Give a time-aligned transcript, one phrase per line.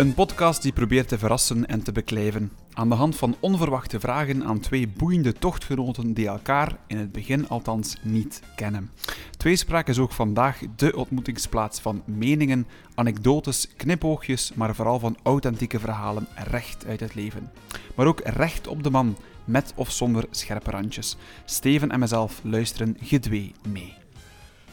[0.00, 2.52] Een podcast die probeert te verrassen en te beklijven.
[2.72, 7.48] Aan de hand van onverwachte vragen aan twee boeiende tochtgenoten die elkaar, in het begin
[7.48, 8.90] althans, niet kennen.
[9.36, 16.28] Tweespraak is ook vandaag de ontmoetingsplaats van meningen, anekdotes, knipoogjes, maar vooral van authentieke verhalen
[16.34, 17.50] recht uit het leven.
[17.94, 21.16] Maar ook recht op de man, met of zonder scherpe randjes.
[21.44, 23.94] Steven en mezelf luisteren gedwee mee.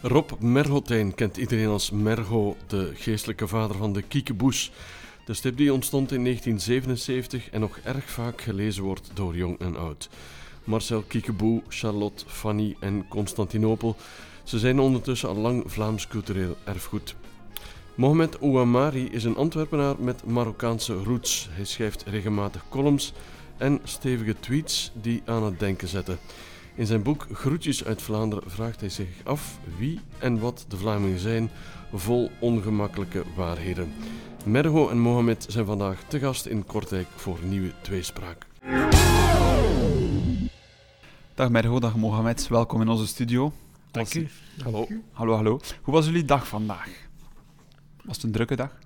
[0.02, 4.72] Rob Merhotijn kent iedereen als Merho, de geestelijke vader van de Kiekeboes.
[5.27, 9.77] De stip die ontstond in 1977 en nog erg vaak gelezen wordt door jong en
[9.77, 10.09] oud.
[10.63, 13.95] Marcel Kiekeboe, Charlotte, Fanny en Constantinopel.
[14.44, 17.16] Ze zijn ondertussen al lang Vlaams cultureel erfgoed.
[17.95, 21.48] Mohamed Ouamari is een Antwerpenaar met Marokkaanse roots.
[21.52, 23.14] Hij schrijft regelmatig columns
[23.58, 26.17] en stevige tweets die aan het denken zetten.
[26.75, 31.19] In zijn boek Groetjes uit Vlaanderen vraagt hij zich af wie en wat de Vlamingen
[31.19, 31.50] zijn,
[31.94, 33.94] vol ongemakkelijke waarheden.
[34.48, 38.45] Mergo en Mohamed zijn vandaag te gast in Kortrijk voor een nieuwe tweespraak.
[41.36, 43.53] Dag Mergo, dag Mohamed, welkom in onze studio.
[43.92, 44.28] Dank u.
[44.64, 44.88] Hallo.
[45.12, 45.59] Hallo, hallo.
[45.81, 46.90] Hoe was jullie dag vandaag?
[48.06, 48.78] Was het een drukke dag?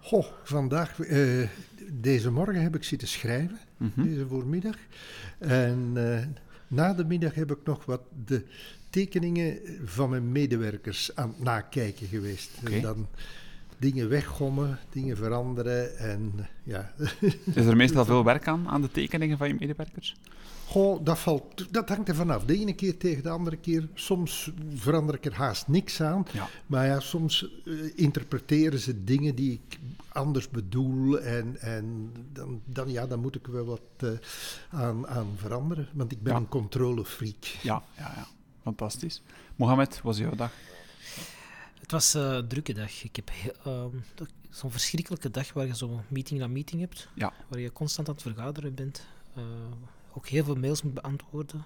[0.00, 1.48] Goh, vandaag, eh,
[1.92, 4.02] deze morgen heb ik zitten schrijven, Mhm.
[4.02, 4.76] deze voormiddag.
[5.38, 6.26] En eh,
[6.68, 8.44] na de middag heb ik nog wat de
[8.90, 12.50] tekeningen van mijn medewerkers aan het nakijken geweest.
[12.64, 13.06] En dan
[13.84, 16.92] dingen weggommen, dingen veranderen en ja.
[17.54, 20.16] Is er meestal veel werk aan, aan de tekeningen van je medewerkers?
[20.66, 22.44] Goh, dat, valt, dat hangt er vanaf.
[22.44, 23.88] De ene keer tegen de andere keer.
[23.94, 26.26] Soms verander ik er haast niks aan.
[26.32, 26.48] Ja.
[26.66, 31.20] Maar ja, soms eh, interpreteren ze dingen die ik anders bedoel.
[31.20, 34.08] En, en dan, dan, ja, dan moet ik wel wat eh,
[34.70, 35.88] aan, aan veranderen.
[35.92, 36.38] Want ik ben Ja.
[36.38, 37.44] een controlefreak.
[37.62, 38.26] Ja, ja, ja.
[38.62, 39.22] Fantastisch.
[39.56, 40.52] Mohamed, was jouw dag?
[41.84, 43.02] Het was eh, een drukke dag.
[43.02, 43.30] Ik heb
[43.64, 43.88] ehm,
[44.50, 47.32] zo'n verschrikkelijke dag waar je zo'n meeting na meeting hebt, Ja.
[47.48, 49.06] waar je constant aan het vergaderen bent.
[49.34, 49.42] eh,
[50.14, 51.64] ook heel veel mails moet beantwoorden.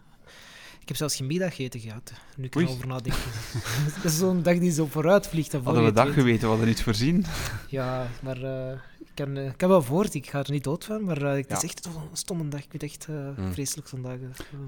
[0.80, 2.64] Ik heb zelfs geen middageten gehad, nu ik Oei.
[2.66, 3.20] erover nadenken.
[3.94, 5.52] dat is zo'n dag die zo vooruit vliegt.
[5.52, 7.24] Hadden we dat geweten, we hadden niet voorzien.
[7.68, 10.84] Ja, maar eh, ik, kan, eh, ik kan wel voort, ik ga er niet dood
[10.84, 12.60] van, maar eh, het is echt zo'n stomme dag.
[12.60, 13.52] Ik het echt eh, Hmm.
[13.52, 13.88] vreselijk.
[13.92, 14.00] Eh,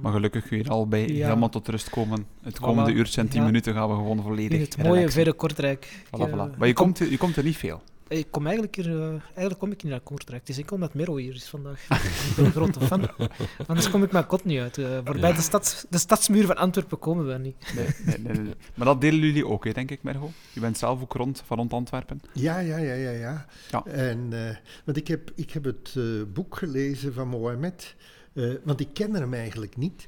[0.02, 2.26] Maar gelukkig kun je er al bij helemaal tot rust komen.
[2.42, 3.46] Het komende uurtje en tien Ja.
[3.46, 5.88] minuten gaan we gewoon volledig in het mooie, verre Kortrijk.
[6.06, 7.82] Voilà, Maar je komt, je komt er niet veel.
[8.10, 10.40] Ik kom eigenlijk hier, eh, eigenlijk kom ik niet naar Kortrijk.
[10.40, 11.82] Het is enkel omdat Mero hier is vandaag.
[12.28, 13.08] ik ben een grote fan.
[13.66, 14.78] Anders kom ik mijn kot niet uit.
[14.78, 17.72] Eh, voorbij de, stads, de stadsmuur van Antwerpen komen we niet.
[17.74, 18.54] Nee, nee, nee, nee.
[18.74, 20.30] Maar dat delen jullie ook, hè, denk ik, Mergo.
[20.52, 22.20] Je bent zelf ook rond, van rond Antwerpen.
[22.32, 23.10] Ja, ja, ja, ja.
[23.10, 23.46] ja.
[23.70, 23.84] Ja.
[23.84, 27.94] En, eh, want ik heb, ik heb het eh, boek gelezen van Mohamed,
[28.32, 30.06] eh, want ik kende hem eigenlijk niet.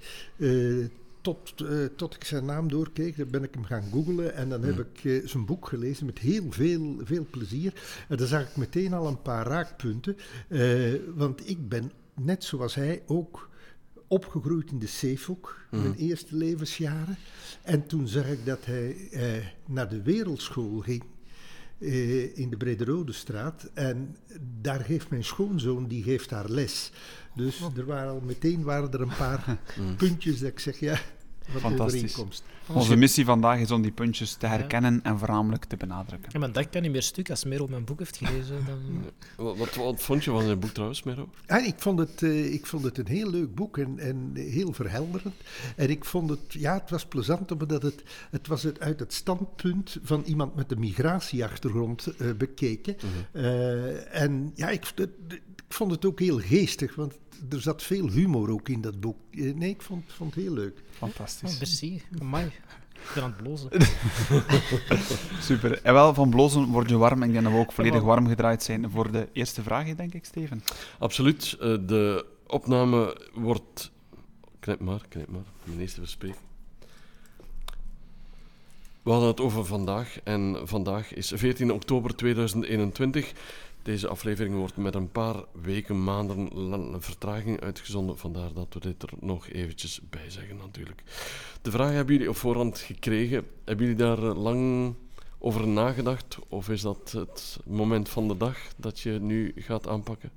[1.23, 4.63] Tot, eh, tot ik zijn naam doorkeek, dan ben ik hem gaan googlen en dan
[4.63, 7.73] heb ik eh, zijn boek gelezen met heel veel, veel plezier.
[8.09, 10.17] En dan zag ik meteen al een paar raakpunten,
[10.49, 13.51] eh, want ik ben net zoals hij ook
[14.07, 17.17] opgegroeid in de Zeehoek, mijn eerste levensjaren.
[17.63, 18.97] En toen zag ik dat hij
[19.67, 21.03] naar de wereldschool ging
[21.83, 23.71] eh, in de Brederode straat.
[23.75, 24.17] En
[24.61, 26.93] daar geeft mijn schoonzoon, die geeft daar les.
[27.35, 29.59] Dus er waren al meteen waren er een paar
[29.97, 30.99] puntjes dat ik zeg, ja,
[31.59, 32.25] Fantastisch.
[32.67, 36.33] Onze missie vandaag is om die puntjes te herkennen en voornamelijk te benadrukken.
[36.33, 37.31] En mijn dag kan niet meer stuk.
[37.31, 39.05] Als Mero mijn boek heeft gelezen, dan...
[39.37, 41.29] Wat, wat, wat vond je van zijn boek trouwens, Mero?
[41.47, 44.73] Ah, ik, vond het, eh, ik vond het een heel leuk boek en, en heel
[44.73, 45.35] verhelderend.
[45.77, 49.13] En ik vond het, ja, het was plezant omdat het, het was het uit het
[49.13, 52.97] standpunt van iemand met een migratieachtergrond eh, bekeken.
[53.33, 54.85] Eh, en ja, ik,
[55.73, 57.19] ik vond het ook heel geestig, want
[57.51, 59.17] er zat veel humor ook in dat boek.
[59.31, 60.83] Eh, nee, ik vond, vond het heel leuk.
[60.91, 61.53] Fantastisch.
[61.53, 62.03] Oh, merci.
[62.21, 62.47] Amai.
[62.47, 63.71] Ik ben aan het blozen.
[65.49, 65.83] Super.
[65.83, 67.23] En wel, van blozen word je warm.
[67.23, 70.25] Ik denk dat we ook volledig warm gedraaid zijn voor de eerste vraag, denk ik,
[70.25, 70.63] Steven.
[70.99, 71.57] Absoluut.
[71.61, 73.91] eh, de opname wordt...
[74.61, 75.45] Knip maar, knip maar.
[75.65, 76.45] Mijn eerste verspreking.
[79.03, 80.19] We hadden het over vandaag.
[80.25, 83.33] En vandaag is 14 oktober 2021.
[83.83, 88.19] Deze aflevering wordt met een paar weken, maanden vertraging uitgezonden.
[88.19, 91.03] Vandaar dat we dit er nog eventjes bij zeggen, natuurlijk.
[91.63, 93.47] De vraag hebben jullie op voorhand gekregen.
[93.65, 94.95] Hebben jullie daar eh, lang
[95.39, 96.39] over nagedacht?
[96.49, 100.31] Of is dat het moment van de dag dat je nu gaat aanpakken?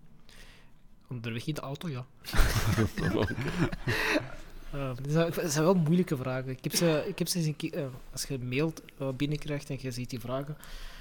[1.10, 2.06] Onderweg in de auto, ja.
[4.80, 6.50] het zijn- het zijn wel moeilijke vragen.
[6.52, 8.82] Ik heb ze, ik heb ze eens een keer, eh, als je mailt
[9.18, 10.58] binnenkrijgt en je ziet die vragen,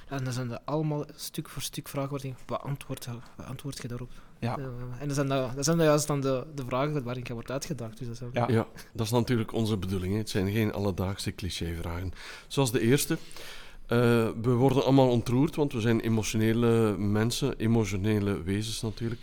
[0.09, 3.06] en dan zijn dat allemaal stuk voor stuk vragen waar je denkt, wat antwoord,
[3.37, 4.11] wat antwoord je daarop?
[4.38, 4.59] Ja.
[4.59, 4.65] Eh,
[4.99, 7.50] en dat zijn, dat, dat zijn dan juist dan de, de vragen waarin je wordt
[7.50, 7.99] uitgedaagd.
[7.99, 8.49] Dus dat Ja.
[8.49, 10.12] Ja, dat is natuurlijk onze bedoeling.
[10.12, 10.19] hè.
[10.19, 12.12] Het zijn geen alledaagse clichévragen.
[12.49, 13.19] Zoals de eerste.
[13.87, 13.99] Eh,
[14.43, 19.21] we worden allemaal ontroerd, want we zijn emotionele mensen, emotionele wezens natuurlijk.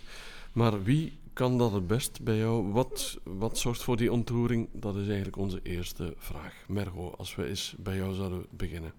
[0.52, 2.72] Maar wie kan dat het best bij jou?
[2.72, 4.70] Wat, wat zorgt voor die ontroering?
[4.74, 6.66] Dat is eigenlijk onze eerste vraag.
[6.68, 8.94] Mergo, als we eens bij jou zouden beginnen.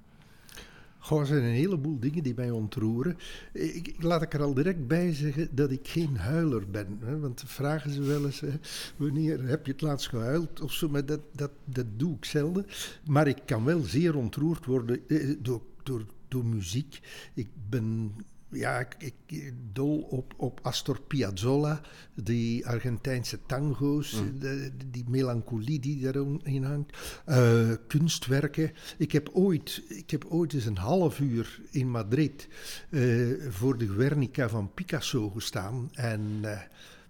[0.98, 3.18] Goh, er zijn een heleboel dingen die mij ontroeren.
[3.52, 6.98] Ik, laat ik er al direct bij zeggen dat ik geen huiler ben.
[7.00, 8.52] Hè, want vragen ze wel eens, hè,
[8.96, 12.66] wanneer heb je het laatst gehuild of zo, maar dat, dat, dat doe ik zelden.
[13.06, 17.00] Maar ik kan wel zeer ontroerd worden eh, door, door, door muziek.
[17.34, 18.12] Ik ben
[18.52, 21.80] ja, ik, ik dol op, op Astor Piazzolla,
[22.14, 28.72] die Argentijnse tango's, de- die melancholie die daarin hangt, eh, kunstwerken.
[28.98, 32.48] Ik heb, ooit, ik heb ooit eens een half uur in Madrid
[32.90, 35.88] eh, voor de Guernica van Picasso gestaan.
[35.92, 36.60] En eh,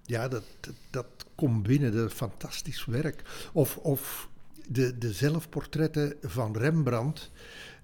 [0.04, 3.22] ja, dat, dat, dat komt binnen, dat is fantastisch werk.
[3.52, 4.30] Of, of
[4.68, 7.30] de, de zelfportretten van Rembrandt.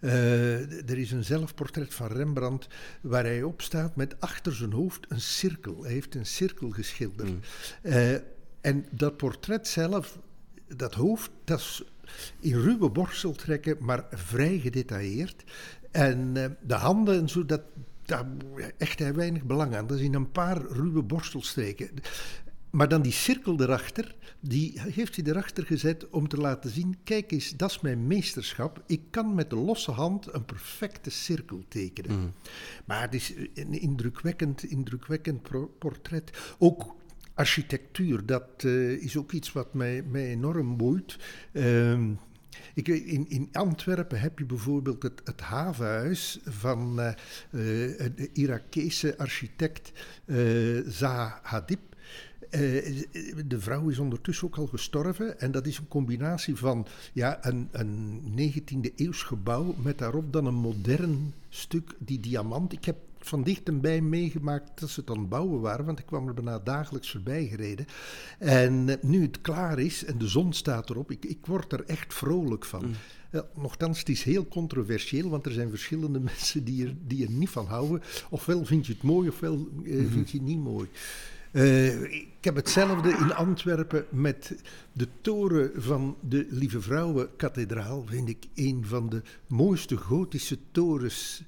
[0.01, 2.69] Eh, er is een zelfportret van Rembrandt
[3.01, 5.83] waar hij op staat met achter zijn hoofd een cirkel.
[5.83, 7.31] Hij heeft een cirkel geschilderd.
[7.83, 8.13] Eh,
[8.61, 10.19] en dat portret zelf,
[10.77, 11.83] dat hoofd, dat is
[12.41, 15.45] in ruwe borsteltrekken, maar vrij gedetailleerd.
[15.91, 17.63] En eh, de handen en zo, dat,
[18.03, 18.27] daar
[18.77, 19.87] echt hij weinig belang aan.
[19.87, 21.91] Dat is in een paar ruwe borstelstreken.
[22.71, 27.33] Maar dan die cirkel erachter, die heeft hij erachter gezet om te laten zien: kijk
[27.33, 28.83] eens, dat is mijn meesterschap.
[28.87, 32.35] Ik kan met de losse hand een perfecte cirkel tekenen.
[32.85, 35.49] Maar het is een indrukwekkend, indrukwekkend
[35.79, 36.55] portret.
[36.59, 36.97] Ook
[37.39, 41.17] architectuur, dat eh, is ook iets wat mij, mij enorm boeit.
[41.53, 42.11] Ehm,
[42.75, 48.31] ik, weet, in, in Antwerpen heb je bijvoorbeeld het, het havenhuis van eh, eh, de
[48.33, 49.93] Irakese architect
[50.87, 51.79] Zaha Hadid.
[52.51, 52.61] Eh,
[53.47, 55.41] de vrouw is ondertussen ook al gestorven.
[55.41, 60.47] En dat is een combinatie van ja, een, een 19e eeuws gebouw met daarop dan
[60.47, 62.73] een modern stuk, die diamant.
[62.73, 66.29] Ik heb van dichtbij meegemaakt dat ze het aan het bouwen waren, want ik kwam
[66.29, 67.87] er bijna dagelijks voorbij gereden.
[68.39, 71.85] En eh, nu het klaar is en de zon staat erop, ik, ik word er
[71.85, 72.95] echt vrolijk van.
[73.33, 77.31] Ja, nochtans, het is heel controversieel, want er zijn verschillende mensen die er, die er
[77.31, 78.03] niet van houden.
[78.31, 80.89] Ofwel vind je het mooi, ofwel eh, vind je het niet mooi.
[81.53, 84.55] Eh, ik heb hetzelfde in Antwerpen met
[84.93, 88.05] de toren van de Lieve Vrouwenkathedraal.
[88.09, 91.43] Vind ik een van de mooiste gotische torens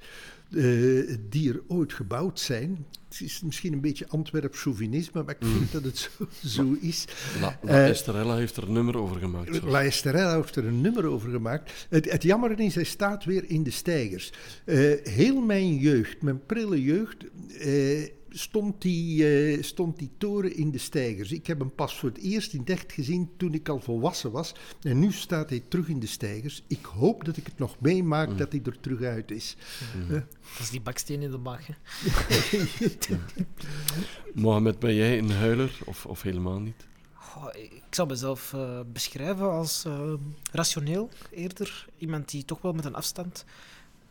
[0.56, 2.86] eh, die er ooit gebouwd zijn.
[3.08, 6.10] Het is misschien een beetje Antwerps chauvinisme, maar ik vind dat het zo,
[6.44, 7.04] zo is.
[7.40, 9.54] La, La Eh, heeft er een nummer over gemaakt.
[9.54, 9.66] zo.
[9.66, 11.86] La Esterella heeft er een nummer over gemaakt.
[11.88, 14.32] Het, het jammer is, hij staat weer in de stijgers.
[15.02, 17.24] Heel mijn jeugd, mijn prille jeugd,
[18.30, 21.32] stond, die, eh, stond die toren in de stijgers.
[21.32, 24.54] Ik heb hem pas voor het eerst in echt gezien toen ik al volwassen was.
[24.82, 26.62] En nu staat hij terug in de stijgers.
[26.66, 29.56] Ik hoop dat ik het nog meemaak dat hij er terug uit is.
[30.08, 31.60] Eh, Dat is die baksteen in de bak.
[31.62, 31.74] Hè.
[34.34, 36.88] Mohamed, ben jij een huiler of, of helemaal niet?
[37.12, 40.12] Goh, ik zou mezelf eh, beschrijven als eh,
[40.52, 41.86] rationeel eerder.
[41.98, 43.44] Iemand die toch wel met een afstand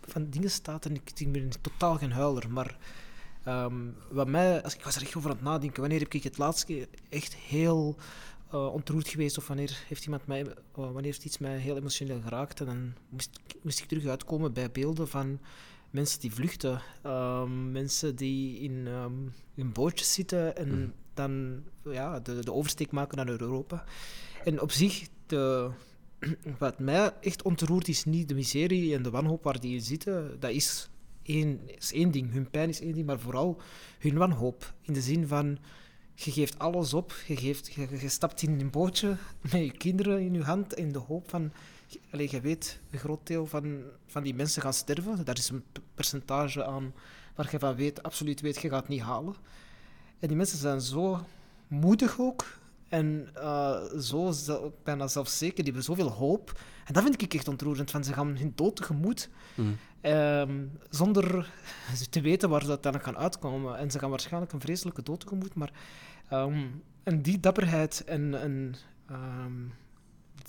[0.05, 0.85] van dingen staat.
[0.85, 2.49] En ik, ik ben totaal geen huiler.
[2.49, 2.77] Maar
[3.43, 3.73] ehm,
[4.11, 6.37] wat mij, als ik was er echt over aan het nadenken, wanneer heb ik het
[6.37, 7.95] laatste keer echt heel
[8.51, 9.37] eh, ontroerd geweest?
[9.37, 12.59] Of wanneer heeft iemand mij, eh, wanneer heeft iets mij heel emotioneel geraakt?
[12.59, 15.39] En dan moest, ik- moest ik terug uitkomen bij beelden van
[15.91, 19.13] mensen die vluchten, ehm, mensen die in, ehm,
[19.55, 23.83] in bootjes zitten en dan ja, de, de oversteek maken naar Europa.
[24.43, 25.69] En op zich, de,
[26.59, 30.39] wat mij echt ontroert, is niet de miserie en de wanhoop waar die in zitten.
[30.39, 30.89] Dat is
[31.21, 32.31] is één ding.
[32.31, 33.61] Hun pijn is één ding, maar vooral
[33.99, 34.73] hun wanhoop.
[34.81, 35.57] In de zin van,
[36.15, 40.33] je geeft alles op, je, geeft, je, stapt in een bootje met je kinderen in
[40.33, 41.51] je hand in de hoop van...
[42.11, 45.25] Allee, je weet, een groot deel van, van die mensen gaan sterven.
[45.25, 46.93] Daar is een percentage aan
[47.35, 49.35] waar je van weet, absoluut weet, je gaat het niet halen.
[50.19, 51.25] En die mensen zijn zo
[51.67, 52.45] moedig ook.
[52.89, 54.33] En eh, zo
[54.83, 56.59] bijna zelfzeker, die hebben zoveel hoop.
[56.85, 59.29] En dat vind ik echt ontroerend, van ze gaan hun dood tegemoet.
[59.55, 59.77] Mm.
[60.01, 61.53] Ehm, zonder
[62.09, 63.77] te weten waar ze uiteindelijk gaan uitkomen.
[63.77, 65.55] En ze gaan waarschijnlijk een vreselijke dood tegemoet.
[65.55, 65.71] Maar
[66.29, 66.65] ehm,
[67.03, 68.33] en die dapperheid en,
[69.07, 69.67] ehm,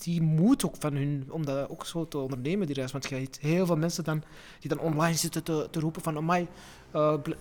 [0.02, 2.92] die moed ook van hun om dat ook zo te ondernemen, die reis.
[2.92, 4.22] Want je ziet heel veel mensen dan,
[4.60, 6.16] die dan online zitten te, te roepen van...
[6.16, 6.48] Amai,
[7.22, 7.32] bl-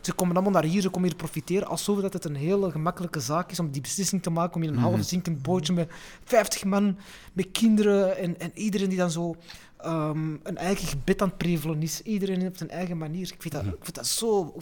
[0.00, 1.68] ze komen allemaal naar hier, ze komen hier profiteren.
[1.68, 4.68] Alsof dat het een hele gemakkelijke zaak is om die beslissing te maken om in
[4.68, 5.92] een half zinkend bootje met
[6.24, 6.98] 50 man,
[7.32, 9.36] met kinderen en, en iedereen die dan zo
[9.76, 12.02] ehm, een eigen gebed aan het prevelen is.
[12.02, 13.32] Iedereen op zijn eigen manier.
[13.32, 14.54] Ik vind dat, ik vind dat zo,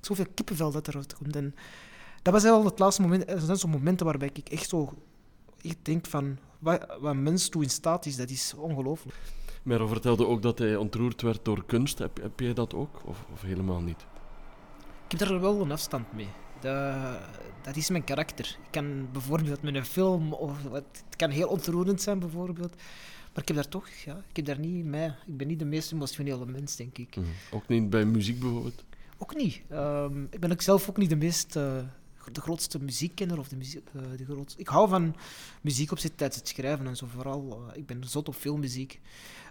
[0.00, 1.36] zoveel kippenvel dat eruit komt.
[1.36, 1.54] En
[2.22, 3.30] dat was wel het laatste moment.
[3.30, 4.94] Er zijn zo'n momenten waarbij ik echt zo
[5.62, 9.18] ik denk van wat, wat een mens toe in staat is, dat is ongelooflijk.
[9.62, 11.98] Merel vertelde ook dat hij ontroerd werd door kunst.
[11.98, 13.00] Heb, heb jij dat ook?
[13.04, 14.06] Of, of helemaal niet?
[15.10, 16.28] Ik heb daar wel een afstand mee.
[16.60, 17.18] Dat,
[17.62, 18.58] dat is mijn karakter.
[18.64, 22.74] Ik kan bijvoorbeeld met een film, of wat, het kan heel ontroerend zijn bijvoorbeeld.
[23.32, 25.06] Maar ik heb daar toch, ja, ik heb daar niet mee.
[25.06, 27.16] Ik ben niet de meest emotionele mens, denk ik.
[27.16, 27.26] Mhm.
[27.50, 28.84] Ook niet bij muziek bijvoorbeeld?
[29.18, 29.60] Ook niet.
[29.68, 31.78] Ehm, ik ben ook zelf ook niet de meest, eh,
[32.32, 34.60] de grootste muziekkenner of de muziek, eh, de grootste.
[34.60, 35.16] Ik hou van
[35.60, 37.62] muziek opzetten tijdens het schrijven en zo vooral.
[37.70, 39.00] eh, ik ben zot op filmmuziek.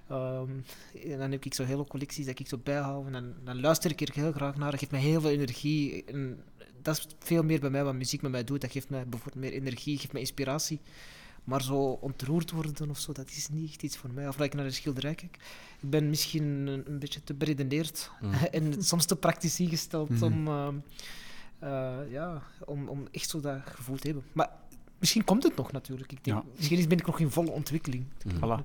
[0.09, 0.49] Ehm,
[1.11, 3.91] en dan heb ik zo hele collecties dat ik zo bijhoud en dan, dan luister
[3.91, 4.71] ik er heel graag naar.
[4.71, 6.03] Dat geeft mij heel veel energie.
[6.05, 6.43] En
[6.81, 8.61] dat is veel meer bij mij wat muziek met mij doet.
[8.61, 10.79] Dat geeft mij bijvoorbeeld meer energie, geeft mij inspiratie.
[11.43, 14.27] Maar zo ontroerd worden of zo, dat is niet echt iets voor mij.
[14.27, 15.37] Of dat ik naar een schilderij kijk.
[15.79, 18.33] Ik ben misschien een, een beetje te beredeneerd Mhm.
[18.51, 20.23] en soms te praktisch ingesteld Mhm.
[20.23, 20.75] om, ehm,
[21.59, 24.25] eh, ja, om, om echt zo dat gevoel te hebben.
[24.33, 24.49] Maar
[24.99, 26.11] misschien komt het nog natuurlijk.
[26.11, 26.43] Ik denk, Ja.
[26.57, 28.05] Misschien ben ik nog in volle ontwikkeling.
[28.25, 28.35] Mhm.
[28.37, 28.63] Voilà.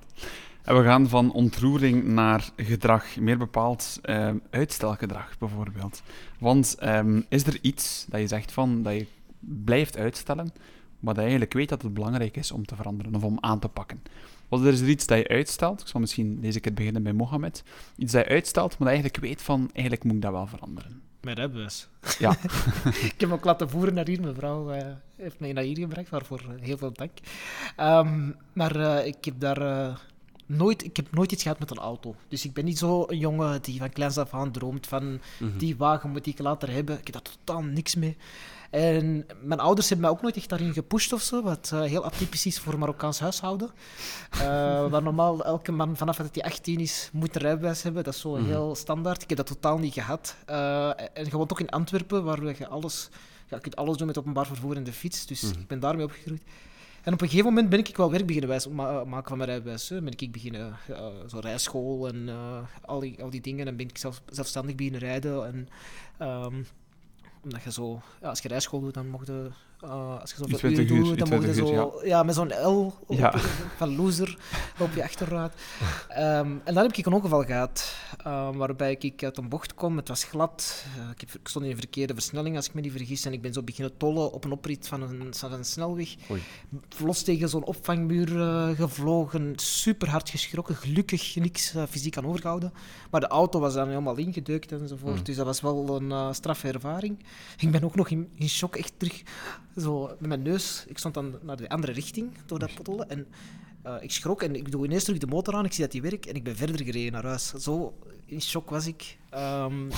[0.65, 6.01] En we gaan van ontroering naar gedrag, meer bepaald ehm, uitstelgedrag bijvoorbeeld.
[6.39, 9.05] Want ehm, is er iets dat je zegt van dat je
[9.39, 10.53] blijft uitstellen,
[10.99, 13.59] maar dat je eigenlijk weet dat het belangrijk is om te veranderen of om aan
[13.59, 14.01] te pakken?
[14.47, 17.13] Want er is er iets dat je uitstelt, ik zal misschien deze keer beginnen bij
[17.13, 17.63] Mohammed,
[17.97, 20.47] iets dat je uitstelt, maar dat je eigenlijk weet van eigenlijk moet ik dat wel
[20.47, 21.01] veranderen.
[21.21, 21.87] Mijn rijbewijs.
[22.19, 22.31] Ja.
[23.09, 24.21] ik heb hem ook laten voeren naar hier.
[24.21, 27.11] Mijn vrouw eh, heeft mij naar hier gebracht, waarvoor heel veel dank.
[27.75, 29.95] Ehm, maar eh, ik heb daar eh,
[30.45, 32.15] nooit, ik heb nooit iets gehad met een auto.
[32.27, 35.57] Dus ik ben niet zo een jongen die van kleins af aan droomt van Mhm.
[35.57, 36.97] die wagen moet ik later hebben.
[36.99, 38.17] Ik heb daar totaal niks mee.
[38.69, 42.05] En mijn ouders hebben mij ook nooit echt daarin gepusht of zo, wat eh, heel
[42.05, 43.69] atypisch is voor een Marokkaans huishouden.
[44.31, 44.39] Eh,
[44.91, 48.03] waar normaal elke man vanaf dat hij 18 is, moet een rijbewijs hebben.
[48.03, 48.45] Dat is zo Mhm.
[48.45, 49.21] heel standaard.
[49.21, 50.35] Ik heb dat totaal niet gehad.
[50.45, 53.09] Eh, en gewoon ook in Antwerpen, waar je alles,
[53.47, 55.25] ja, je kunt alles doen met openbaar vervoer en de fiets.
[55.25, 55.59] Dus Mhm.
[55.59, 56.41] ik ben daarmee opgegroeid.
[57.05, 59.49] En op een gegeven moment ben ik wel werk beginnen wijs, ma- maken van mijn
[59.49, 59.89] rijbewijs.
[59.89, 60.05] Hè.
[60.05, 63.67] Ik beginnen, uh, zo rijschool en eh, al, die, al die dingen.
[63.67, 65.45] En ben ik zelf, zelfstandig beginnen rijden.
[65.45, 65.67] En,
[66.17, 66.63] ehm,
[67.43, 69.49] omdat je zo, als je rijschool doet, dan mocht je,
[69.85, 72.23] uh, als je 20 uur doet, dan mocht je 20 zo, uur, ja.
[72.23, 73.37] met zo'n L op, Ja.
[73.77, 74.37] van loser
[74.79, 75.53] op je achterraad.
[76.09, 79.97] Ehm, en dan heb ik een ongeval gehad, ehm, waarbij ik uit een bocht kom.
[79.97, 80.85] Het was glad.
[80.97, 83.25] Eh, ik, heb, ik stond in een verkeerde versnelling, als ik me niet vergis.
[83.25, 86.15] En ik ben zo beginnen tollen op een oprit van een, van een snelweg.
[86.31, 86.41] Oei.
[87.03, 89.53] Los tegen zo'n opvangmuur eh, gevlogen.
[89.55, 90.75] Super hard geschrokken.
[90.75, 92.73] Gelukkig niks eh, fysiek aan overgehouden.
[93.11, 95.17] Maar de auto was dan helemaal ingedeukt enzovoort.
[95.17, 95.23] Mm.
[95.23, 97.17] Dus dat was wel een eh straffe ervaring.
[97.57, 99.23] Ik ben ook nog in, in shock echt terug.
[99.77, 100.85] Zo met mijn neus.
[100.87, 103.09] Ik stond dan naar de andere richting door dat pottelen.
[103.09, 103.27] En
[103.81, 105.65] eh, ik schrok en ik doe ineens terug de motor aan.
[105.65, 107.53] Ik zie dat die werkt en ik ben verder gereden naar huis.
[107.53, 107.93] Zo
[108.25, 109.17] in shock was ik.
[109.29, 109.89] Ehm,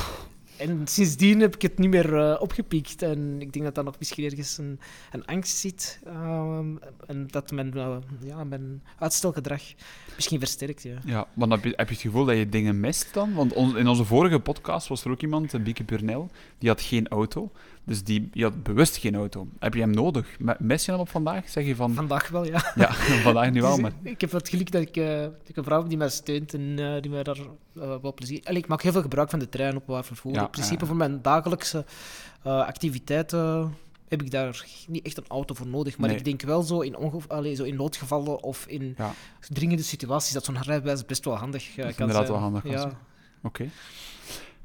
[0.58, 3.02] en sindsdien heb ik het niet meer eh, opgepikt.
[3.02, 4.80] En ik denk dat daar nog misschien ergens een,
[5.12, 6.00] een angst zit.
[6.06, 6.76] ehm,
[7.08, 9.62] en dat mijn, eh, ja, mijn uitstelgedrag
[10.16, 10.84] misschien versterkt.
[10.84, 10.98] Ja.
[11.06, 13.34] Ja, maar heb je, heb je het gevoel dat je dingen mist dan?
[13.34, 17.52] Want in onze vorige podcast was er ook iemand, Bieke Burnel, die had geen auto.
[17.88, 19.48] Dus die, die had bewust geen auto.
[19.60, 20.40] Heb je hem nodig?
[20.40, 21.50] Me- Mis je hem op vandaag?
[21.50, 21.94] Zeg je van...
[21.94, 22.72] Vandaag wel, ja.
[22.76, 23.92] Ja, vandaag nu wel, maar...
[24.04, 26.80] Ik heb het geluk dat ik, eh, ik een vrouw heb die mij steunt en
[26.80, 28.42] eh, die mij daar eh, wel plezier...
[28.44, 30.34] Allee, ik maak heel veel gebruik van de trein op waar vervoer.
[30.34, 31.86] Ja, In principe voor mijn dagelijkse
[32.44, 33.74] activiteiten
[34.08, 35.98] heb ik daar niet echt een auto voor nodig.
[35.98, 36.18] Maar Nee.
[36.18, 36.96] ik denk wel zo in,
[37.28, 39.14] allee, zo in noodgevallen of in Ja.
[39.50, 42.28] dringende situaties dat zo'n rijbewijs best wel handig kan inderdaad zijn.
[42.28, 42.92] wel handig Ja.
[43.44, 43.70] Oké.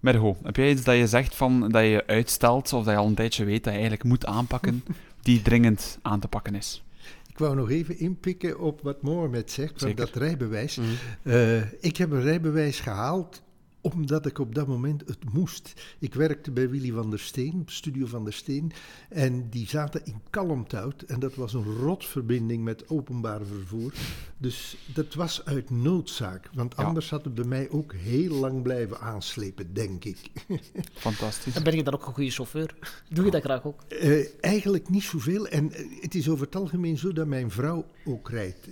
[0.02, 3.06] Mergo, heb jij iets dat je zegt van dat je uitstelt of dat je al
[3.06, 4.84] een tijdje weet dat je eigenlijk moet aanpakken,
[5.22, 6.82] die dringend aan te pakken is?
[7.28, 10.04] Ik wou nog even inpikken op wat Mohamed zegt, van Zeker.
[10.04, 10.76] dat rijbewijs.
[10.76, 10.88] Mhm.
[11.22, 13.42] Eh, ik heb een rijbewijs gehaald
[13.80, 15.72] omdat ik op dat moment het moest.
[15.98, 18.72] Ik werkte bij Willy van der Steen, Studio van der Steen,
[19.08, 23.92] en die zaten in Kalmthout en dat was een rotverbinding met openbaar vervoer.
[24.42, 26.82] Dus dat was uit noodzaak, want Ja.
[26.84, 30.18] anders had het bij mij ook heel lang blijven aanslepen, denk ik.
[30.94, 31.54] Fantastisch.
[31.54, 32.74] En ben je dan ook een goede chauffeur?
[33.08, 33.82] Doe je dat graag ook?
[33.88, 35.46] Eh, eigenlijk niet zoveel.
[35.48, 38.68] En eh, het is over het algemeen zo dat mijn vrouw ook rijdt.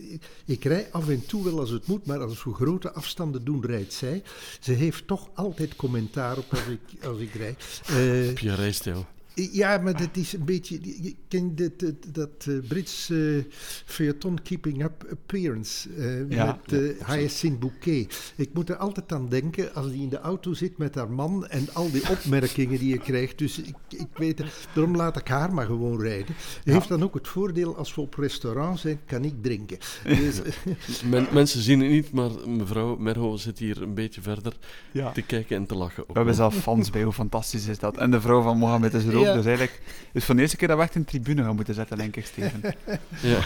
[0.46, 3.64] Ik, rij af en toe wel als het moet, maar als we grote afstanden doen,
[3.66, 4.22] rijdt zij.
[4.60, 7.56] Ze heeft toch altijd commentaar op als ik, als ik rij.
[7.86, 9.06] Eh, Op je rijstijl.
[9.52, 10.78] Ja, maar dat is een beetje.
[11.02, 13.18] Je kent dat, dat, dat eh, Brits eh
[13.84, 16.58] feuilleton Keeping Up Appearance eh, Ja.
[16.68, 18.32] met eh Hyacinth Bouquet.
[18.36, 21.46] Ik moet er altijd aan denken als die in de auto zit met haar man
[21.46, 23.38] en al die opmerkingen die je krijgt.
[23.38, 26.34] Dus ik, ik weet het, daarom laat ik haar maar gewoon rijden.
[26.64, 29.78] Heeft dan ook het voordeel als we op restaurant zijn, kan ik drinken.
[30.04, 30.40] Dus,
[31.10, 34.56] Men- mensen zien het niet, maar mevrouw Merho zit hier een beetje verder
[34.92, 35.12] Ja.
[35.12, 36.02] te kijken en te lachen.
[36.02, 37.96] ook We hebben zelf fans bij, hoe fantastisch is dat?
[37.96, 39.36] En de vrouw van Mohammed is er ook Ja.
[39.36, 41.74] Dus eigenlijk is het van de eerste keer dat we echt een tribune gaan moeten
[41.74, 42.60] zetten, denk ik, Steven.
[43.22, 43.40] Ja.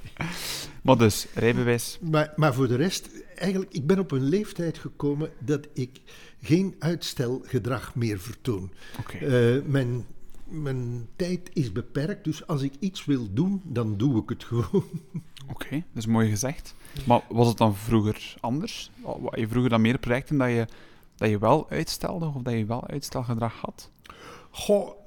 [0.82, 1.98] maar dus, rijbewijs.
[2.00, 6.00] Maar, maar voor de rest, eigenlijk, ik ben op een leeftijd gekomen dat ik
[6.42, 8.70] geen uitstelgedrag meer vertoon.
[8.98, 9.16] Oké.
[9.16, 10.06] Eh, mijn,
[10.44, 14.84] mijn tijd is beperkt, dus als ik iets wil doen, dan doe ik het gewoon.
[15.52, 16.74] Oké, dat is mooi gezegd.
[17.04, 18.90] Maar was het dan vroeger anders?
[19.34, 20.66] Je vroeger dan meer projecten dat je,
[21.16, 23.90] dat je wel uitstelde of dat je wel uitstelgedrag had?
[24.56, 25.06] Goh,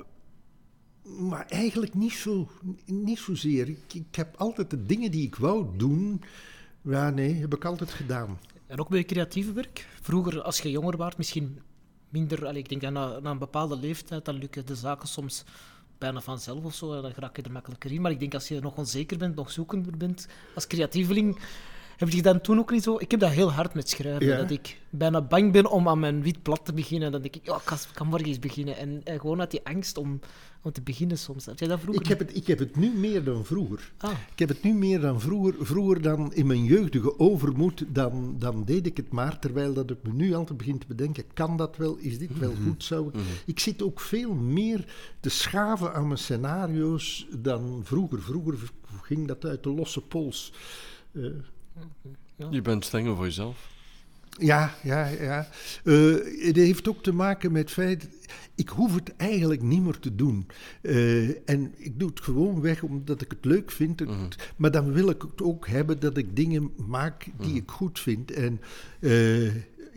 [1.03, 2.49] maar eigenlijk niet, zo,
[2.85, 3.69] niet zozeer.
[3.69, 6.21] Ik, ik heb altijd de dingen die ik wou doen,
[6.81, 8.39] ja nee, heb ik altijd gedaan.
[8.67, 9.87] En ook bij creatieve werk.
[10.01, 11.61] Vroeger, als je jonger was, misschien
[12.09, 12.45] minder...
[12.45, 15.43] Allee, ik denk dat na, na een bepaalde leeftijd, dan lukken de zaken soms
[15.97, 16.93] bijna vanzelf of zo.
[16.93, 18.01] En dan raak je er makkelijker in.
[18.01, 21.39] Maar ik denk als je nog onzeker bent, nog zoekender bent, als creatieveling...
[21.99, 22.95] Heb je dan toen ook niet zo...
[22.99, 24.25] Ik heb dat heel hard met schrijven.
[24.25, 24.37] Ja.
[24.37, 27.05] Dat ik bijna bang ben om aan mijn wit blad te beginnen.
[27.05, 28.77] En dan denk ik, ja, ik kan, morgen eens beginnen.
[28.77, 30.19] En, en gewoon uit die angst om,
[30.61, 31.45] om te beginnen soms.
[31.45, 32.01] Heb jij dat vroeger?
[32.01, 33.91] Ik heb, het, ik heb het nu meer dan vroeger.
[33.97, 35.55] Ah, Ik heb het nu meer dan vroeger.
[35.59, 39.39] Vroeger dan in mijn jeugdige overmoed, dan, dan deed ik het maar.
[39.39, 41.95] Terwijl dat ik me nu altijd begin te bedenken, kan dat wel?
[41.97, 42.83] Is dit wel goed?
[42.83, 43.15] Zou ik...
[43.45, 44.85] ik zit ook veel meer
[45.19, 48.21] te schaven aan mijn scenario's dan vroeger.
[48.21, 48.57] Vroeger
[49.01, 50.53] ging dat uit de losse pols.
[52.49, 53.69] Je bent strenger voor jezelf.
[54.37, 55.47] Ja, ja, ja.
[55.83, 56.13] Eh,
[56.45, 58.07] het heeft ook te maken met het feit,
[58.55, 60.47] ik hoef het eigenlijk niet meer te doen.
[60.81, 63.99] Eh, en ik doe het gewoon weg omdat ik het leuk vind.
[63.99, 64.13] Mhm.
[64.55, 68.31] Maar dan wil ik het ook hebben dat ik dingen maak die ik goed vind.
[68.31, 68.61] En
[68.99, 69.51] eh,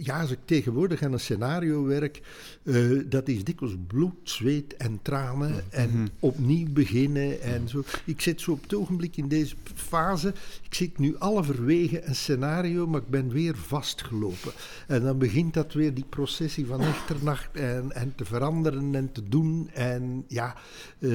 [0.05, 2.23] ja, als ik tegenwoordig aan een scenario werk,
[2.63, 5.65] eh, dat is dikwijls bloed, zweet en tranen.
[5.71, 7.83] En opnieuw beginnen en zo.
[8.05, 10.35] Ik zit zo op het ogenblik in deze fase.
[10.63, 14.53] Ik zit nu halverwege een scenario, maar ik ben weer vastgelopen.
[14.87, 19.29] En dan begint dat weer, die processie van echternacht en, en te veranderen en te
[19.29, 19.71] doen.
[19.73, 20.57] En ja,
[20.99, 21.11] eh,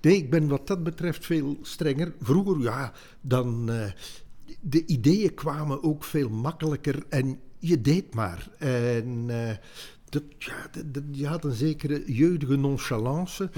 [0.00, 2.12] nee, ik ben wat dat betreft veel strenger.
[2.20, 3.70] Vroeger, ja, dan...
[3.70, 3.84] eh,
[4.60, 8.48] de ideeën kwamen ook veel makkelijker en je deed maar.
[8.58, 9.56] En eh,
[10.08, 13.50] dat, ja, dat, dat- je had een zekere jeugdige nonchalance,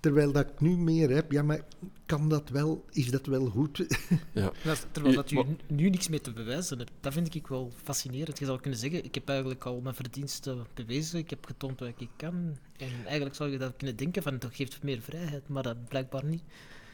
[0.00, 1.32] terwijl dat ik nu meer heb.
[1.32, 1.60] Ja, maar
[2.06, 2.84] kan dat wel?
[2.90, 3.84] Is dat wel goed?
[4.32, 4.52] Ja.
[4.64, 6.90] Dat- terwijl Je- dat je nu niks meer te bewijzen hebt.
[7.00, 8.38] Dat vind ik wel fascinerend.
[8.38, 11.18] Je zou kunnen zeggen, ik heb eigenlijk al mijn verdiensten bewezen.
[11.18, 12.56] Ik heb getoond wat ik kan.
[12.76, 15.48] En eigenlijk zou je dat kunnen denken van, dat geeft meer vrijheid.
[15.48, 16.42] Maar dat blijkbaar niet.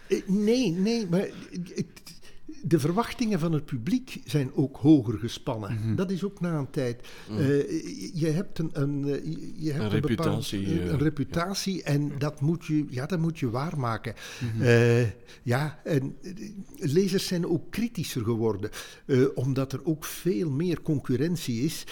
[0.08, 2.19] Eh, nee, nee, maar het-
[2.62, 5.96] de verwachtingen van het publiek zijn ook hoger gespannen.
[5.96, 7.08] Dat is ook na een tijd.
[7.28, 7.46] Eh,
[8.20, 9.24] je hebt een, een, eh,
[9.56, 13.06] je hebt Een een, bepaald- reputatie, een, eh, een reputatie en dat moet je, ja,
[13.06, 14.14] dat moet je waarmaken.
[14.60, 15.02] Eh,
[15.42, 16.16] ja, en
[16.76, 18.70] lezers zijn ook kritischer geworden,
[19.34, 21.84] omdat er ook veel meer concurrentie is.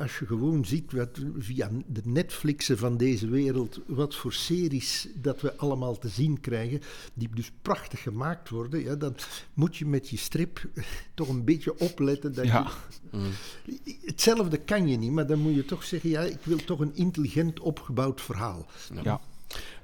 [0.00, 5.40] Als je gewoon ziet wat, via de Netflixen van deze wereld, wat voor series dat
[5.40, 6.80] we allemaal te zien krijgen,
[7.14, 9.14] die dus prachtig gemaakt worden, ja, dan
[9.54, 10.60] moet je met je strip
[11.14, 12.70] toch een beetje opletten dat Ja.
[13.10, 13.22] Mm.
[13.64, 13.96] je...
[14.04, 16.94] Hetzelfde kan je niet, maar dan moet je toch zeggen, ja, ik wil toch een
[16.94, 18.66] intelligent opgebouwd verhaal.
[19.02, 19.20] Ja.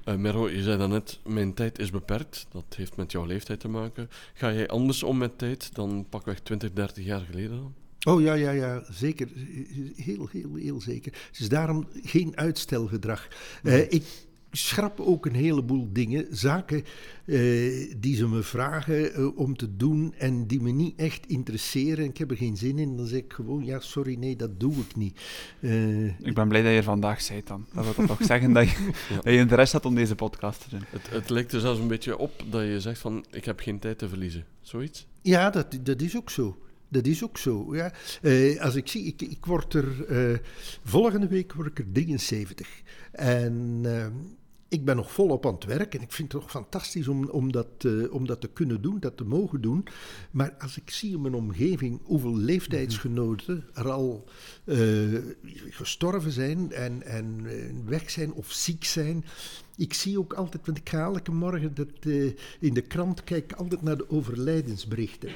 [0.03, 2.47] Eh, Merho, je zei daarnet, mijn tijd is beperkt.
[2.51, 4.09] Dat heeft met jouw leeftijd te maken.
[4.33, 7.73] Ga jij anders om met tijd dan pakweg 20, 30 jaar geleden dan?
[8.13, 9.27] Oh ja, ja, ja, zeker.
[9.95, 11.11] Heel, heel, heel zeker.
[11.31, 13.27] Het is daarom geen uitstelgedrag.
[13.63, 14.03] Eh, ik
[14.57, 16.83] schrap ook een heleboel dingen, zaken
[17.25, 22.05] eh, die ze me vragen eh, om te doen en die me niet echt interesseren.
[22.05, 22.97] Ik heb er geen zin in.
[22.97, 25.19] Dan zeg ik gewoon, ja, sorry, nee, dat doe ik niet.
[25.59, 27.65] Eh, Ik ben blij dat je er vandaag bent dan.
[27.73, 28.77] Dat wil toch zeggen dat je,
[29.09, 29.15] Ja.
[29.15, 30.83] dat je interesse had om deze podcast te doen.
[30.89, 33.79] Het, het lijkt er zelfs een beetje op dat je zegt van, ik heb geen
[33.79, 34.45] tijd te verliezen.
[34.61, 35.07] Zoiets?
[35.21, 36.57] Ja, dat, dat is ook zo.
[36.89, 37.75] Dat is ook zo.
[37.75, 37.93] Ja.
[38.21, 40.37] Eh, als ik zie, ik, ik word er eh,
[40.83, 42.67] volgende week word ik er 73.
[43.11, 44.07] En eh,
[44.75, 47.51] ik ben nog volop aan het werk en ik vind het toch fantastisch om, om,
[47.51, 49.87] dat, eh, om dat te kunnen doen, dat te mogen doen.
[50.31, 54.23] Maar als ik zie in mijn omgeving hoeveel leeftijdsgenoten er al
[54.63, 54.75] eh,
[55.69, 59.25] gestorven zijn en, en eh, weg zijn of ziek zijn.
[59.77, 62.13] Ik zie ook altijd, want ik ga elke morgen dat,
[62.59, 65.29] in de krant kijk altijd naar de overlijdensberichten.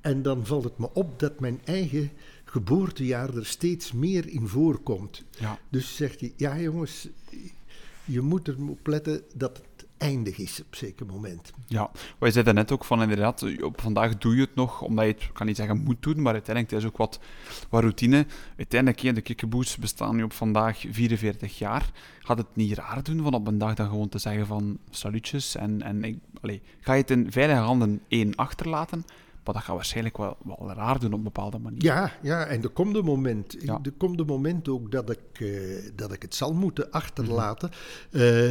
[0.00, 2.10] En dan valt het me op dat mijn eigen
[2.44, 5.24] geboortejaar er steeds meer in voorkomt.
[5.38, 5.58] Ja.
[5.68, 7.08] Dus zegt hij, ja jongens,
[8.10, 11.52] je moet er op letten dat het eindig is op zeker moment.
[11.66, 15.12] Ja, wij zeiden net ook van inderdaad, op vandaag doe je het nog, omdat je
[15.12, 17.20] het, kan niet zeggen moet doen, maar uiteindelijk het is ook wat,
[17.68, 18.26] wat routine.
[18.56, 21.90] Uiteindelijk, de kikkeboes bestaan nu op vandaag 44 jaar.
[22.18, 25.56] Gaat het niet raar doen van op een dag dan gewoon te zeggen van salutjes
[25.56, 29.04] en, en ik, allee, ga je het in veilige handen één achterlaten,
[29.44, 31.82] Maar dat gaat waarschijnlijk wel, wel raar doen op een bepaalde manier.
[31.82, 33.78] Ja, ja, en er komt een moment, Ja.
[33.82, 35.48] er komt een moment ook dat ik, eh,
[35.94, 37.70] dat ik het zal moeten achterlaten.
[38.12, 38.22] Mhm.
[38.22, 38.50] Eh,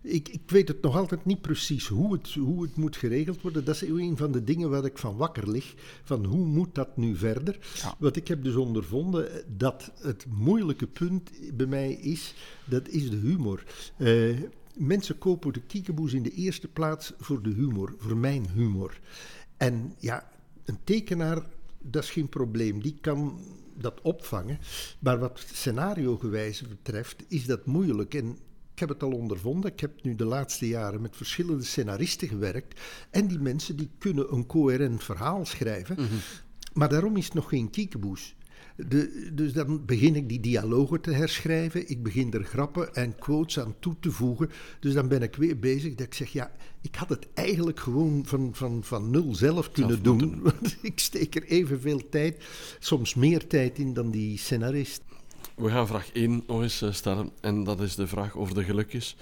[0.00, 3.64] ik, ik weet het nog altijd niet precies hoe het, hoe het moet geregeld worden.
[3.64, 5.74] Dat is een van de dingen waar ik van wakker lig.
[6.02, 7.58] Van hoe moet dat nu verder?
[7.74, 7.94] Ja.
[7.98, 13.16] Want ik heb dus ondervonden dat het moeilijke punt bij mij is, dat is de
[13.16, 13.64] humor.
[13.96, 14.36] Eh,
[14.74, 19.00] mensen kopen de kiekeboes in de eerste plaats voor de humor, voor mijn humor.
[19.58, 20.30] En ja,
[20.64, 21.42] een tekenaar,
[21.78, 22.82] dat is geen probleem.
[22.82, 23.40] Die kan
[23.74, 24.58] dat opvangen.
[24.98, 28.14] Maar wat scenario-gewijze betreft, is dat moeilijk.
[28.14, 28.38] En
[28.72, 29.72] ik heb het al ondervonden.
[29.72, 32.80] Ik heb nu de laatste jaren met verschillende scenaristen gewerkt.
[33.10, 35.96] En die mensen die kunnen een coherent verhaal schrijven.
[36.72, 38.36] Maar daarom is het nog geen kiekeboes.
[38.86, 41.90] De, dus dan begin ik die dialogen te herschrijven.
[41.90, 44.50] Ik begin er grappen en quotes aan toe te voegen.
[44.80, 48.22] Dus dan ben ik weer bezig dat ik zeg, ja, ik had het eigenlijk gewoon
[48.26, 50.40] van, van, van nul zelf kunnen doen.
[50.42, 52.44] Want ik steek er evenveel tijd,
[52.78, 55.02] soms meer tijd in dan die scenarist.
[55.56, 57.30] We gaan vraag 1 nog eens eh, stellen.
[57.40, 59.16] En dat is de vraag over de gelukjes.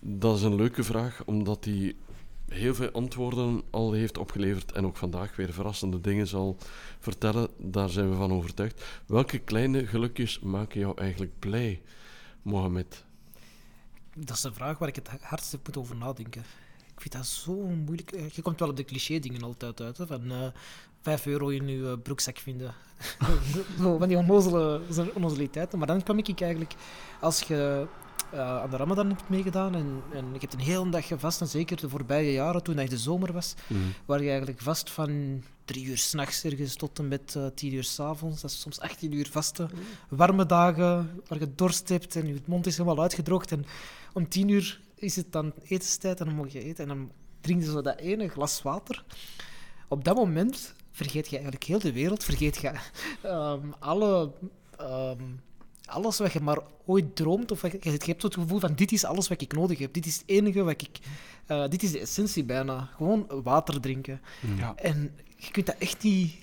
[0.00, 1.96] Dat is een leuke vraag, omdat die
[2.54, 4.72] heel veel antwoorden al heeft opgeleverd.
[4.72, 6.56] En ook vandaag weer verrassende dingen zal
[6.98, 7.48] vertellen.
[7.58, 8.84] Daar zijn we van overtuigd.
[9.06, 11.82] Welke kleine gelukjes maken jou eigenlijk blij,
[12.42, 13.04] Mohamed?
[14.16, 16.44] Dat is een vraag waar ik het hardst moeten over nadenken.
[16.94, 18.12] Ik vind dat zo moeilijk.
[18.12, 20.46] Eh, Je komt wel op de cliché-dingen altijd uit, hè, van eh
[21.00, 22.74] 5 euro in je eh, broekzak vinden.
[23.80, 24.80] Zo, van die onnozele,
[25.14, 25.78] onnozeliteiten.
[25.78, 26.74] Maar dan kwam ik eigenlijk,
[27.20, 27.86] als je
[28.32, 29.74] eh, aan de Ramadan hebt meegedaan.
[29.74, 32.90] En, en ik heb een hele dag vast, en zeker de voorbije jaren, toen het
[32.90, 33.54] de zomer was,
[34.04, 37.84] waar je eigenlijk vast van drie uur s'nachts ergens tot en met eh, tien uur
[37.84, 39.68] s'avonds, dat is soms 18 uur vaste,
[40.08, 43.52] warme dagen waar je dorst hebt en je mond is helemaal uitgedroogd.
[43.52, 43.64] En
[44.12, 46.88] om tien uur is het dan etenstijd en dan mag je eten.
[46.88, 47.10] En dan
[47.40, 49.04] drink je zo dat ene glas water.
[49.88, 52.72] Op dat moment vergeet je eigenlijk heel de wereld, vergeet je
[53.22, 54.32] ehm, alle...
[54.76, 55.22] ehm,
[55.86, 58.92] alles wat je maar ooit droomt, of wat je, je hebt het gevoel van dit
[58.92, 59.92] is alles wat ik nodig heb.
[59.92, 60.98] Dit is het enige wat ik...
[61.46, 62.90] eh, dit is de essentie bijna.
[62.96, 64.20] Gewoon water drinken.
[64.56, 64.74] Ja.
[64.76, 66.42] En je kunt dat echt niet...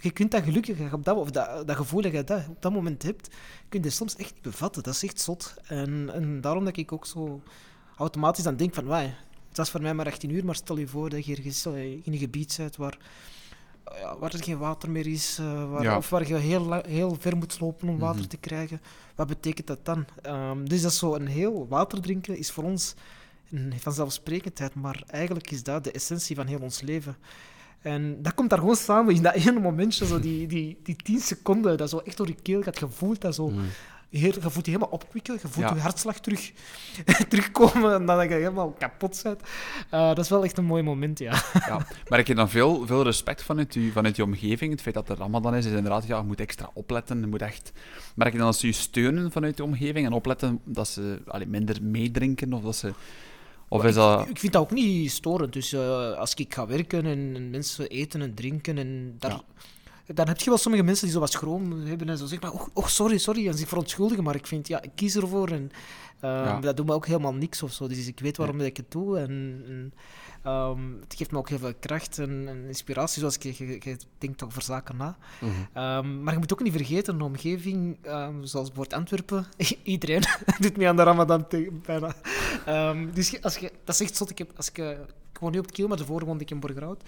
[0.00, 2.72] Je kunt dat gelukkig, op dat, of dat, dat gevoel dat je dat, op dat
[2.72, 3.28] moment hebt,
[3.68, 4.82] kun je soms echt niet bevatten.
[4.82, 5.54] Dat is echt zot.
[5.64, 7.42] En, en daarom dat ik ook zo
[7.96, 9.10] automatisch dan denk van, wauw,
[9.48, 11.92] het was voor mij maar 18 uur, maar stel je voor dat je ergens eh,
[11.92, 12.98] in een gebied bent waar,
[13.98, 15.96] ja, waar er geen water meer is, eh, waar, Ja.
[15.96, 18.28] of waar je heel, heel ver moet lopen om water Mhm.
[18.28, 18.80] te krijgen.
[19.14, 20.04] Wat betekent dat dan?
[20.22, 22.94] Ehm, dus dat is zo een heel water drinken is voor ons
[23.50, 27.16] een vanzelfsprekendheid, maar eigenlijk is dat de essentie van heel ons leven.
[27.80, 31.20] En dat komt daar gewoon samen in dat ene momentje, zo die, die, die tien
[31.20, 33.52] seconden, dat zo echt door je keel gaat, je voelt dat zo.
[34.12, 35.74] Heel, je voelt je helemaal opkwikken, je voelt Ja.
[35.74, 36.52] je hartslag terug,
[37.28, 39.40] terugkomen en dan dat je helemaal kapot bent.
[39.90, 41.42] Eh, dat is wel echt een mooi moment, ja.
[41.52, 41.86] Ja.
[42.08, 44.72] Merk je dan veel, veel respect vanuit je, vanuit je omgeving?
[44.72, 47.20] Het feit dat er Ramadan is, is inderdaad, ja, je moet extra opletten.
[47.20, 47.72] Je moet echt...
[48.14, 51.46] Merk je dan dat ze je steunen vanuit de omgeving en opletten dat ze allee,
[51.46, 52.52] minder meedrinken?
[52.52, 52.92] Of, dat ze,
[53.68, 54.28] of Maar is dat...
[54.28, 55.52] Ik vind dat ook niet storend.
[55.52, 59.40] Dus eh, als ik ga werken en, en mensen eten en drinken, en daar,
[60.06, 62.60] dan heb je wel sommige mensen die zo wat schroom hebben en zo zeggen, maar,
[62.60, 64.24] oh, oh, sorry, sorry, en zich verontschuldigen.
[64.24, 65.70] Maar ik vind, ja, ik kies ervoor en
[66.20, 66.60] eh, Ja.
[66.60, 67.86] dat doet me ook helemaal niks of zo.
[67.88, 69.62] Dus ik weet waarom ik het doe en...
[69.66, 69.92] en
[70.42, 73.96] ehm, het geeft me ook heel veel kracht en, en inspiratie, zoals ik, je, je
[74.18, 75.16] denkt over zaken na.
[75.72, 79.46] Ehm, maar je moet ook niet vergeten, een omgeving, ehm, zoals bijvoorbeeld Antwerpen,
[79.82, 80.22] iedereen
[80.60, 81.46] doet mee aan de Ramadan
[81.86, 82.14] bijna.
[82.66, 84.30] Ehm, dus als je, dat is echt zot.
[84.30, 84.96] Ik, heb, als ik,
[85.42, 87.02] eh, woon nu op het Kiel, maar daarvoor woonde ik in Borgerhout.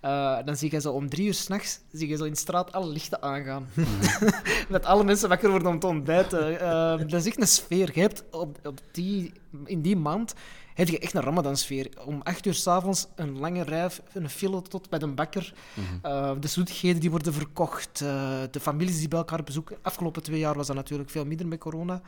[0.00, 2.72] Eh, dan zie je zo om drie uur s'nachts, zie je zo in de straat
[2.72, 3.68] alle lichten aangaan.
[4.68, 6.60] Met alle mensen wakker worden om te ontbijten.
[6.60, 7.90] Ehm, dat is echt een sfeer.
[7.94, 9.32] Je hebt op, op die,
[9.64, 10.34] in die maand
[10.74, 11.88] heb je echt een Ramadan-sfeer.
[12.04, 15.54] Om acht uur s'avonds een lange rij, een file tot bij de bakker.
[16.02, 18.00] Eh, de zoetigheden die worden verkocht.
[18.00, 19.76] eh, de families die bij elkaar bezoeken.
[19.82, 22.00] Afgelopen twee jaar was dat natuurlijk veel minder met corona.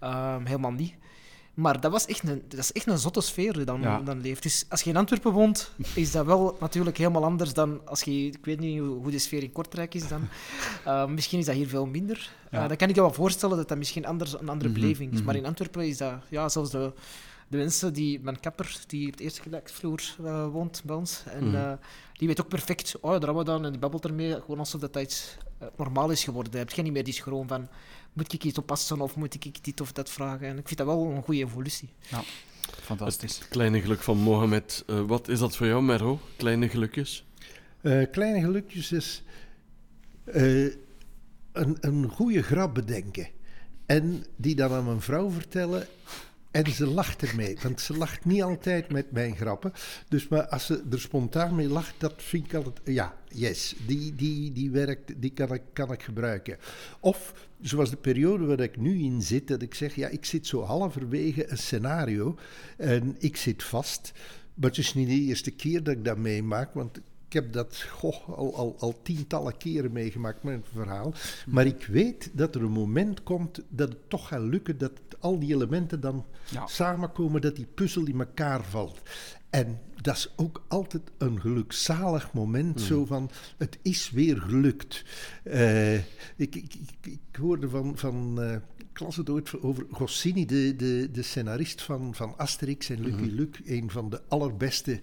[0.00, 0.94] Ehm, helemaal niet.
[1.58, 4.00] Maar dat, was echt een, dat is echt een zotte sfeer die dan, Ja.
[4.00, 4.42] dan leeft.
[4.42, 8.26] Dus als je in Antwerpen woont, is dat wel natuurlijk helemaal anders dan als je...
[8.26, 10.28] Ik weet niet hoe, de sfeer in Kortrijk is dan.
[10.84, 12.30] Eh, misschien is dat hier veel minder.
[12.50, 12.62] Ja.
[12.62, 15.12] Eh, dan kan ik je wel voorstellen dat dat misschien anders, een andere Mhm, beleving
[15.12, 15.22] is.
[15.22, 15.42] Maar mhm.
[15.42, 16.12] in Antwerpen is dat...
[16.28, 16.92] Ja, zelfs de,
[17.48, 18.20] de mensen die...
[18.20, 21.22] Mijn kapper, die op de eerste gelijksvloer eh, woont bij ons.
[21.26, 21.76] En Mhm.
[22.12, 22.96] die weet ook perfect...
[23.00, 23.64] Oh ja, de Ramadan.
[23.64, 24.32] En die babbelt ermee.
[24.40, 26.52] Gewoon alsof dat iets eh, normaal is geworden.
[26.52, 27.68] Je hebt geen niet meer die schroom van...
[28.12, 30.46] Moet ik iets oppassen of moet ik dit of dat vragen?
[30.46, 31.88] En ik vind dat wel een goede evolutie.
[32.82, 33.38] Fantastisch.
[33.38, 34.84] Het kleine geluk van Mohamed.
[34.86, 36.20] Eh, wat is dat voor jou, Merho?
[36.36, 37.24] Kleine gelukjes?
[37.80, 39.22] Eh, kleine gelukjes is
[40.24, 40.64] eh,
[41.52, 43.28] een, een goede grap bedenken.
[43.86, 45.86] En die dan aan mijn vrouw vertellen.
[46.50, 49.72] En ze lacht ermee, want ze lacht niet altijd met mijn grappen.
[50.08, 52.80] Dus maar als ze er spontaan mee lacht, dat vind ik altijd...
[52.84, 56.56] Ja, yes, die, die, die werkt, die kan ik, kan ik gebruiken.
[57.00, 60.46] Of, zoals de periode waar ik nu in zit, dat ik zeg, ja, ik zit
[60.46, 62.38] zo halverwege een scenario
[62.76, 64.12] en ik zit vast.
[64.54, 67.82] Maar het is niet de eerste keer dat ik dat meemaak, want ik heb dat
[67.90, 71.14] goh, al, al, al tientallen keren meegemaakt met een verhaal.
[71.46, 75.38] Maar ik weet dat er een moment komt dat het toch gaat lukken, dat al
[75.38, 76.66] die elementen dan Ja.
[76.66, 79.02] samenkomen, dat die puzzel in elkaar valt.
[79.50, 85.04] En dat is ook altijd een gelukzalig moment, zo van, het is weer gelukt.
[85.42, 86.04] Eh, ik,
[86.36, 91.08] ik, ik, ik hoorde van, van eh, ik las het ooit over Goscinny, de, de,
[91.12, 95.00] de scenarist van, van Asterix en Lucky Luke, een van de allerbeste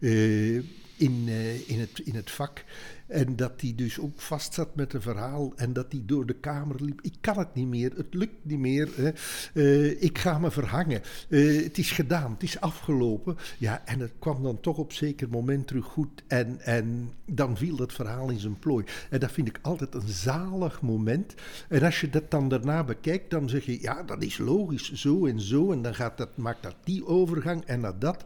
[0.00, 0.62] eh,
[0.98, 2.64] in, eh, in, het, in het vak.
[3.08, 6.34] En dat hij dus ook vast zat met een verhaal en dat hij door de
[6.34, 7.00] kamer liep.
[7.02, 8.88] Ik kan het niet meer, het lukt niet meer.
[8.94, 9.10] Hè.
[9.54, 11.02] Eh, ik ga me verhangen.
[11.28, 13.36] Eh, het is gedaan, het is afgelopen.
[13.58, 16.22] Ja, en het kwam dan toch op zeker moment terug goed.
[16.26, 18.84] En, en dan viel dat verhaal in zijn plooi.
[19.10, 21.34] En dat vind ik altijd een zalig moment.
[21.68, 25.26] En als je dat dan daarna bekijkt, dan zeg je, ja, dat is logisch, zo
[25.26, 25.72] en zo.
[25.72, 28.24] En dan gaat dat, maakt dat die overgang en naar dat.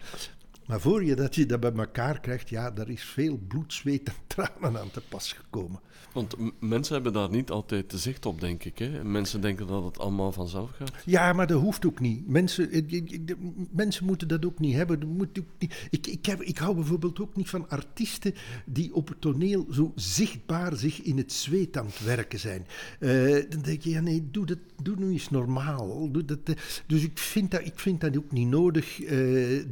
[0.73, 4.09] Maar voor je dat je dat bij elkaar krijgt, ja, daar is veel bloed, zweet
[4.09, 5.81] en tranen aan te pas gekomen.
[6.13, 8.79] Want mensen hebben daar niet altijd te zicht op, denk ik.
[8.79, 9.05] Hè?
[9.05, 10.93] Mensen denken dat het allemaal vanzelf gaat.
[11.05, 12.29] Ja, maar dat hoeft ook niet.
[12.29, 12.83] Mensen, eh,
[13.21, 15.01] de- mensen moeten dat ook niet hebben.
[15.01, 15.75] Dat moet ook niet.
[15.91, 18.35] Ik, ik, heb, ik hou bijvoorbeeld ook niet van artiesten
[18.67, 22.67] die op het toneel zo zichtbaar zich in het zweet aan het werken zijn.
[22.99, 23.11] Eh,
[23.51, 26.11] dan denk je, ja nee, doe, dat, doe nu eens normaal.
[26.13, 26.55] Doe dat, eh.
[26.87, 29.01] dus ik vind, dat, ik vind dat ook niet nodig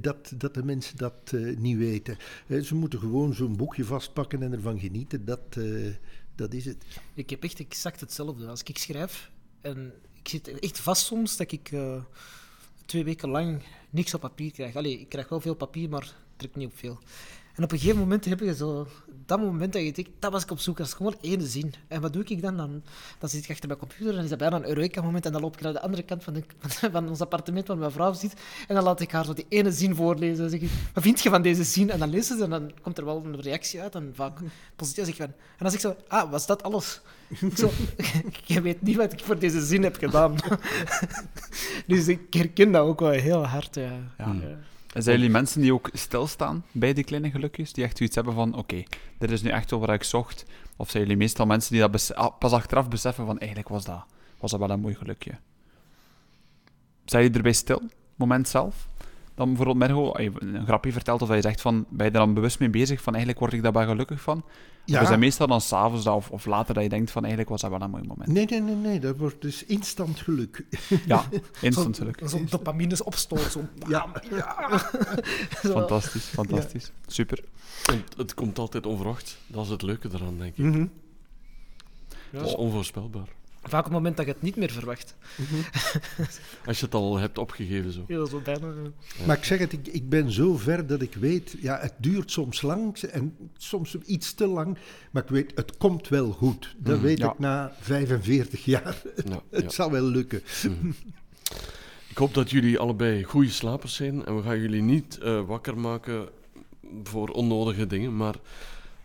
[0.00, 2.16] dat, dat de mensen dat eh, niet weten.
[2.46, 5.24] Eh, ze moeten gewoon zo'n boekje vastpakken en ervan genieten.
[5.24, 5.94] Dat, eh,
[6.34, 6.84] dat is het.
[7.14, 8.46] Ik heb echt exact hetzelfde.
[8.46, 11.72] Als ik schrijf en ik zit echt vast soms dat ik
[12.84, 14.76] twee weken lang niks op papier krijg.
[14.76, 16.98] Allee, ik krijg wel veel papier, maar druk niet op veel.
[17.54, 18.86] En op een gegeven moment heb je zo
[19.30, 21.74] dat moment dat je denkt, dat was ik op zoek, dat is gewoon één zin.
[21.88, 22.56] En wat doe ik dan?
[22.56, 22.82] Dan,
[23.18, 25.40] dan zit ik achter mijn computer en dan is dat bijna een Eureka-moment en dan
[25.40, 26.42] loop ik naar de andere kant van, de,
[26.92, 28.34] van ons appartement waar mijn vrouw zit
[28.68, 30.36] en dan laat ik haar zo die ene zin voorlezen.
[30.36, 31.90] Dan zeg ik, wat vind je van deze zin?
[31.90, 34.38] En dan lezen ze en dan komt er wel een reactie uit en vaak
[34.76, 35.04] positief.
[35.04, 37.00] Zeg ik van, en dan zeg ik zo, ah, was dat alles?
[37.28, 37.70] Ik zo,
[38.54, 40.34] je weet niet wat ik voor deze zin heb gedaan.
[41.86, 43.74] dus ik herken dat ook wel heel hard.
[43.74, 43.92] Ja.
[44.18, 44.36] Ja.
[44.40, 44.69] Ja.
[44.92, 47.72] Zijn jullie mensen die ook stilstaan bij die kleine gelukjes?
[47.72, 48.82] Die echt zoiets hebben van, oké,
[49.18, 50.44] dit is nu echt wel wat ik zocht?
[50.76, 54.04] Of zijn jullie meestal mensen die dat ah, pas achteraf beseffen van, eigenlijk was dat,
[54.38, 55.38] was dat wel een mooi gelukje?
[57.04, 57.82] Zijn jullie erbij stil,
[58.14, 58.88] moment zelf?
[59.40, 62.18] Dan bijvoorbeeld Mergo je een grapje vertelt of dat je zegt van, ben je er
[62.18, 64.44] dan bewust mee bezig van, eigenlijk word ik daar wel gelukkig van?
[64.84, 64.96] Ja.
[64.96, 67.60] Of is dat meestal dan s'avonds of, of later dat je denkt van, eigenlijk was
[67.60, 68.28] dat wel een mooi moment?
[68.28, 70.64] Nee, nee, nee, nee, dat wordt dus instant geluk.
[71.06, 71.24] Ja,
[71.60, 72.20] instant geluk.
[72.24, 74.06] Zo'n dopamines opstoot, zo'n Ja.
[75.62, 75.72] Zo.
[75.78, 76.92] Fantastisch, fantastisch.
[77.06, 77.44] Super.
[77.92, 79.38] En het komt altijd onverwacht.
[79.46, 80.64] Dat is het leuke eraan, denk ik.
[80.64, 80.86] Mhm.
[82.30, 83.28] Ja, dat is onvoorspelbaar.
[83.62, 85.16] Vaak op het moment dat je het niet meer verwacht.
[86.66, 88.04] Als je het al hebt opgegeven zo.
[88.08, 88.72] Ja, zo bijna.
[89.26, 92.30] Maar ik zeg het, ik, ik ben zo ver dat ik weet, ja, het duurt
[92.30, 94.78] soms lang en soms iets te lang,
[95.10, 96.74] maar ik weet, het komt wel goed.
[96.78, 97.32] Dat Mhm, weet ja.
[97.32, 99.02] ik na 45 jaar.
[99.28, 99.68] Ja, Het ja.
[99.70, 100.42] zal wel lukken.
[102.08, 105.78] Ik hoop dat jullie allebei goede slapers zijn en we gaan jullie niet eh, wakker
[105.78, 106.28] maken
[107.02, 108.34] voor onnodige dingen, maar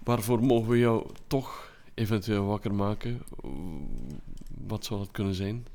[0.04, 3.22] waarvoor mogen we jou toch eventueel wakker maken?
[4.68, 5.66] Wat zou dat kunnen zijn?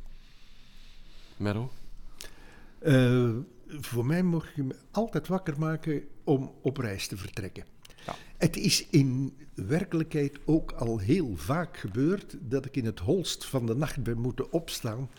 [1.37, 1.73] Merro?
[2.79, 3.31] Eh,
[3.67, 7.65] voor mij mag je me altijd wakker maken om op reis te vertrekken.
[8.07, 8.15] Ja.
[8.37, 13.67] Het is in werkelijkheid ook al heel vaak gebeurd dat ik in het holst van
[13.67, 15.11] de nacht ben moeten opstaan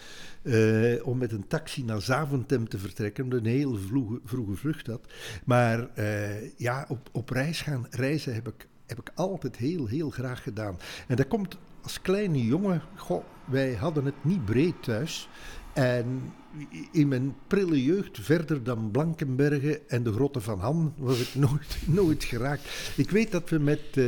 [0.41, 4.55] eh, om met een taxi naar Zaventem te vertrekken, omdat ik een heel vroege, vroege
[4.55, 5.07] vlucht had.
[5.45, 10.09] Maar eh, ja, op, op reis gaan reizen heb ik, heb ik altijd heel, heel
[10.09, 10.77] graag gedaan.
[11.07, 15.29] En dat komt als kleine jongen, goh, wij hadden het niet breed thuis.
[15.73, 16.33] En
[16.91, 21.77] in mijn prille jeugd, verder dan Blankenbergen en de grotten van Han, was ik nooit,
[22.01, 22.93] nooit geraakt.
[22.95, 24.05] Ik weet dat we met, eh,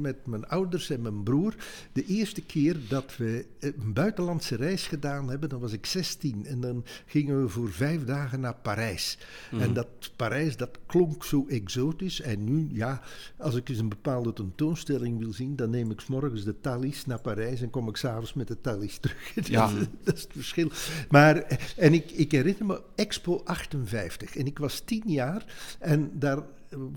[0.00, 1.54] met mijn ouders en mijn broer
[1.92, 6.60] de eerste keer dat we een buitenlandse reis gedaan hebben, dan was ik 16 en
[6.60, 9.18] dan gingen we voor vijf dagen naar Parijs.
[9.50, 12.20] En dat Parijs, dat klonk zo exotisch.
[12.20, 13.02] En nu, ja,
[13.36, 17.06] als ik eens een bepaalde tentoonstelling wil zien, dan neem ik 's morgens de Thalys
[17.06, 19.34] naar Parijs en kom ik s'avonds met de Thalys terug.
[19.50, 19.70] Ja.
[20.04, 20.70] dat is het verschil.
[21.10, 25.44] Maar, en ik, ik herinner me Expo 58 en ik was tien jaar
[25.78, 26.42] en daar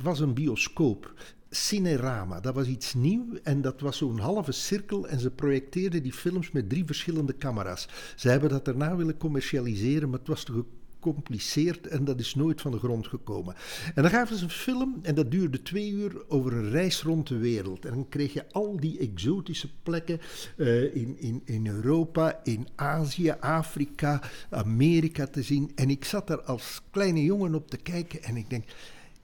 [0.03, 1.13] was een bioscoop.
[1.49, 6.13] Cinerama, dat was iets nieuw en dat was zo'n halve cirkel en ze projecteerden die
[6.13, 7.87] films met drie verschillende camera's.
[8.15, 10.67] Ze hebben dat daarna willen commercialiseren, maar het was toch een
[11.03, 13.55] gecompliceerd en dat is nooit van de grond gekomen.
[13.95, 17.27] En dan gaven ze een film en dat duurde twee uur over een reis rond
[17.27, 17.85] de wereld.
[17.85, 20.19] En dan kreeg je al die exotische plekken
[20.57, 25.71] uh, in, in, in Europa, in Azië, Afrika, Amerika te zien.
[25.75, 28.63] En ik zat daar als kleine jongen op te kijken en ik denk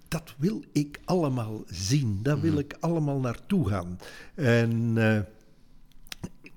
[0.07, 2.19] dat wil ik allemaal zien.
[2.23, 3.99] Daar wil ik allemaal naartoe gaan.
[4.35, 5.19] En uh,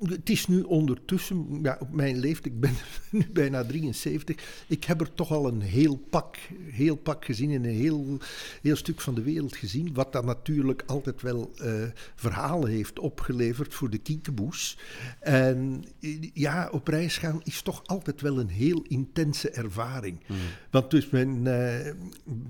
[0.09, 2.75] het is nu ondertussen, ja, op mijn leeftijd, ik ben
[3.11, 6.37] nu bijna 73, ik heb er toch al een heel pak,
[6.71, 8.19] heel pak gezien en een heel,
[8.63, 9.95] heel stuk van de wereld gezien.
[9.95, 11.73] Wat dan natuurlijk altijd wel uh,
[12.15, 14.79] verhalen heeft opgeleverd voor de kiekeboes.
[15.21, 15.85] En
[16.33, 20.21] ja, op reis gaan is toch altijd wel een heel intense ervaring.
[20.27, 20.37] Mm.
[20.71, 21.93] Want dus mijn uh,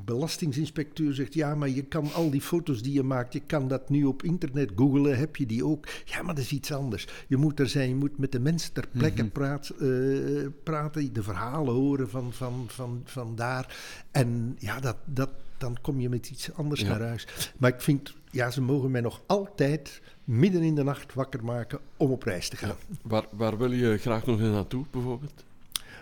[0.04, 3.88] belastingsinspecteur zegt, ja, maar je kan al die foto's die je maakt, je kan dat
[3.88, 5.88] nu op internet googlen, heb je die ook?
[6.04, 7.06] Ja, maar dat is iets anders.
[7.28, 11.12] Je moet er zijn, je moet met de mensen ter plekke mm praat, uh, praten,
[11.12, 13.76] de verhalen horen van, van, van, van daar.
[14.10, 17.26] En ja, dat, dat, dan kom je met iets anders naar huis.
[17.56, 21.78] Maar ik vind, ja, ze mogen mij nog altijd midden in de nacht wakker maken
[21.96, 22.76] om op reis te gaan.
[23.02, 25.44] Waar, waar wil je graag nog naartoe, bijvoorbeeld?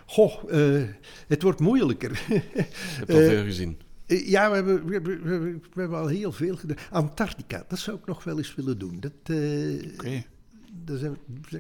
[0.07, 0.83] Goh, uh,
[1.29, 2.25] het wordt moeilijker.
[2.29, 2.43] je
[2.97, 3.79] hebt al veel gezien.
[4.07, 6.77] Ja, we hebben, we, hebben, we, hebben, al heel veel gedaan.
[6.91, 9.01] Antarctica, dat zou ik nog wel eens willen doen.
[9.01, 10.27] Dat, uh, okay
[10.85, 11.17] daar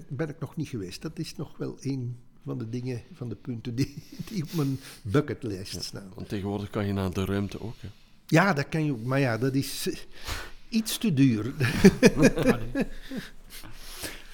[0.08, 1.02] ben ik nog niet geweest.
[1.02, 4.80] Dat is nog wel een van de dingen, van de punten die, die op mijn
[5.02, 6.12] bucketlist staan.
[6.14, 7.74] want tegenwoordig kan je naar de ruimte ook.
[7.80, 7.88] Hè?
[8.26, 9.04] Ja, dat kan je ook.
[9.04, 9.96] Maar ja, dat is eh,
[10.68, 11.52] iets te duur.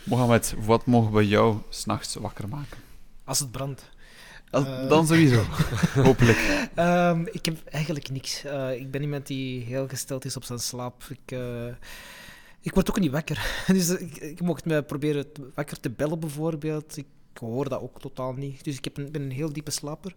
[0.05, 2.79] Mohamed, wat mogen we jou s'nachts wakker maken?
[3.25, 3.95] Als het brandt.
[4.53, 5.43] Uh, dan sowieso,
[6.09, 6.69] hopelijk.
[6.77, 8.45] Um, ik heb eigenlijk niks.
[8.45, 11.05] Uh, ik ben iemand die heel gesteld is op zijn slaap.
[11.09, 11.67] Ik, uh,
[12.67, 13.39] ik word ook niet wakker.
[13.77, 16.97] Dus ik, ik mocht me proberen wakker te bellen bijvoorbeeld.
[16.97, 17.07] Ik
[17.41, 18.65] hoor dat ook totaal niet.
[18.65, 20.15] Dus ik heb een, ben een heel diepe slaper.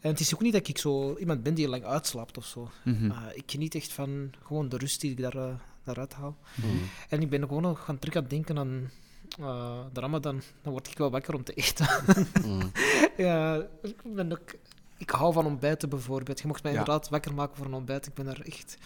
[0.00, 2.70] En het is ook niet dat ik zo iemand ben die lang uitslaapt of zo.
[2.84, 6.36] Mm ik geniet echt van gewoon de rust die ik daar, uh, daaruit haal.
[6.54, 6.68] Mhm.
[7.08, 8.90] En ik ben gewoon nog gaan terug aan het denken aan
[9.40, 10.42] uh, de Ramadan.
[10.62, 11.86] Dan word ik wel wakker om te eten.
[12.42, 12.66] Mhm.
[13.26, 14.54] ja, ik, ben ook,
[14.96, 16.40] ik hou van ontbijten bijvoorbeeld.
[16.40, 18.06] Je mocht mij inderdaad wakker maken voor een ontbijt.
[18.06, 18.76] Ik ben daar echt.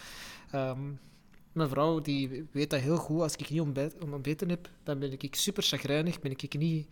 [0.55, 0.99] Um,
[1.51, 3.21] mijn vrouw die weet dat heel goed.
[3.21, 6.19] Als ik niet ontbijt, ontbeten heb, dan ben ik super chagrijnig.
[6.19, 6.87] Ben ik niet...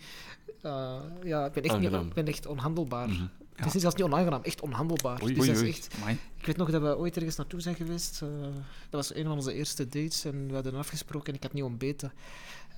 [0.63, 3.08] Uh, ja, ben echt, niet, ben echt onhandelbaar.
[3.08, 3.30] Mm -hmm.
[3.58, 3.63] Ja.
[3.63, 5.24] Het is zelfs niet onaangenaam, echt onhandelbaar.
[5.24, 5.70] Oei, dus oei, oei.
[5.70, 5.89] Echt,
[6.38, 8.21] ik weet nog dat we ooit ergens naartoe zijn geweest.
[8.23, 8.30] Uh,
[8.89, 11.63] dat was een van onze eerste dates en we hadden afgesproken en ik had niet
[11.63, 12.12] ontbeten.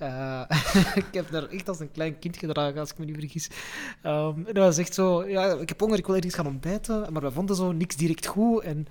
[0.02, 0.42] Uh,
[0.94, 3.50] ik heb daar echt als een klein kind gedragen, als ik me niet vergis.
[4.06, 7.12] Um, en dat was echt zo, ja, ik heb honger, ik wil ergens gaan ontbijten,
[7.12, 8.62] maar we vonden zo niks direct goed.
[8.62, 8.86] En,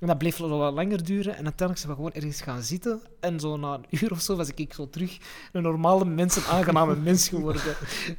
[0.00, 1.36] en dat bleef wel wat langer duren.
[1.36, 3.00] En uiteindelijk zijn we gewoon ergens gaan zitten.
[3.20, 5.18] En zo na een uur of zo was ik zo terug
[5.52, 7.76] een normale mens, een aangename mens geworden.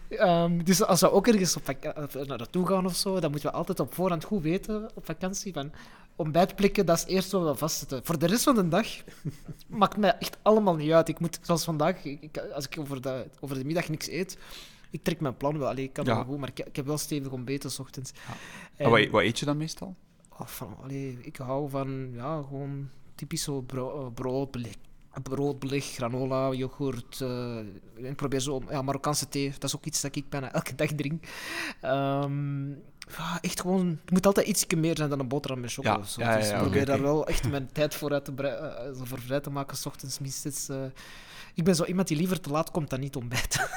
[0.09, 1.77] Um, dus als we ook ergens op
[2.13, 5.53] naar naartoe gaan of zo, dan moeten we altijd op voorhand goed weten op vakantie
[5.53, 5.71] van
[6.15, 8.01] ontbijtplikken, dat is eerst wat we vastzetten.
[8.03, 8.87] Voor de rest van de dag
[9.67, 11.09] maakt mij echt allemaal niet uit.
[11.09, 14.37] Ik moet, zoals vandaag, ik, als ik over de, over de middag niks eet,
[14.89, 15.67] ik trek mijn plan wel.
[15.67, 16.15] Allee, ik kan ja.
[16.15, 18.11] wel goed, maar ik, ik, heb wel stevig ontbeten s ochtends.
[18.27, 18.33] Ja.
[18.75, 19.95] En, wat, wat, eet je dan meestal?
[20.29, 24.51] Oh, van, allee, ik hou van, ja, gewoon typisch zo bro, brood,
[25.23, 27.19] broodbeleg, granola, yoghurt.
[27.19, 27.57] Uh,
[27.95, 28.61] ik probeer zo...
[28.69, 31.23] Ja, Marokkaanse thee, dat is ook iets dat ik bijna elke dag drink.
[31.83, 32.81] Um,
[33.17, 33.99] ja, echt gewoon...
[34.01, 35.99] Het moet altijd iets meer zijn dan een boterham met chocolade.
[35.99, 36.21] Ja, of zo.
[36.21, 39.19] Ja, dus ik probeer okay, daar wel echt mijn tijd voor, uit te uh, voor
[39.21, 40.69] vrij te maken, s ochtends minstens.
[40.69, 40.83] Uh,
[41.53, 43.69] ik ben zo iemand die liever te laat komt dan niet ontbijten.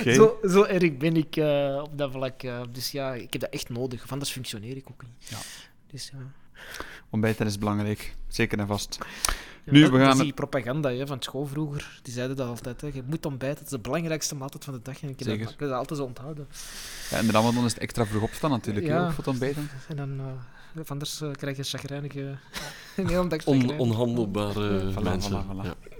[0.00, 0.14] okay.
[0.18, 2.40] zo, zo erg ben ik uh, op dat vlak.
[2.72, 4.02] dus ja, ik heb dat echt nodig.
[4.04, 5.28] Of anders functioneer ik ook niet.
[5.28, 5.38] Ja.
[5.86, 6.18] Dus ja...
[7.10, 8.98] Ontbijten is belangrijk, zeker en vast.
[9.70, 10.16] Nu, dat, we gaan...
[10.16, 12.80] Dat die propaganda hè, van school vroeger, die zeiden dat altijd.
[12.80, 12.88] Hè.
[12.92, 15.02] Je moet ontbijten, het is de belangrijkste maaltijd van de dag.
[15.02, 16.48] En ik heb dat, dat, altijd zo onthouden.
[17.10, 19.68] Ja, en de Ramadan is het extra vroeg opstaan natuurlijk, ja, voor het ontbijten.
[19.88, 20.20] En dan,
[20.74, 22.36] uh, anders uh, krijg je chagrijnige...
[22.96, 25.00] een On, onhandelbare ja.
[25.00, 25.44] mensen.
[25.44, 25.96] Voilà, voilà, voilà.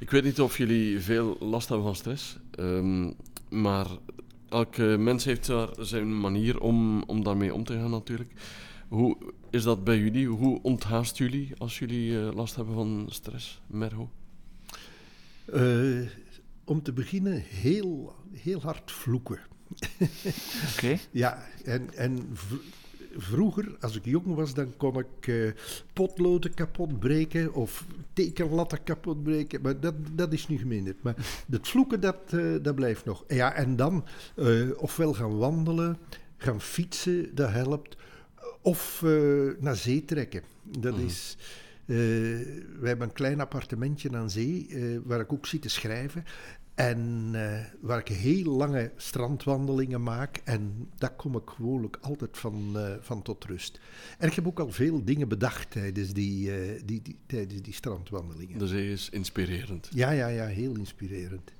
[0.00, 3.14] Ik weet niet of jullie veel last hebben van stress, um,
[3.48, 3.86] maar
[4.48, 8.32] elke mens heeft daar zijn manier om, om daarmee om te gaan natuurlijk.
[8.90, 9.16] Hoe
[9.50, 10.26] is dat bij jullie?
[10.28, 14.10] Hoe onthaast jullie als jullie uh, last hebben van stress, Merho?
[15.54, 16.08] Uh,
[16.64, 19.40] om te beginnen heel, heel hard vloeken.
[20.74, 20.98] Oké.
[21.10, 22.28] Ja, en, en
[23.16, 25.52] vroeger, als ik jong was, dan kon ik uh,
[25.92, 29.62] potloden kapot breken of tekenlatten kapot breken.
[29.62, 31.02] Maar dat, dat is nu geminderd.
[31.02, 33.24] Maar het vloeken, dat, uh, dat blijft nog.
[33.28, 34.04] Ja, en dan
[34.36, 35.98] uh, ofwel gaan wandelen,
[36.36, 37.96] gaan fietsen, dat helpt.
[38.62, 40.42] Of uh, naar zee trekken.
[40.78, 41.06] Dat mm.
[41.06, 41.36] is.
[41.86, 41.96] Uh,
[42.80, 46.24] we hebben een klein appartementje aan zee, uh, waar ik ook zit te schrijven.
[46.80, 50.40] En eh, waar ik heel lange strandwandelingen maak.
[50.44, 53.80] En daar kom ik gewoonlijk altijd van, eh, van tot rust.
[54.18, 57.74] En ik heb ook al veel dingen bedacht tijdens die, eh, die, die, tijdens die
[57.74, 58.58] strandwandelingen.
[58.58, 59.88] De zee is inspirerend.
[59.94, 61.52] Ja, ja, ja, heel inspirerend.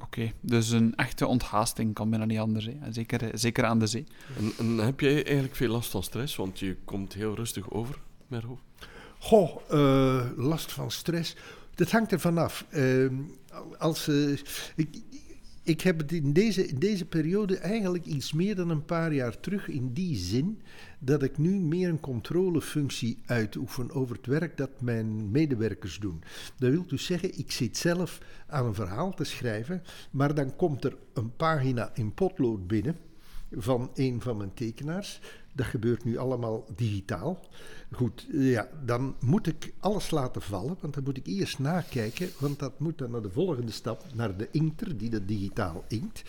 [0.00, 2.64] Oké, dus een echte onthaasting kan bijna niet anders.
[2.64, 2.92] Hè.
[2.92, 4.04] Zeker, eh, zeker aan de zee.
[4.38, 6.36] En, en heb jij eigenlijk veel last van stress?
[6.36, 8.58] Want je komt heel rustig over, Merho.
[9.18, 11.36] Goh, eh, last van stress.
[11.74, 12.66] Dat hangt er vanaf.
[12.70, 13.14] Ehm
[13.78, 14.32] als, eh,
[14.76, 14.88] ik,
[15.62, 19.40] ik heb het in deze, in deze periode eigenlijk iets meer dan een paar jaar
[19.40, 20.60] terug in die zin
[21.04, 26.22] dat ik nu meer een controlefunctie uitoefen over het werk dat mijn medewerkers doen.
[26.58, 30.84] Dat wil dus zeggen, ik zit zelf aan een verhaal te schrijven, maar dan komt
[30.84, 32.96] er een pagina in potlood binnen
[33.50, 35.20] van een van mijn tekenaars.
[35.54, 37.40] Dat gebeurt nu allemaal digitaal.
[37.92, 42.58] Goed, ja, dan moet ik alles laten vallen, want dan moet ik eerst nakijken, want
[42.58, 46.22] dat moet dan naar de volgende stap, naar de inkter die dat digitaal inkt.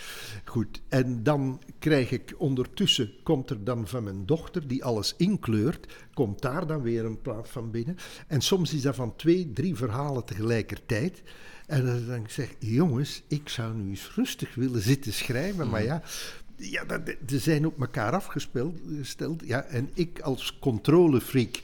[0.45, 5.93] Goed, en dan krijg ik ondertussen, komt er dan van mijn dochter, die alles inkleurt,
[6.13, 7.97] komt daar dan weer een plaat van binnen.
[8.28, 11.21] En soms is dat van twee, drie verhalen tegelijkertijd.
[11.65, 15.84] En dan denk ik zeg, jongens, ik zou nu eens rustig willen zitten schrijven, maar
[15.84, 16.01] ja,
[16.58, 16.84] ja,
[17.28, 19.41] ze zijn op elkaar afgesteld.
[19.43, 21.60] Ja, en ik als controlefreak,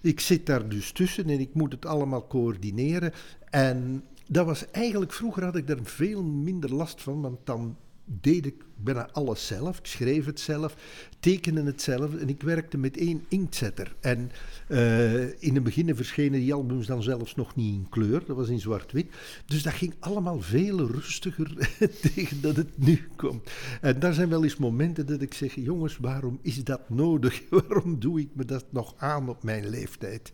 [0.00, 3.12] ik zit daar dus tussen en ik moet het allemaal coördineren.
[3.50, 7.76] En dat was eigenlijk, vroeger had ik daar veel minder last van, want dan
[8.06, 9.78] deed ik bijna alles zelf.
[9.78, 10.76] Ik schreef het zelf,
[11.20, 13.94] tekende het zelf en ik werkte met één inktzetter.
[14.00, 14.30] En
[14.68, 18.48] uh, in het begin verschenen die albums dan zelfs nog niet in kleur, dat was
[18.48, 19.06] in zwart-wit.
[19.46, 21.70] Dus dat ging allemaal veel rustiger
[22.12, 23.50] tegen dat het nu komt.
[23.80, 27.42] En daar zijn wel eens momenten dat ik zeg, jongens, waarom is dat nodig?
[27.50, 30.32] waarom doe ik me dat nog aan op mijn leeftijd?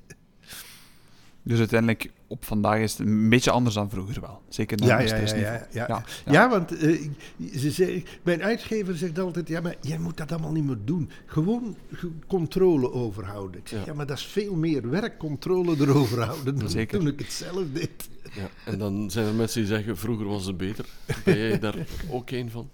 [1.44, 4.42] Dus uiteindelijk, op vandaag is het een beetje anders dan vroeger wel.
[4.48, 5.66] Zeker naar ja, het ja, ja, ja, ja.
[5.72, 6.48] Ja, Ja, ja.
[6.48, 7.08] want uh,
[7.56, 11.10] ze zei, mijn uitgever zegt altijd, ja, maar jij moet dat allemaal niet meer doen.
[11.26, 13.60] Gewoon ge- controle overhouden.
[13.60, 13.86] Ik zeg, ja.
[13.86, 13.94] Ja.
[13.94, 16.98] maar dat is veel meer werk, controle erover houden, dan Zeker.
[16.98, 18.08] toen ik het zelf deed.
[18.34, 18.48] Ja.
[18.64, 20.84] En dan zijn er mensen die zeggen, vroeger was het beter.
[21.24, 21.74] Ben jij daar
[22.10, 22.70] ook een van?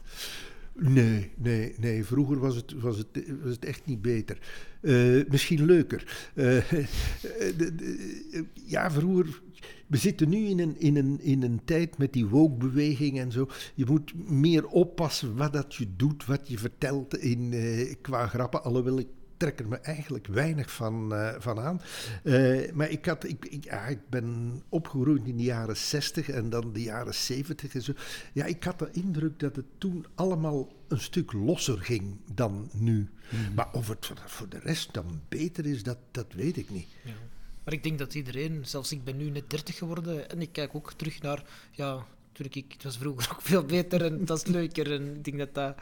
[0.81, 2.05] Nee, nee, nee.
[2.05, 3.09] Vroeger was het, was het,
[3.43, 4.39] was het echt niet beter.
[4.81, 6.31] Eh, misschien leuker.
[6.35, 6.45] Eh,
[7.59, 9.41] de- de- ja, vroeger.
[9.87, 13.49] We zitten nu in een, in, een, in een tijd met die woke-beweging en zo.
[13.75, 18.63] Je moet meer oppassen wat dat je doet, wat je vertelt in, eh, qua grappen.
[18.65, 19.05] Alhoewel
[19.39, 21.81] trek er me eigenlijk weinig van, eh, van aan.
[22.23, 26.51] Eh, maar ik, had, ik, ik, ja, ik ben opgegroeid in de jaren 60 en
[26.51, 27.93] dan de jaren 70 en zo.
[28.33, 33.11] Ja, ik had de indruk dat het toen allemaal een stuk losser ging dan nu.
[33.55, 36.89] Maar of het voor, de rest dan beter is, dat, dat weet ik niet.
[37.05, 37.13] Ja.
[37.65, 40.75] Maar ik denk dat iedereen, zelfs ik ben nu net 30 geworden en ik kijk
[40.75, 44.45] ook terug naar, ja, natuurlijk, ik, het was vroeger ook veel beter en het was
[44.47, 44.93] leuker.
[44.93, 45.77] En ik denk dat dat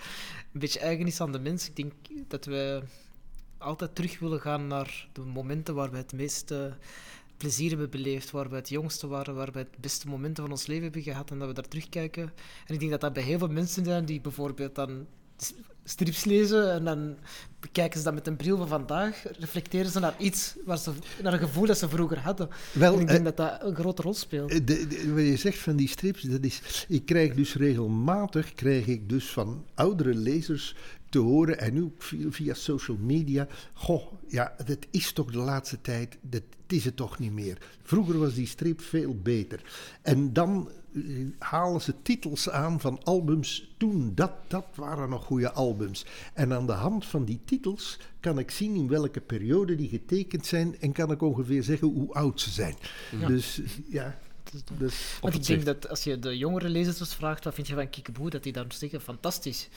[0.52, 1.68] een beetje eigen is aan de mens.
[1.68, 1.92] Ik denk
[2.28, 2.82] dat we
[3.66, 6.76] altijd terug willen gaan naar de momenten waar we het meeste
[7.36, 10.66] plezier hebben beleefd, waar we het jongste waren, waar we het beste momenten van ons
[10.66, 12.22] leven hebben gehad en dat we daar terugkijken.
[12.66, 15.06] En ik denk dat dat bij heel veel mensen zijn die bijvoorbeeld dan
[15.84, 17.16] strips lezen en dan
[17.60, 20.92] bekijken ze dat met een bril van vandaag, reflecteren ze naar iets, waar ze,
[21.22, 22.48] naar een gevoel dat ze vroeger hadden.
[22.72, 24.50] Wel, en ik eh, denk dat dat een grote rol speelt.
[24.50, 28.52] Eh, De, de- wat je zegt van die strips, dat is, ik krijg dus regelmatig,
[28.54, 30.74] krijg ik dus van oudere lezers
[31.08, 35.80] te horen, en nu ook via, social media, goh, ja, dat is toch de laatste
[35.80, 37.58] tijd, dat is het toch niet meer.
[37.82, 39.62] Vroeger was die strip veel beter.
[40.02, 41.02] En dan eh,
[41.38, 46.06] halen ze titels aan van albums toen, dat, dat waren nog goede albums.
[46.34, 50.46] En aan de hand van die titels kan ik zien in welke periode die getekend
[50.46, 52.74] zijn en kan ik ongeveer zeggen hoe oud ze zijn.
[53.20, 53.26] Ja.
[53.26, 54.18] Dus ja,
[54.78, 57.90] Dus Want ik denk dat als je de jongere lezers vraagt, wat vind je van
[57.90, 59.68] Kiekeboe, dat die dan zeggen, fantastisch.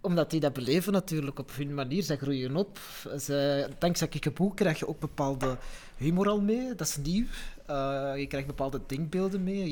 [0.00, 2.02] Omdat die dat beleven natuurlijk op hun manier.
[2.02, 2.78] Zij groeien op.
[3.20, 5.56] Ze, dankzij Kiekeboe krijg je ook bepaalde
[5.96, 7.24] humor al mee, dat is nieuw.
[7.66, 9.70] Eh, je krijgt bepaalde denkbeelden mee.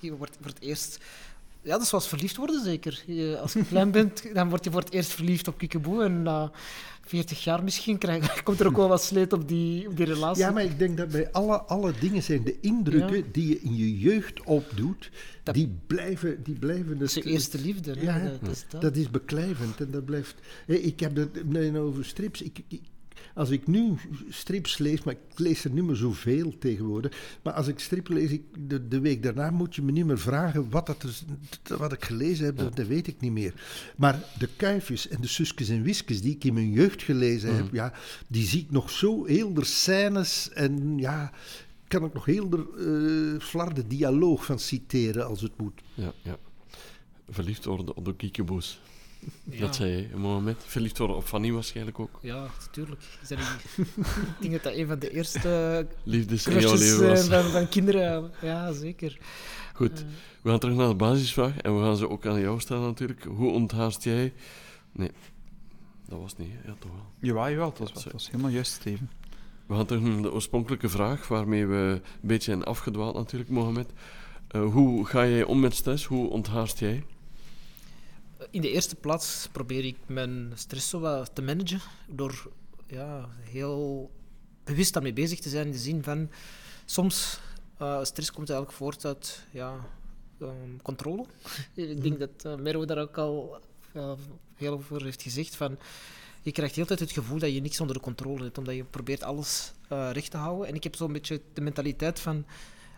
[0.00, 0.98] Je, wordt voor het eerst...
[1.62, 3.04] Ja, dat is zoals verliefd worden zeker.
[3.40, 6.04] Als je klein bent, dan word je voor het eerst verliefd op Kiekeboe.
[6.04, 6.50] En na
[7.06, 10.42] 40 jaar misschien krijg, komt er ook wel wat sleet op die, op die relatie.
[10.44, 13.22] ja, maar ik denk dat bij alle, alle dingen zijn de indrukken Ja.
[13.32, 15.10] die je in je jeugd opdoet,
[15.42, 17.94] Dat- die blijven, die blijven het- eerste liefde.
[18.00, 18.80] Ja, dat, is dat.
[18.80, 20.34] Dat is beklijvend en dat blijft.
[20.66, 22.42] Ik heb het nee, over strips.
[22.42, 22.82] Ik, ik-
[23.36, 23.94] als ik nu
[24.28, 27.38] strips lees, maar ik lees er niet meer zoveel tegenwoordig.
[27.42, 30.18] Maar als ik strip lees, ik, de, de week daarna moet je me niet meer
[30.18, 31.24] vragen wat, dat is,
[31.78, 32.58] wat ik gelezen heb.
[32.58, 33.54] Dat, dat weet ik niet meer.
[33.96, 37.72] Maar de kuifjes en de suskes en wiskes die ik in mijn jeugd gelezen heb,
[37.72, 37.92] ja,
[38.26, 41.32] die zie ik nog zo heel de scènes en ja.
[41.88, 45.80] Kan ik nog heel de uh, flarde dialoog van citeren als het moet.
[45.94, 46.38] Ja, ja.
[47.28, 48.80] verliefd worden op de kiekeboes.
[49.50, 49.60] Ja.
[49.60, 50.56] Dat zei je, Mohamed.
[50.66, 52.18] Verliefd worden op Fanny waarschijnlijk ook.
[52.22, 52.46] Ja,
[53.28, 53.38] niet-
[53.76, 57.28] ik denk dat dat een van de eerste Liefdes in jouw crushes leven eh, was.
[57.42, 58.30] van, van kinderen.
[58.42, 59.18] Ja, zeker.
[59.74, 60.06] Goed, Eh,
[60.42, 63.24] we gaan terug naar de basisvraag en we gaan ze ook aan jou stellen natuurlijk.
[63.24, 64.32] Hoe onthaast jij...
[64.92, 65.10] Nee,
[66.08, 67.06] dat was niet, ja toch wel.
[67.20, 69.10] Jawel, jawel, dat was, dat was helemaal juist, Steven.
[69.66, 73.90] We gaan terug naar de oorspronkelijke vraag, waarmee we een beetje zijn afgedwaald natuurlijk, Mohamed.
[74.48, 76.04] Eh, hoe ga jij om met stress?
[76.04, 77.04] Hoe onthaast jij?
[78.50, 82.50] In de eerste plaats probeer ik mijn stress zo wat te managen door
[82.86, 84.10] ja, heel
[84.64, 86.30] bewust daarmee bezig te zijn in de zin van
[86.84, 87.40] soms
[87.78, 89.86] eh, stress komt eigenlijk voort uit ja,
[90.40, 91.24] ehm, controle.
[91.74, 93.60] ik denk dat uh, Mero daar ook al
[93.92, 94.12] eh,
[94.54, 95.78] heel over heeft gezegd van
[96.46, 98.74] je krijgt de hele tijd het gevoel dat je niks onder de controle hebt, omdat
[98.74, 100.68] je probeert alles eh, recht te houden.
[100.68, 102.44] En ik heb zo'n beetje de mentaliteit van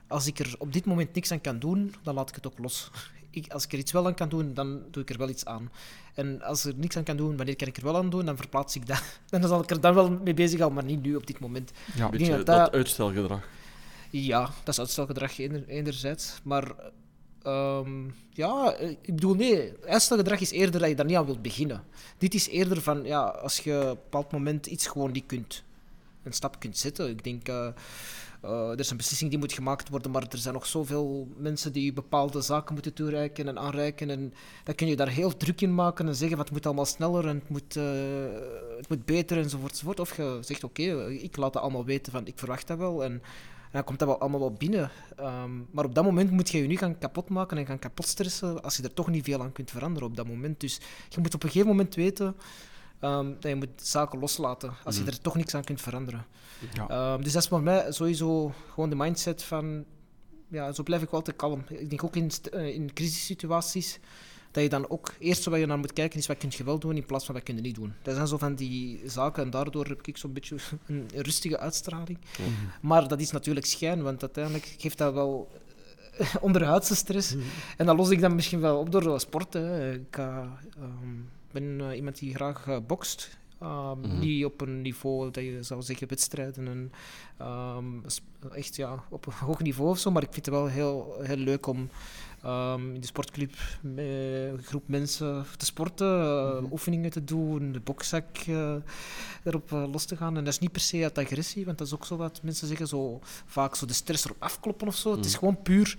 [0.06, 2.58] als ik er op dit moment niks aan kan doen, dan laat ik het ook
[2.58, 2.90] los.
[3.30, 5.44] Ik, als ik er iets wel aan kan doen, dan doe ik er wel iets
[5.44, 5.70] aan.
[6.14, 8.36] En als er niks aan kan doen, wanneer kan ik er wel aan doen, dan
[8.36, 9.02] verplaats ik dat.
[9.30, 11.70] Dan zal ik er dan wel mee bezig houden, maar niet nu op dit moment.
[11.94, 13.48] Ja, Een beetje dat dat, dat- uitstelgedrag.
[14.10, 16.40] Ja, dat is uitstelgedrag ener- enerzijds.
[16.42, 16.72] Maar
[17.42, 21.84] ehm, ja, ik bedoel, nee, uitstelgedrag is eerder dat je daar niet aan wilt beginnen.
[22.18, 25.62] Dit is eerder van, ja, als je op een bepaald moment iets gewoon niet kunt,
[26.22, 27.08] een stap kunt zetten.
[27.08, 27.68] Ik denk, eh,
[28.40, 31.72] eh, er is een beslissing die moet gemaakt worden, maar er zijn nog zoveel mensen
[31.72, 34.10] die bepaalde zaken moeten toereiken en aanreiken.
[34.10, 34.32] En
[34.64, 37.26] dan kun je daar heel druk in maken en zeggen, van, het moet allemaal sneller
[37.26, 37.84] en het moet, eh,
[38.76, 40.00] het moet beter enzovoort.
[40.00, 43.04] Of je zegt, oké, ik laat dat allemaal weten van, ik verwacht dat wel.
[43.04, 43.22] En, en
[43.72, 44.90] dan komt dat wel allemaal wel binnen.
[45.16, 48.62] Ehm, maar op dat moment moet je je nu gaan kapotmaken en gaan kapot stressen
[48.62, 50.60] als je er toch niet veel aan kunt veranderen op dat moment.
[50.60, 52.36] Dus je moet op een gegeven moment weten
[53.00, 55.10] ehm, dat je moet zaken loslaten als je Mhm.
[55.10, 56.26] er toch niks aan kunt veranderen.
[56.74, 56.88] Ja.
[56.88, 59.84] Ehm, dus dat is voor mij sowieso gewoon de mindset van...
[60.50, 61.64] Ja, zo blijf ik wel altijd kalm.
[61.68, 63.98] Ik denk ook in, eh, in crisissituaties
[64.50, 66.78] dat je dan ook eerst wat je naar moet kijken is wat kun je wel
[66.78, 67.92] doen in plaats van wat kun je niet doen.
[68.02, 72.18] Dat zijn zo van die zaken en daardoor heb ik zo'n beetje een rustige uitstraling.
[72.80, 75.50] Maar dat is natuurlijk schijn, want uiteindelijk geeft dat wel
[76.40, 77.36] onderhuidse stress.
[77.76, 79.92] En dat los ik dan misschien wel op door sporten.
[79.92, 80.26] Ik eh,
[80.76, 81.14] ehm,
[81.52, 83.38] ben eh, iemand die graag eh, bokst.
[83.60, 84.18] Ehm, Mhm.
[84.18, 86.92] Niet op een niveau dat je zou zeggen wedstrijden en
[87.36, 87.84] ehm,
[88.52, 90.10] echt ja, op een hoog niveau of zo.
[90.10, 91.88] Maar ik vind het wel heel, heel leuk om
[92.42, 94.04] ehm, in de sportclub met
[94.54, 96.72] een groep mensen te sporten, eh, Mhm.
[96.72, 98.74] oefeningen te doen, de bokzak eh,
[99.44, 100.36] erop eh, los te gaan.
[100.36, 102.68] En dat is niet per se uit agressie, want dat is ook zo wat mensen
[102.68, 105.10] zeggen, zo vaak zo de stress erop afkloppen of zo.
[105.16, 105.38] Het is Mhm.
[105.38, 105.96] gewoon puur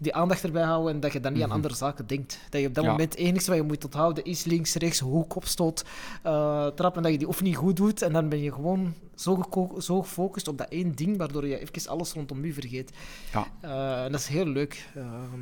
[0.00, 1.50] die aandacht erbij houden en dat je dan niet Mhm.
[1.50, 2.38] aan andere zaken denkt.
[2.50, 2.90] Dat je op dat Ja.
[2.90, 5.84] moment het enige wat je moet onthouden is links, rechts, hoek, opstoot,
[6.22, 8.02] eh trap en dat je die oefening goed doet.
[8.02, 9.42] En dan ben je gewoon zo,
[9.78, 12.92] zo gefocust op dat één ding, waardoor je even alles rondom je vergeet.
[13.32, 13.46] Ja.
[13.60, 14.88] Eh, en dat is heel leuk.
[14.94, 15.40] Ehm,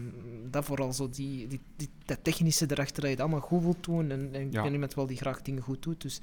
[0.50, 3.84] dat vooral zo die, die, die, dat technische erachter, dat je het allemaal goed wilt
[3.84, 4.10] doen.
[4.10, 6.00] En, en ik ben iemand wel die graag dingen goed doet.
[6.02, 6.20] Dus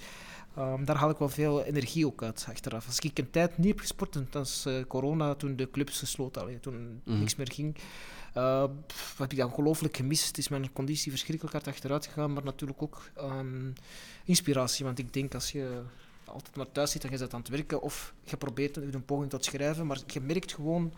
[0.55, 2.87] ehm, daar haal ik wel veel energie ook uit achteraf.
[2.87, 5.99] Als ik een tijd niet heb gesport, en dat is eh, corona, toen de clubs
[5.99, 7.19] gesloten, allee, toen Mhm.
[7.19, 7.75] niks meer ging.
[8.35, 10.37] Eh, pff, heb ik dat ongelooflijk gemist.
[10.37, 13.71] Is mijn conditie verschrikkelijk hard achteruit gegaan, maar natuurlijk ook ehm,
[14.25, 14.85] inspiratie.
[14.85, 15.81] Want ik denk als je
[16.25, 19.29] altijd maar thuis zit en je zit aan het werken, of je probeert een poging
[19.29, 20.93] tot schrijven, maar je merkt gewoon,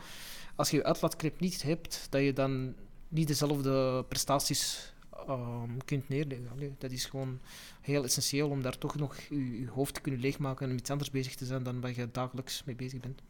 [0.55, 2.75] als je je uitlaatklep niet hebt, dat je dan
[3.07, 4.93] niet dezelfde prestaties
[5.27, 6.75] ehm, kunt neerleggen.
[6.77, 7.39] Dat is gewoon
[7.81, 11.35] heel essentieel om daar toch nog je, hoofd te kunnen leegmaken en iets anders bezig
[11.35, 13.21] te zijn dan waar je dagelijks mee bezig bent.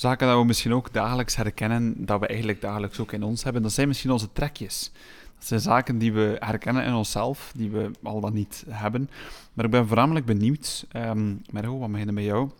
[0.00, 3.62] Zaken dat we misschien ook dagelijks herkennen, dat we eigenlijk dagelijks ook in ons hebben,
[3.62, 4.92] dat zijn misschien onze trekjes.
[5.38, 9.10] Dat zijn zaken die we herkennen in onszelf, die we al dan niet hebben.
[9.52, 12.50] Maar ik ben voornamelijk benieuwd, ehm Mergo, wat beginnen bij jou?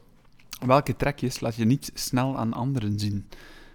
[0.66, 3.26] Welke trekjes laat je niet snel aan anderen zien?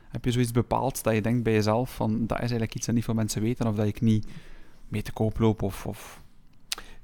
[0.09, 2.95] Heb je zoiets bepaald dat je denkt bij jezelf van dat is eigenlijk iets dat
[2.95, 4.28] niet veel mensen weten of dat ik niet
[4.88, 5.86] mee te koop loop of...
[5.86, 6.22] of...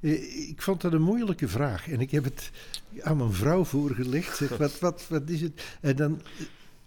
[0.02, 1.88] Eh, Ik vond dat een moeilijke vraag.
[1.90, 2.50] En ik heb het
[3.00, 4.36] aan mijn vrouw voorgelegd.
[4.36, 5.76] Zeg, wat, wat, wat is het?
[5.80, 6.22] En dan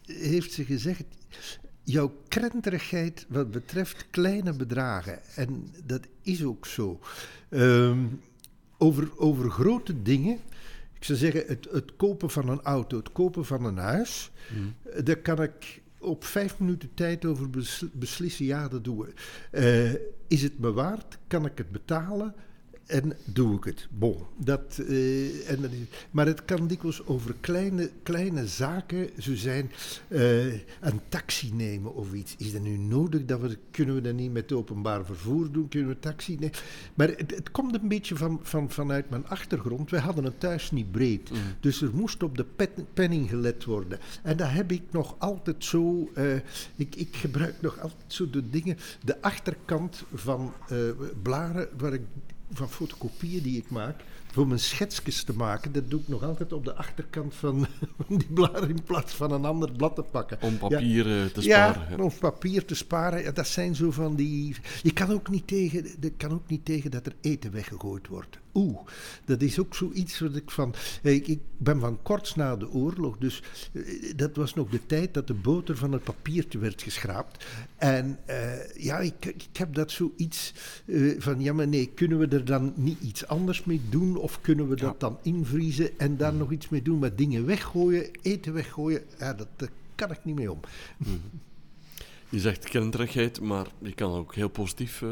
[0.06, 1.04] eh, heeft ze gezegd...
[1.88, 5.20] Jouw krenterigheid wat betreft kleine bedragen.
[5.36, 7.00] En dat is ook zo.
[7.50, 8.00] Ehm,
[8.78, 10.40] over, over grote dingen...
[10.94, 14.32] Ik zou zeggen, het, het kopen van een auto, het kopen van een huis...
[14.84, 20.14] eh, Daar kan ik op vijf minuten tijd over besl- beslissen, ja, dat doen we.
[20.28, 21.18] Is het me waard?
[21.28, 22.36] Kan ik het betalen?
[22.86, 23.88] En doe ik het.
[23.92, 29.72] Bon, dat, eh, en maar het kan dikwijls over kleine, kleine zaken zo zijn.
[30.08, 32.36] eh, een taxi nemen of iets.
[32.38, 33.26] Is dat nu nodig?
[33.26, 35.68] Dat we, kunnen we dat niet met openbaar vervoer doen?
[35.68, 36.56] Kunnen we taxi nemen?
[36.94, 39.90] Maar het, het komt een beetje van, van, vanuit mijn achtergrond.
[39.90, 41.30] Wij hadden het thuis niet breed.
[41.32, 41.38] Mm.
[41.60, 42.46] Dus er moest op de
[42.94, 44.00] penning gelet worden.
[44.24, 46.10] En dat heb ik nog altijd zo.
[46.14, 46.36] eh,
[46.76, 48.78] ik, ik gebruik nog altijd zo de dingen.
[49.04, 50.54] De achterkant van
[51.22, 52.02] blaren waar ik,
[52.52, 54.04] van fotocopieën die ik maak.
[54.32, 57.68] Voor mijn schetsjes te maken, dat doe ik nog altijd op de achterkant van,
[58.08, 60.38] van die blaren in plaats van een ander blad te pakken.
[60.42, 62.00] Om papier eh, te Ja, sparen.
[62.00, 63.24] of papier te sparen.
[63.24, 64.56] Ja, dat zijn zo van die.
[64.84, 68.40] Je kan ook niet tegen, je kan ook niet tegen dat er eten weggegooid wordt.
[68.56, 68.80] Oeh,
[69.26, 70.74] dat is ook zoiets wat ik van.
[71.02, 73.44] Ik, ik ben van kort na de oorlog, dus
[73.74, 73.82] eh,
[74.16, 77.46] dat was nog de tijd dat de boter van het papiertje werd geschraapt.
[77.78, 80.54] En eh, ja, ik, ik heb dat zoiets
[80.86, 81.42] eh, van.
[81.42, 84.18] Ja, maar nee, kunnen we er dan niet iets anders mee doen?
[84.18, 87.00] Of kunnen we dat dan invriezen en daar nog iets mee doen?
[87.00, 90.60] Maar dingen weggooien, eten weggooien, ja, dat, daar kan ik niet mee om.
[92.30, 95.04] Je zegt krenterigheid, maar je kan ook heel positief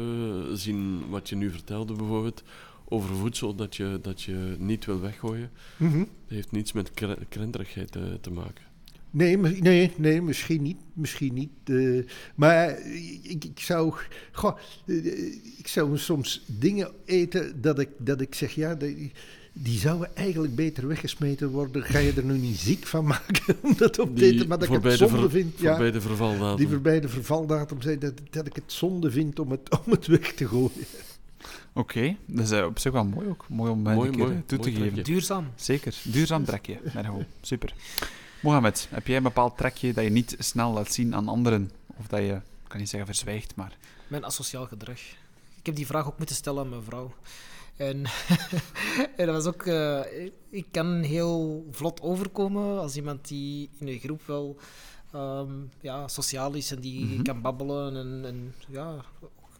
[0.52, 2.42] zien wat je nu vertelde bijvoorbeeld
[2.84, 5.50] over voedsel dat je, dat je niet wil weggooien.
[5.76, 5.98] Mhm.
[5.98, 8.64] Dat heeft niets met kre- krenterigheid eh, te maken.
[9.10, 10.76] Nee, nee, nee, misschien niet.
[10.92, 11.50] Misschien niet.
[11.64, 12.04] eh,
[12.34, 12.78] maar
[13.22, 13.94] ik, ik zou.
[14.32, 14.56] Goh,
[14.86, 15.06] eh,
[15.58, 19.12] ik zou soms dingen eten dat ik, dat ik zeg, ja, die,
[19.52, 21.82] die zouden eigenlijk beter weggesmeten worden.
[21.82, 24.48] Ga je er nu niet ziek van maken om dat op te eten?
[24.48, 25.58] Maar dat ik het de zonde ver- vind.
[25.60, 26.56] Ja, Voorbij de vervaldatum.
[26.56, 30.06] die voorbij de vervaldatum zijn, dat, dat ik het zonde vind om het, om het
[30.06, 30.70] weg te gooien.
[31.76, 33.44] Oké, dat is eh, op zich wel mooi ook.
[33.48, 35.04] Mooi om eh, Mooi, een keer mooi, toe mooi te geven.
[35.04, 35.46] Duurzaam.
[35.56, 36.78] Zeker, duurzaam trekje.
[36.94, 37.22] Mergo.
[37.40, 37.74] Super.
[38.42, 41.70] Mohamed, heb jij een bepaald trekje dat je niet snel laat zien aan anderen?
[41.96, 43.76] Of dat je, ik kan niet zeggen verzwijgt, maar...
[44.08, 44.98] Mijn asociaal gedrag.
[45.58, 47.14] Ik heb die vraag ook moeten stellen aan mijn vrouw.
[47.76, 48.04] En,
[49.16, 49.66] en dat was ook...
[49.66, 50.00] eh,
[50.50, 54.56] ik kan heel vlot overkomen als iemand die in een groep wel
[55.12, 55.50] ehm,
[55.80, 57.22] ja, sociaal is en die Mhm.
[57.22, 59.04] kan babbelen en, en ja,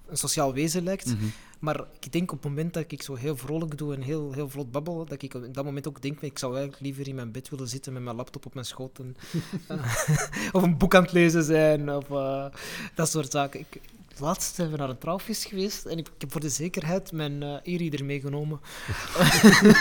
[0.06, 1.06] een sociaal wezen lijkt.
[1.06, 1.24] Mhm.
[1.58, 4.48] Maar ik denk op het moment dat ik zo heel vrolijk doe en heel, heel
[4.48, 7.32] vlot babbel, dat ik op dat moment ook denk, ik zou eigenlijk liever in mijn
[7.32, 9.16] bed willen zitten met mijn laptop op mijn schoot en,
[9.68, 12.46] eh, of een boek aan het lezen zijn, of eh,
[12.94, 13.60] dat soort zaken.
[13.60, 13.80] Ik,
[14.20, 17.74] laatst zijn we naar een trouwfeest geweest en ik, heb voor de zekerheid mijn eh
[17.74, 18.60] e-reader meegenomen.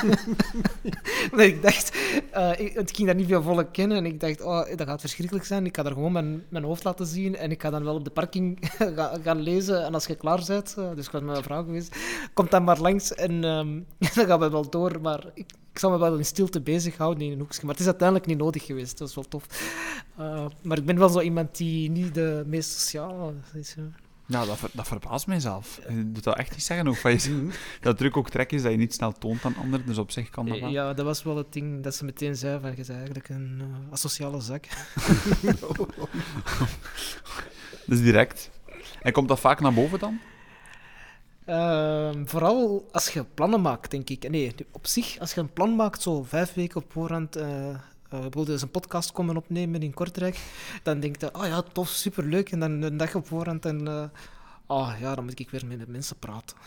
[1.32, 1.98] Want ik dacht,
[2.32, 5.46] eh, ik, ging daar niet veel volk kennen en ik dacht, oh, dat gaat verschrikkelijk
[5.46, 5.66] zijn.
[5.66, 8.04] Ik ga daar gewoon mijn, mijn hoofd laten zien en ik ga dan wel op
[8.04, 8.58] de parking
[8.96, 9.86] ga- gaan lezen.
[9.86, 11.96] En als je klaar bent, eh, dus ik was met mijn vrouw geweest,
[12.34, 13.80] komt dan maar langs en ehm,
[14.16, 15.02] dan gaan we wel door.
[15.02, 17.60] Maar ik, zal me wel in stilte bezighouden in een hoekje.
[17.62, 19.46] Maar het is uiteindelijk niet nodig geweest, dat is wel tof.
[20.62, 23.76] Maar ik ben wel zo iemand die niet de meest sociale is.
[24.26, 25.80] Ja, dat, ver- dat verbaast mij zelf.
[25.90, 27.48] Je doet dat echt niet zeggen ook van je.
[27.82, 30.30] Dat druk ook trek is dat je niet snel toont aan anderen, dus op zich
[30.30, 30.70] kan dat wel.
[30.70, 33.62] Ja, dat was wel het ding dat ze meteen zei van, je bent eigenlijk een
[33.62, 34.66] eh, asociale zak.
[37.86, 38.50] Dus direct.
[39.02, 40.20] En komt dat vaak naar boven dan?
[41.46, 44.30] Ehm, vooral als je plannen maakt, denk ik.
[44.30, 47.76] Nee, op zich, als je een plan maakt, zo vijf weken op voorhand, eh
[48.14, 50.40] eh, wilde eens een podcast komen opnemen in Kortrijk,
[50.84, 52.52] dan denk je, oh ja, tof, superleuk.
[52.52, 53.88] En dan een dag op voorhand en...
[53.88, 54.04] eh
[54.68, 56.58] oh ja, dan moet ik weer met de mensen praten.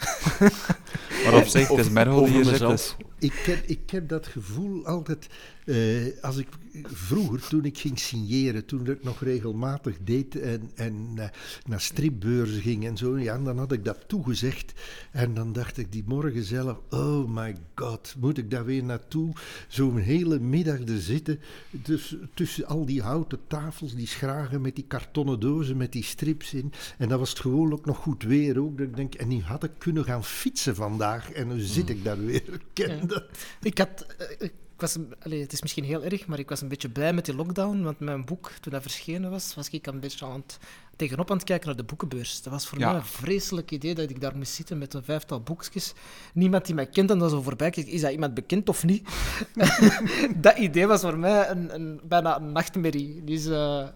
[1.24, 2.97] Maar op zich, het is die hier zit, dus...
[3.18, 5.28] Ik heb, ik heb dat gevoel altijd,
[5.67, 6.49] eh, als ik
[6.83, 11.29] vroeger, toen ik ging signeren, toen ik nog regelmatig deed en, en eh,
[11.67, 14.73] naar stripbeurzen ging en zo, ja, dan had ik dat toegezegd.
[15.12, 19.33] En dan dacht ik die morgen zelf, oh my god, moet ik daar weer naartoe?
[19.69, 21.41] Zo'n hele middag er zitten,
[21.71, 26.55] dus, tussen al die houten tafels, die schragen met die kartonnen dozen met die strips
[26.55, 26.73] in.
[26.99, 28.79] En dan was het gewoon ook nog goed weer ook.
[28.79, 32.05] Dat ik denk, en nu had ik kunnen gaan fietsen vandaag en nu zit ik
[32.05, 32.35] daar weer.
[32.55, 33.07] Ik ken Ja.
[33.07, 33.25] dat.
[33.62, 34.07] Ik had...
[34.39, 36.89] eh, ik was, een- allee, het is misschien heel erg, maar ik was een beetje
[36.89, 40.27] blij met die lockdown, want mijn boek, toen dat verschenen was, was ik een beetje
[40.27, 40.59] aan het,
[40.97, 42.43] tegenop aan het kijken naar de boekenbeurs.
[42.43, 42.87] Dat was voor Ja.
[42.91, 45.93] mij een vreselijk idee dat ik daar moest zitten met een vijftal boekjes.
[46.35, 49.09] Niemand die mij kent en dan zo voorbij kijkt, is dat iemand bekend of niet?
[50.37, 53.24] dat idee was voor mij een, een, bijna een nachtmerrie.
[53.24, 53.87] Dus eh,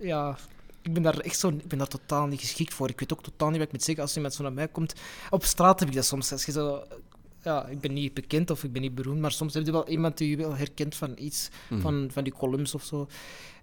[0.00, 0.36] ja...
[0.82, 2.88] Ik ben daar echt zo, ik ben daar totaal niet geschikt voor.
[2.88, 4.94] Ik weet ook totaal niet wat ik moet zeggen als iemand zo naar mij komt.
[5.30, 6.32] Op straat heb ik dat soms.
[6.32, 6.82] Als je zo
[7.42, 9.88] ja, ik ben niet bekend of ik ben niet beroemd, maar soms heb je wel
[9.88, 11.80] iemand die je wel herkent van iets, Mhm.
[11.80, 13.08] van, van die columns of zo.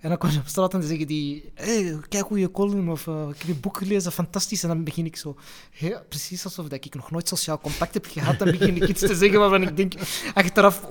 [0.02, 2.90] En dan kom je op straat en dan zeggen die, hey, kijk hoe je column,
[2.90, 4.64] of eh, ik heb je boek gelezen, fantastisch.
[4.64, 5.36] En dan begin ik zo,
[6.10, 9.16] precies alsof dat ik nog nooit sociaal contact heb gehad, dan begin ik iets te
[9.16, 9.94] zeggen waarvan ik denk,
[10.34, 10.82] achteraf,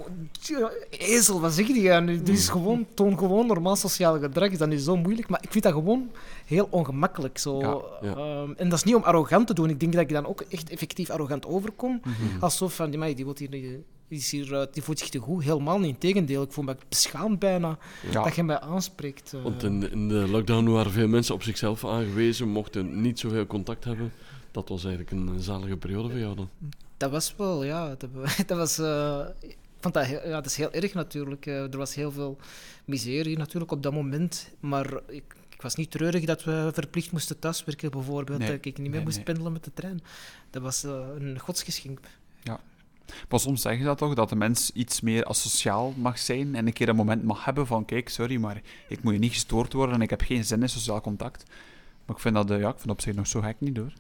[0.91, 2.05] ezel, wat zeg je?
[2.05, 5.29] Dit is gewoon, toon gewoon normaal sociaal gedrag, is dat nu zo moeilijk?
[5.29, 6.11] Maar ik vind dat gewoon
[6.45, 7.39] heel ongemakkelijk.
[7.39, 7.61] Zo.
[7.61, 8.17] Ja, ja.
[8.17, 10.41] Ehm, en dat is niet om arrogant te doen, ik denk dat ik dan ook
[10.41, 12.01] echt effectief arrogant overkom.
[12.05, 12.43] Mhm.
[12.43, 15.43] Als zo van, die, die, wordt hier, is hier, eh, die voelt zich te goed.
[15.45, 15.89] Helemaal niet.
[15.89, 17.79] Integendeel, ik voel me beschaamd bijna
[18.11, 18.23] Ja.
[18.23, 19.33] dat je mij aanspreekt.
[19.35, 19.43] eh.
[19.43, 23.85] Want in, in de lockdown waren veel mensen op zichzelf aangewezen, mochten niet zoveel contact
[23.85, 24.13] hebben.
[24.51, 26.49] Dat was eigenlijk een zalige periode voor jou dan.
[26.97, 27.95] Dat was wel, ja.
[27.99, 28.11] Dat,
[28.47, 31.47] dat was, eh, ik vond dat, heel, ja, dat is heel erg natuurlijk.
[31.47, 32.39] Er was heel veel
[32.85, 34.51] miserie natuurlijk op dat moment.
[34.61, 38.39] Maar ik, ik was niet treurig dat we verplicht moesten thuiswerken, bijvoorbeeld.
[38.39, 39.25] Nee, Dat ik niet meer nee, moest nee.
[39.25, 40.01] pendelen met de trein.
[40.51, 42.01] Dat was een godsgeschenk.
[43.29, 46.67] Maar soms zeg je dat toch, dat de mens iets meer asociaal mag zijn en
[46.67, 49.73] een keer een moment mag hebben van kijk, sorry, maar ik moet je niet gestoord
[49.73, 51.45] worden en ik heb geen zin in sociaal contact.
[52.07, 53.93] Maar ik vind dat, eh, ja, ik vind op zich nog zo gek niet hoor.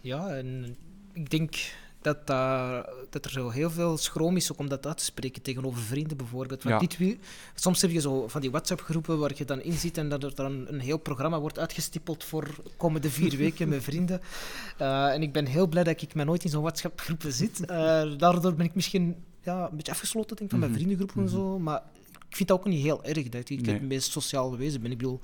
[0.00, 0.76] Ja, en
[1.12, 1.54] ik denk
[2.02, 5.42] dat, daar- dat er zo heel veel schroom is ook om dat uit te spreken
[5.42, 6.62] tegenover vrienden bijvoorbeeld.
[6.62, 6.80] Want Ja.
[6.88, 7.18] dit, wie-
[7.54, 10.34] soms heb je zo van die WhatsApp-groepen waar je dan in zit en dat er
[10.34, 14.20] dan een heel programma wordt uitgestippeld voor komende vier weken met vrienden.
[14.78, 17.60] Eh, en ik ben heel blij dat ik mij nooit in zo'n WhatsApp-groepen zit.
[17.66, 20.80] Eh, daardoor ben ik misschien ja, een beetje afgesloten denk, ik, van mijn Mhm.
[20.80, 21.58] vriendengroepen en zo.
[21.58, 21.82] Maar
[22.28, 23.74] ik vind dat ook niet heel erg dat ik Nee.
[23.74, 24.90] het meest sociaal wezen ben.
[24.90, 25.20] Ik bedoel,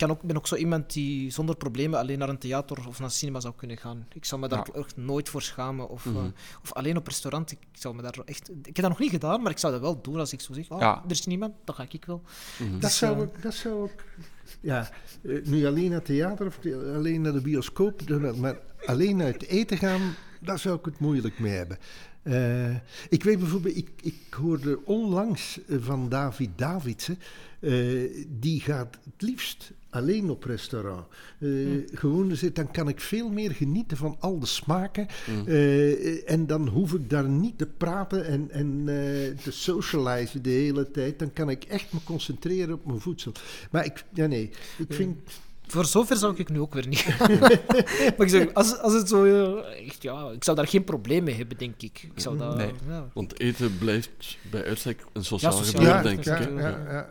[0.00, 3.08] kan ook, ben ook zo iemand die zonder problemen alleen naar een theater of naar
[3.08, 4.06] een cinema zou kunnen gaan.
[4.12, 4.80] Ik zou me daar Ja.
[4.80, 5.88] echt nooit voor schamen.
[5.88, 6.24] Of, eh, Mhm.
[6.62, 7.50] of alleen op restaurant.
[7.50, 8.50] Ik zou me daar echt...
[8.50, 10.52] Ik heb dat nog niet gedaan, maar ik zou dat wel doen als ik zo
[10.52, 10.70] zeg.
[10.70, 11.02] Oh, Ja.
[11.04, 12.22] Er is niemand, dan ga ik wel.
[12.58, 12.72] Mhm.
[12.72, 14.04] Dat Dus, zou eh, ik, dat zou ik,
[14.60, 14.90] ja,
[15.22, 16.58] eh, nu alleen naar het theater of
[16.94, 20.00] alleen naar de bioscoop, maar alleen uit eten gaan,
[20.40, 21.78] daar zou ik het moeilijk mee hebben.
[22.22, 22.74] Eh,
[23.08, 27.18] ik weet bijvoorbeeld, ik, ik hoorde onlangs eh, van David Davidsen,
[27.60, 31.06] eh, die gaat het liefst alleen op restaurant.
[31.38, 31.48] Eh,
[31.92, 35.06] Gewoon, dus dan kan ik veel meer genieten van al de smaken.
[35.26, 35.48] Mhm.
[35.48, 40.50] Eh, en dan hoef ik daar niet te praten en, en eh, te socializen de
[40.50, 41.18] hele tijd.
[41.18, 43.32] Dan kan ik echt me concentreren op mijn voedsel.
[43.70, 45.18] Maar ik, ja nee, ik vind...
[45.66, 47.38] Voor zover zou ik nu ook weer niet gaan.
[47.38, 49.24] maar ik zeg, als, als het zo...
[49.56, 52.08] echt, ja, ik zou daar geen probleem mee hebben, denk ik.
[52.14, 52.56] Ik zou dat...
[52.56, 52.70] Nee.
[52.88, 56.58] Ja, Want eten blijft bij uitstek een sociaal sociaal, gebeuren, ja, denk ja, ik.
[56.58, 57.08] ja, ja.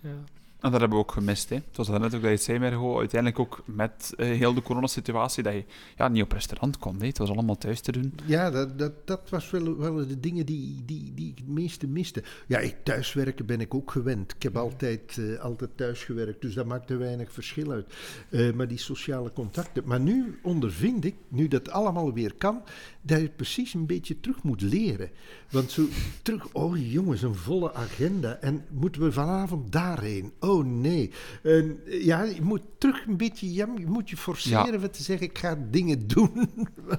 [0.00, 0.24] ja.
[0.60, 1.48] En dat hebben we ook gemist.
[1.48, 1.54] Hè.
[1.54, 4.62] Het was net ook dat je het zei, Mergo, uiteindelijk ook met eh, heel de
[4.62, 5.64] coronasituatie, dat je
[5.96, 7.00] ja, niet op restaurant kon.
[7.00, 7.06] Hè.
[7.06, 8.14] Het was allemaal thuis te doen.
[8.24, 11.86] Ja, dat, dat, dat was wel, wel de dingen die, die, die ik het meeste
[11.86, 12.22] miste.
[12.46, 14.34] Ja, ik, thuiswerken ben ik ook gewend.
[14.34, 17.94] Ik heb altijd, eh, altijd thuis gewerkt, dus dat maakte weinig verschil uit.
[18.30, 19.82] Eh, maar die sociale contacten.
[19.86, 22.62] Maar nu ondervind ik, nu dat allemaal weer kan,
[23.08, 25.10] dat je precies een beetje terug moet leren.
[25.50, 25.84] Want zo
[26.22, 28.38] terug, oh jongens, een volle agenda.
[28.40, 30.32] En moeten we vanavond daarheen?
[30.40, 31.10] Oh nee.
[31.42, 35.26] En, ja, je moet terug een beetje, ja, je moet je forceren wat te zeggen,
[35.26, 36.50] ik ga dingen doen.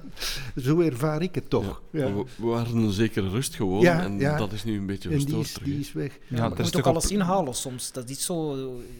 [0.65, 1.81] zo ervaar ik het toch.
[1.91, 2.05] Ja.
[2.05, 2.13] Ja.
[2.13, 4.37] We, we waren een zekere rust gewoon Ja, en ja.
[4.37, 5.67] dat is nu een beetje En die verstoord is, terug.
[5.69, 6.17] die is weg.
[6.27, 7.91] Ja, Ja, je moet toch ook alles inhalen soms.
[7.91, 8.55] Dat is niet zo...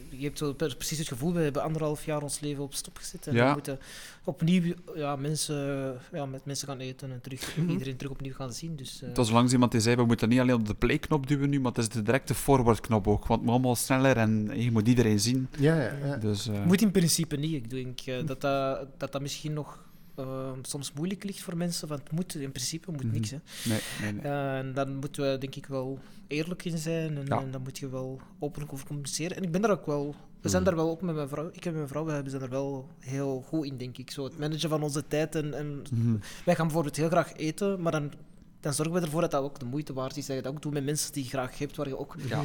[0.08, 3.26] Je hebt zo precies het gevoel, we hebben anderhalf jaar ons leven op stop gezet.
[3.26, 3.46] En Ja.
[3.46, 3.78] we moeten
[4.24, 7.70] opnieuw ja, mensen, ja, met mensen gaan eten en terug, Mhm.
[7.70, 8.76] iedereen terug opnieuw gaan zien.
[8.76, 11.26] Dus, eh, Het was langs iemand die zei, we moeten niet alleen op de play-knop
[11.26, 13.18] duwen nu, maar het is de directe forward-knop ook.
[13.26, 15.48] Want het moet allemaal sneller en je moet iedereen zien.
[15.58, 16.16] Ja, ja, ja.
[16.16, 17.54] Dus, eh, Moet in principe niet.
[17.54, 19.88] Ik denk eh, dat, dat, dat dat misschien nog
[20.20, 21.88] eh, soms moeilijk ligt voor mensen.
[21.88, 23.12] Want het moet, in principe moet Mhm.
[23.12, 23.30] niks.
[23.30, 23.38] Hè.
[23.64, 24.22] nee, nee, nee.
[24.22, 27.16] Eh, en dan moeten we denk ik wel eerlijk in zijn.
[27.18, 27.40] En, Ja.
[27.40, 29.36] en dan moet je wel openlijk over communiceren.
[29.36, 30.14] En ik ben daar ook wel...
[30.40, 30.70] We zijn Mhm.
[30.70, 31.48] daar wel ook met mijn vrouw...
[31.52, 34.10] Ik en mijn vrouw we zijn er wel heel goed in, denk ik.
[34.10, 35.34] Zo het managen van onze tijd.
[35.34, 36.16] En, en Mhm.
[36.44, 38.12] wij gaan bijvoorbeeld heel graag eten, maar dan...
[38.60, 40.26] Dan zorgen we ervoor dat dat ook de moeite waard is.
[40.26, 41.76] Dat je dat ook doet met mensen die je graag hebt.
[41.76, 42.42] Waar je ook, Ja.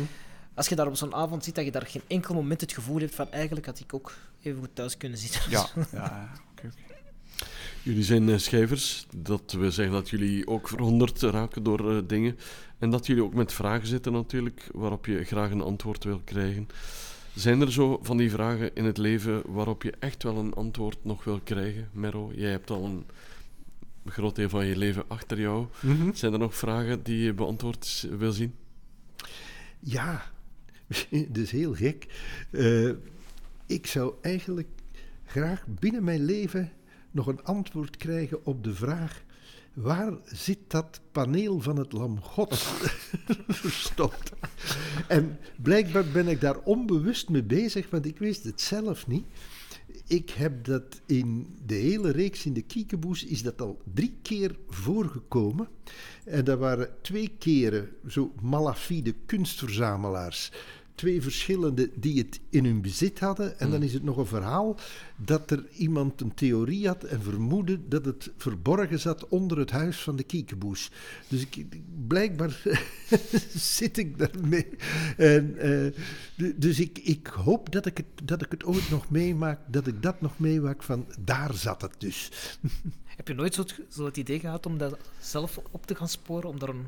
[0.54, 3.00] als je daar op zo'n avond zit, dat je daar geen enkel moment het gevoel
[3.00, 5.42] hebt van eigenlijk had ik ook even goed thuis kunnen zitten.
[5.50, 6.30] Ja, ja.
[6.52, 6.95] oké, oké.
[7.86, 9.08] Jullie zijn eh, schrijvers.
[9.18, 12.38] Dat wil zeggen dat jullie ook verwonderd raken door eh, dingen.
[12.80, 16.68] En dat jullie ook met vragen zitten natuurlijk, waarop je graag een antwoord wil krijgen.
[17.36, 20.98] Zijn er zo van die vragen in het leven waarop je echt wel een antwoord
[21.02, 22.32] nog wil krijgen, Mero?
[22.36, 23.06] Jij hebt al een
[24.06, 25.68] groot deel van je leven achter jou.
[25.80, 26.14] Mhm.
[26.14, 28.54] Zijn er nog vragen die je beantwoord wil zien?
[29.80, 30.32] Ja,
[31.30, 32.08] dat is heel gek.
[32.50, 32.90] Eh,
[33.66, 34.70] ik zou eigenlijk
[35.26, 36.72] graag binnen mijn leven
[37.16, 39.24] nog een antwoord krijgen op de vraag:
[39.74, 42.64] waar zit dat paneel van het Lam Gods
[43.48, 44.32] verstopt?
[45.08, 49.26] En blijkbaar ben ik daar onbewust mee bezig, want ik wist het zelf niet.
[50.08, 54.56] ik heb dat in de hele reeks in de Kiekeboes is dat al drie keer
[54.68, 55.68] voorgekomen.
[56.24, 60.52] En dat waren twee keren zo malafide kunstverzamelaars
[60.96, 63.60] twee verschillende die het in hun bezit hadden.
[63.60, 64.78] En dan is het nog een verhaal
[65.16, 70.02] dat er iemand een theorie had en vermoedde dat het verborgen zat onder het huis
[70.02, 70.92] van de kiekeboes.
[71.28, 71.66] Dus ik,
[72.08, 72.62] blijkbaar
[73.78, 74.68] zit ik daarmee.
[75.18, 75.92] En, eh,
[76.56, 80.02] dus ik, ik hoop dat ik, het, dat ik het ooit nog meemaak, dat ik
[80.02, 82.30] dat nog meemaak van daar zat het dus.
[83.16, 83.54] Heb je nooit
[83.90, 86.86] zo het, idee gehad om dat zelf op te gaan sporen, om daar een,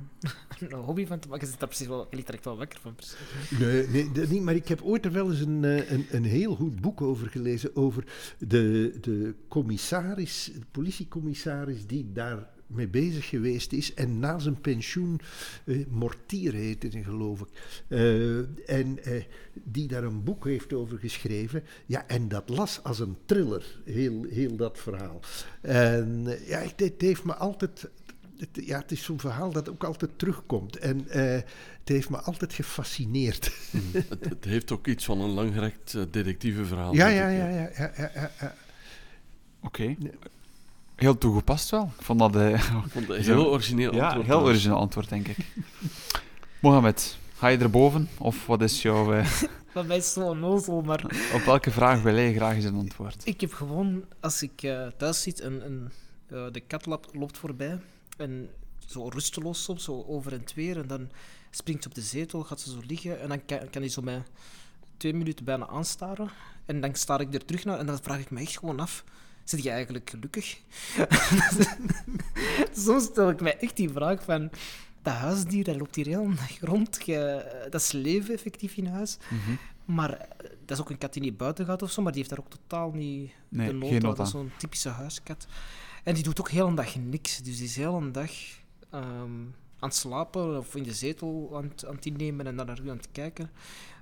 [0.86, 1.46] hobby van te maken?
[1.46, 2.96] Je zit daar precies wel, je er echt wel wakker van.
[3.60, 6.56] Nee, nee niet, maar ik heb ooit er wel eens een, eh, een, een heel
[6.56, 8.04] goed boek over gelezen, over
[8.38, 15.20] de, de commissaris, de politiecommissaris die daar mee bezig geweest is en na zijn pensioen,
[15.66, 17.48] eh, Mortier heette hij geloof ik,
[17.88, 18.38] uh,
[18.70, 21.64] en uh, die daar een boek heeft over geschreven.
[21.86, 25.20] Ja, en dat las als een thriller, heel, heel dat verhaal.
[25.62, 27.90] En ja, het, het heeft me altijd
[28.38, 30.78] het, ja, het is zo'n verhaal dat ook altijd terugkomt.
[30.78, 33.52] En uh, het heeft me altijd gefascineerd.
[33.72, 33.82] Mm.
[34.10, 36.94] het, het, heeft ook iets van een langgerekt uh, detectieve verhaal.
[36.94, 38.56] Ja, ja, ja, ja, ja, ja, ja, ja.
[39.62, 39.82] Oké.
[39.82, 39.98] Okay.
[40.98, 41.92] Heel toegepast wel.
[41.98, 44.28] Ik vond dat, uh, Ik vond dat een heel origineel ja, antwoord.
[44.28, 45.38] heel origineel antwoord, denk ik.
[46.62, 48.10] Mohamed, ga je erboven?
[48.18, 49.14] Of wat is jouw...
[49.78, 51.04] Uh, dat is zo onnozel, maar...
[51.36, 53.22] Op welke vraag wil jij graag eens een antwoord?
[53.26, 55.92] Ik heb gewoon, als ik uh, thuis zit en, en
[56.52, 57.80] de kat loopt voorbij...
[58.18, 58.50] En
[58.88, 60.78] zo rusteloos soms, zo over en weer.
[60.78, 61.10] En dan
[61.52, 63.22] springt ze op de zetel, gaat ze zo liggen.
[63.22, 64.24] En dan kan, kan hij zo mij
[64.98, 66.30] twee minuten bijna aanstaren.
[66.66, 69.04] En dan staar ik er terug naar en dan vraag ik me echt gewoon af...
[69.50, 70.58] Zit je eigenlijk gelukkig?
[72.86, 74.50] soms stel ik mij echt die vraag van...
[75.02, 76.32] Dat huisdier, dat loopt hier heel
[76.62, 77.00] rond.
[77.06, 79.18] Je, dat is leven effectief in huis.
[79.30, 79.58] Mm -hmm.
[79.96, 80.28] Maar
[80.66, 82.46] dat is ook een kat die niet buiten gaat of zo, maar die heeft daar
[82.46, 84.00] ook totaal niet nee, de nood aan.
[84.00, 85.48] Dat is zo'n typische huiskat.
[86.04, 87.38] En die doet ook heel een dag niks.
[87.38, 88.32] Dus die is heel een dag
[88.94, 92.66] um, aan het slapen of in de zetel aan het, aan het innemen en dan
[92.66, 93.46] naar u aan het kijken.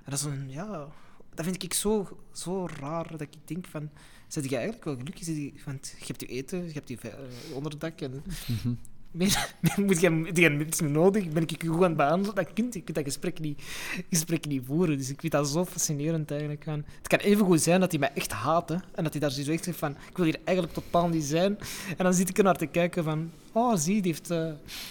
[0.04, 0.88] En dat is een, ja...
[1.34, 3.90] Dat vind ik zo, zo raar, dat ik denk van...
[4.28, 5.26] Zit je eigenlijk wel gelukkig?
[5.26, 8.22] Je, want je hebt je eten, je hebt je uh, onderdak en...
[8.46, 8.78] Mm -hmm.
[9.16, 9.54] Meer,
[9.86, 11.28] moet je, heb niets meer nodig?
[11.28, 12.34] Ben ik je goed aan het behandelen?
[12.34, 13.62] Dat kunt, je kunt dat gesprek niet,
[14.10, 14.98] gesprek niet voeren.
[14.98, 16.64] Dus ik vind dat zo fascinerend eigenlijk.
[16.64, 16.84] Van.
[16.98, 18.68] Het kan even goed zijn dat hij mij echt haat.
[18.68, 18.74] Hè?
[18.94, 21.58] En dat hij daar zo echt zegt van, ik wil hier eigenlijk totaal niet zijn.
[21.96, 24.44] En dan zit ik er naar te kijken van, oh zie, die heeft, uh,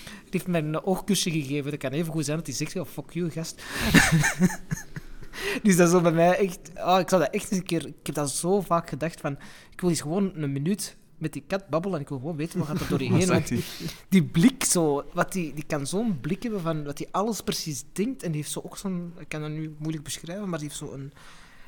[0.04, 1.72] die heeft mij een oogkusje gegeven.
[1.72, 3.62] Dat kan even goed zijn dat hij zegt, oh, fuck you, gast.
[5.64, 6.60] dus dat is bij mij echt...
[6.76, 7.86] Oh, ik zou dat echt eens een keer...
[7.86, 9.38] Ik heb dat zo vaak gedacht van...
[9.72, 12.60] Ik wil eens gewoon een minuut met die kat babbelen en ik wil gewoon weten
[12.60, 13.44] wat gaat er door je heen.
[13.46, 13.64] Die,
[14.10, 17.84] die blik zo, wat die, die kan zo'n blik hebben van wat hij alles precies
[17.94, 20.68] denkt en die heeft zo ook zo'n, ik kan dat nu moeilijk beschrijven, maar die
[20.68, 21.14] heeft zo een,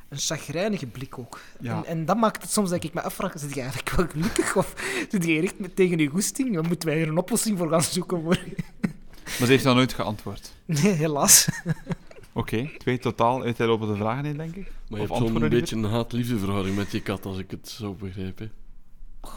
[0.09, 1.39] een chagrijnige blik ook.
[1.59, 1.77] Ja.
[1.77, 4.55] En, en dat maakt het soms dat ik me afvraag, zit je eigenlijk wel gelukkig
[4.55, 4.73] of
[5.11, 6.53] zit je echt met, tegen je goesting?
[6.53, 8.21] Dan moeten wij hier een oplossing voor gaan zoeken.
[8.21, 8.39] Voor...
[9.21, 10.53] Maar ze heeft dan nooit geantwoord.
[10.65, 11.47] Nee, helaas.
[12.37, 12.75] Oké, okay.
[12.77, 14.71] twee totaal uitlopende vragen in, denk ik.
[14.89, 17.69] Maar je Of hebt zo'n beetje een haat-liefde verhouding met je kat, als ik het
[17.69, 18.39] zo begrijp.
[18.39, 18.49] Hè?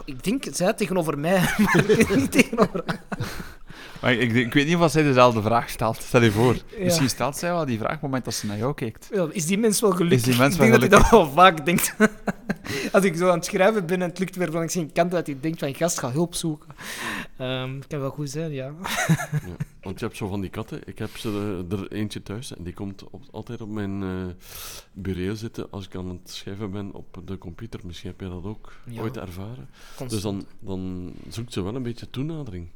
[0.04, 2.84] Ik denk, zij tegenover mij, maar ik niet tegenover
[4.00, 5.96] Maar ik, ik, weet niet of zij dezelfde vraag stelt.
[5.96, 6.54] Stel je voor.
[6.54, 6.84] Ja.
[6.84, 9.08] Misschien stelt zij wel die vraag op het moment dat ze naar jou kijkt.
[9.12, 10.18] Ja, is die mens wel gelukkig?
[10.18, 11.94] Is die mens ik denk wel dat hij dat wel vaak denkt.
[12.92, 14.92] Als ik zo aan het schrijven ben en het lukt weer van ik zie een
[14.92, 16.68] kant dat hij denkt van gast, ga hulp zoeken.
[17.40, 18.72] Um, dat kan wel goed zijn, ja.
[19.30, 20.80] Ja, want je hebt zo van die katten.
[20.84, 24.26] Ik heb ze er, er eentje thuis en die komt op, altijd op mijn uh,
[24.92, 27.80] bureau zitten als ik aan het schrijven ben op de computer.
[27.84, 29.00] Misschien heb je dat ook Ja.
[29.00, 29.68] ooit ervaren.
[29.96, 30.10] Constant.
[30.10, 32.68] Dus dan, dan zoekt ze wel een beetje toenadering.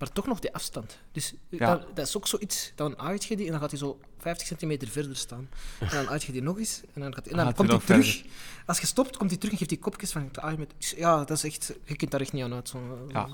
[0.00, 0.98] Maar toch nog die afstand.
[1.12, 1.66] Dus eh, Ja.
[1.76, 2.72] dat, dat is ook zoiets.
[2.74, 5.48] Dan uit je die en dan gaat hij zo 50 centimeter verder staan.
[5.80, 6.80] En dan uit je die nog eens.
[6.94, 8.22] En dan, gaat, en dan Gaat komt hij hij terug.
[8.66, 11.36] Als je stopt, komt hij terug en geeft die kopjes van ah, met, Ja, dat
[11.36, 11.72] is echt...
[11.84, 12.68] Je kunt daar echt niet aan uit.
[12.68, 13.28] Zo, eh, Ja.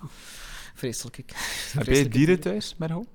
[0.74, 1.16] Vreselijk.
[1.16, 3.06] Heb jij Vreselijke dieren thuis, Merho?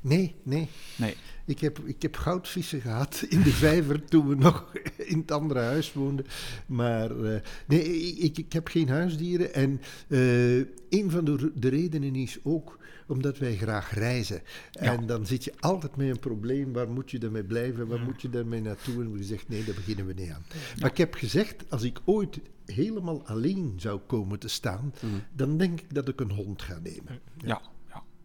[0.00, 0.68] Nee, nee.
[0.96, 1.16] Nee.
[1.48, 4.72] Ik heb, ik heb goudvissen gehad in de vijver toen we nog
[5.12, 6.26] in het andere huis woonden.
[6.66, 7.84] Maar eh, nee,
[8.16, 9.54] ik, ik heb geen huisdieren.
[9.54, 10.56] En eh,
[10.88, 14.42] een van de, de redenen is ook omdat wij graag reizen.
[14.72, 16.72] En dan zit je altijd met een probleem.
[16.72, 17.86] Waar moet je daarmee blijven?
[17.86, 19.02] Waar moet je daarmee naartoe?
[19.02, 20.44] En we gezegd, nee, daar beginnen we niet aan.
[20.80, 24.94] Maar ik heb gezegd, als ik ooit helemaal alleen zou komen te staan,
[25.32, 27.20] dan denk ik dat ik een hond ga nemen.
[27.36, 27.60] Ja.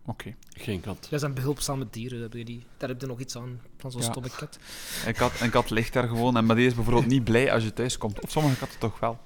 [0.05, 0.35] Oké.
[0.53, 1.07] Geen kat.
[1.09, 2.19] Dat zijn behulpzame dieren.
[2.19, 3.59] Daar heb je, die, daar heb je nog iets aan.
[3.77, 4.09] Van zo'n Ja.
[4.09, 4.57] stomme kat.
[5.05, 7.63] Een kat, een kat ligt daar gewoon en maar die is bijvoorbeeld niet blij als
[7.63, 8.19] je thuis komt.
[8.21, 9.19] Of sommige katten toch wel.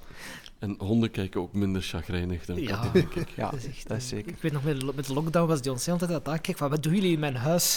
[0.59, 2.67] En honden kijken ook minder chagrijnig dan Ja.
[2.67, 3.30] katten, denk ik.
[3.36, 4.32] Ja, Dat is, echt, dat is zeker.
[4.32, 6.84] Ik weet nog, met, met de lockdown was John altijd aan het aankijken van, wat
[6.84, 7.73] doen jullie in mijn huis?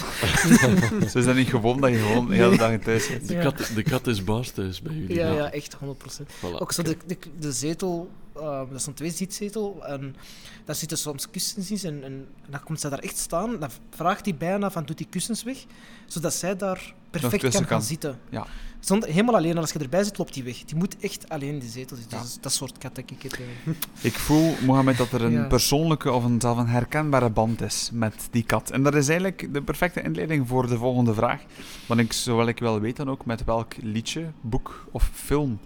[1.12, 3.28] Ze zijn niet gewoon dat je gewoon de hele dag thuis zit.
[3.28, 3.42] De, Ja.
[3.42, 5.14] kat, de kat is baas thuis bij jullie.
[5.16, 5.78] Ja, ja, echt 100%.
[6.26, 6.59] Voilà.
[6.59, 10.16] Ook zo de, de, de zetel, eh, dat is een tweezitzetel, en
[10.64, 11.95] daar zitten soms kussens in.
[11.95, 15.07] En, en dan komt zij daar echt staan, dan vraagt hij bijna van, doet die
[15.11, 15.64] kussens weg?
[16.07, 17.87] Zodat zij daar perfect kan, tussen gaan kan.
[17.87, 18.18] zitten.
[18.31, 18.47] Ja.
[18.81, 20.64] Zonder, helemaal alleen, en als je erbij zit, loopt die weg.
[20.64, 22.18] Die moet echt alleen in de zetel zitten.
[22.18, 22.24] Ja.
[22.24, 23.33] Dus dat soort kat dat ik heb.
[23.33, 23.72] eh.
[24.11, 25.47] Ik voel, Mohamed, dat er een Ja.
[25.47, 28.70] persoonlijke of een, zelf een herkenbare band is met die kat.
[28.70, 31.43] En dat is eigenlijk de perfecte inleiding voor de volgende vraag.
[31.87, 35.59] Want ik, zowel ik wel weet dan ook met welk liedje, boek of film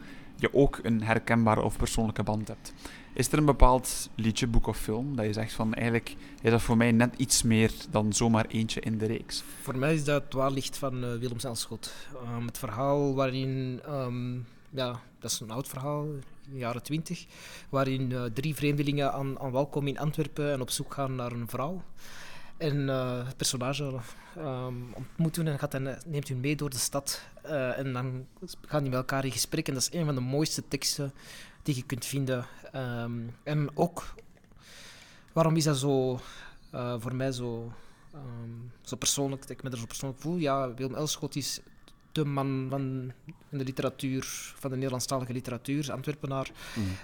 [0.45, 2.73] je ook een herkenbare of persoonlijke band hebt.
[3.15, 6.63] Is er een bepaald liedje, boek of film dat je zegt van eigenlijk is dat
[6.63, 9.43] voor mij net iets meer dan zomaar eentje in de reeks?
[9.63, 11.95] Voor mij is dat het Dwaallicht van eh Willem Zelschot.
[12.25, 14.35] Ehm, het verhaal waarin, ehm,
[14.71, 16.07] ja, dat is een oud verhaal,
[16.53, 17.27] jaren twintig,
[17.69, 21.83] waarin eh, drie vreemdelingen aan, aan in Antwerpen en op zoek gaan naar een vrouw.
[22.57, 23.99] En eh, het personage
[24.37, 27.23] ehm, ontmoet en gaat hen, neemt hun mee door de stad.
[27.43, 28.27] Eh, en dan
[28.67, 29.69] gaan die met elkaar in gesprek.
[29.69, 31.13] En dat is een van de mooiste teksten
[31.63, 32.47] die je kunt vinden.
[32.73, 34.15] Ehm, en ook,
[35.33, 36.21] waarom is dat zo,
[36.71, 37.73] eh, voor mij zo
[38.15, 38.51] Ehm,
[38.83, 40.37] zo persoonlijk, dat ik me er zo persoonlijk voel.
[40.37, 41.61] Ja, Willem Elschot is
[42.13, 43.13] de man van
[43.49, 46.51] de literatuur, van de Nederlandstalige literatuur, Antwerpenaar.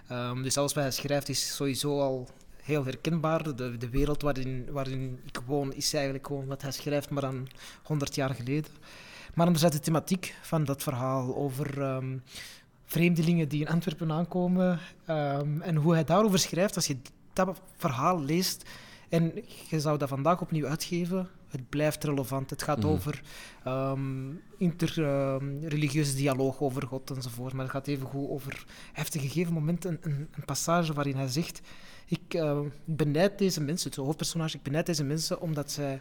[0.09, 2.28] Ehm, dus alles wat hij schrijft is sowieso al
[2.62, 3.56] heel herkenbaar.
[3.56, 7.48] De, de wereld waarin, waarin ik woon is eigenlijk gewoon wat hij schrijft, maar dan
[7.82, 8.70] 100 jaar geleden.
[9.34, 12.16] Maar anderzijds de thematiek van dat verhaal over ehm,
[12.84, 16.96] vreemdelingen die in Antwerpen aankomen ehm, en hoe hij daarover schrijft, als je
[17.32, 18.68] dat verhaal leest
[19.08, 19.32] en
[19.68, 22.50] je zou dat vandaag opnieuw uitgeven, het blijft relevant.
[22.50, 22.86] Het gaat Mhm.
[22.86, 23.22] over
[23.64, 28.52] ehm interreligieuze dialoog over God enzovoort, maar het gaat even goed over...
[28.66, 31.61] Hij heeft een gegeven moment een, een, een passage waarin hij zegt
[32.11, 36.00] ik eh, benijd deze mensen, het hoofdpersonage, ik benijd deze mensen omdat zij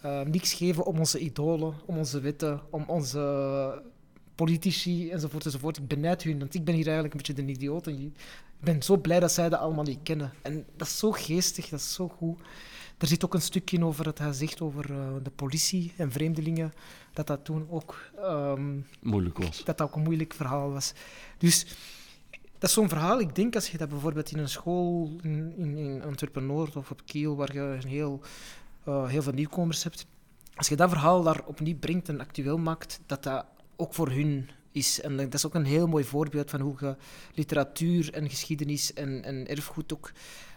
[0.00, 3.82] eh, niks geven om onze idolen, om onze wetten, om onze
[4.34, 5.76] politici enzovoort enzovoort.
[5.76, 7.86] Ik benijd hun, want ik ben hier eigenlijk een beetje de idioot.
[7.86, 8.14] En ik
[8.58, 10.32] ben zo blij dat zij dat allemaal niet kennen.
[10.42, 12.40] En dat is zo geestig, dat is zo goed.
[12.98, 16.12] Er zit ook een stukje in over dat hij zegt over eh, de politie en
[16.12, 16.72] vreemdelingen,
[17.12, 19.64] dat dat toen ook ehm, Moeilijk was.
[19.64, 20.92] dat dat ook een moeilijk verhaal was.
[21.38, 21.66] Dus
[22.64, 25.76] dat is zo'n verhaal, ik denk als je dat bijvoorbeeld in een school in, in,
[25.76, 28.20] in Antwerpen-Noord of op Kiel, waar je een heel,
[28.84, 30.06] eh, heel veel nieuwkomers hebt,
[30.54, 33.44] als je dat verhaal daar opnieuw brengt en actueel maakt, dat dat
[33.76, 35.00] ook voor hun is.
[35.00, 36.96] En dat is ook een heel mooi voorbeeld van hoe je
[37.34, 40.12] literatuur en geschiedenis en, en erfgoed ook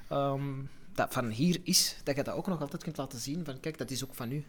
[0.08, 0.54] ehm,
[0.94, 3.78] dat van hier is, dat je dat ook nog altijd kunt laten zien van kijk,
[3.78, 4.46] dat is ook van u.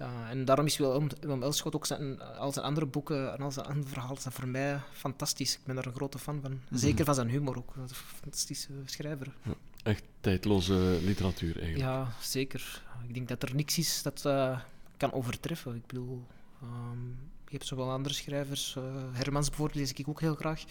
[0.00, 3.50] Uh, en daarom is Willem, Willem Elschot ook zijn, al zijn andere boeken en al
[3.50, 5.54] zijn andere verhalen zijn voor mij fantastisch.
[5.54, 6.60] Ik ben daar een grote fan van.
[6.70, 7.76] Zeker van zijn humor ook.
[7.76, 9.34] Een fantastische schrijver.
[9.82, 11.90] Echt tijdloze literatuur eigenlijk.
[11.90, 12.82] Ja, zeker.
[13.08, 14.60] Ik denk dat er niks is dat uh,
[14.96, 15.74] kan overtreffen.
[15.74, 16.26] Ik bedoel,
[16.62, 18.74] um, je hebt zowel andere schrijvers.
[18.78, 20.64] Uh, Hermans bijvoorbeeld lees ik ook heel graag.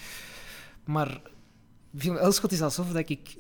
[0.84, 1.21] Maar
[1.89, 3.36] Willem Elschot is alsof dat ik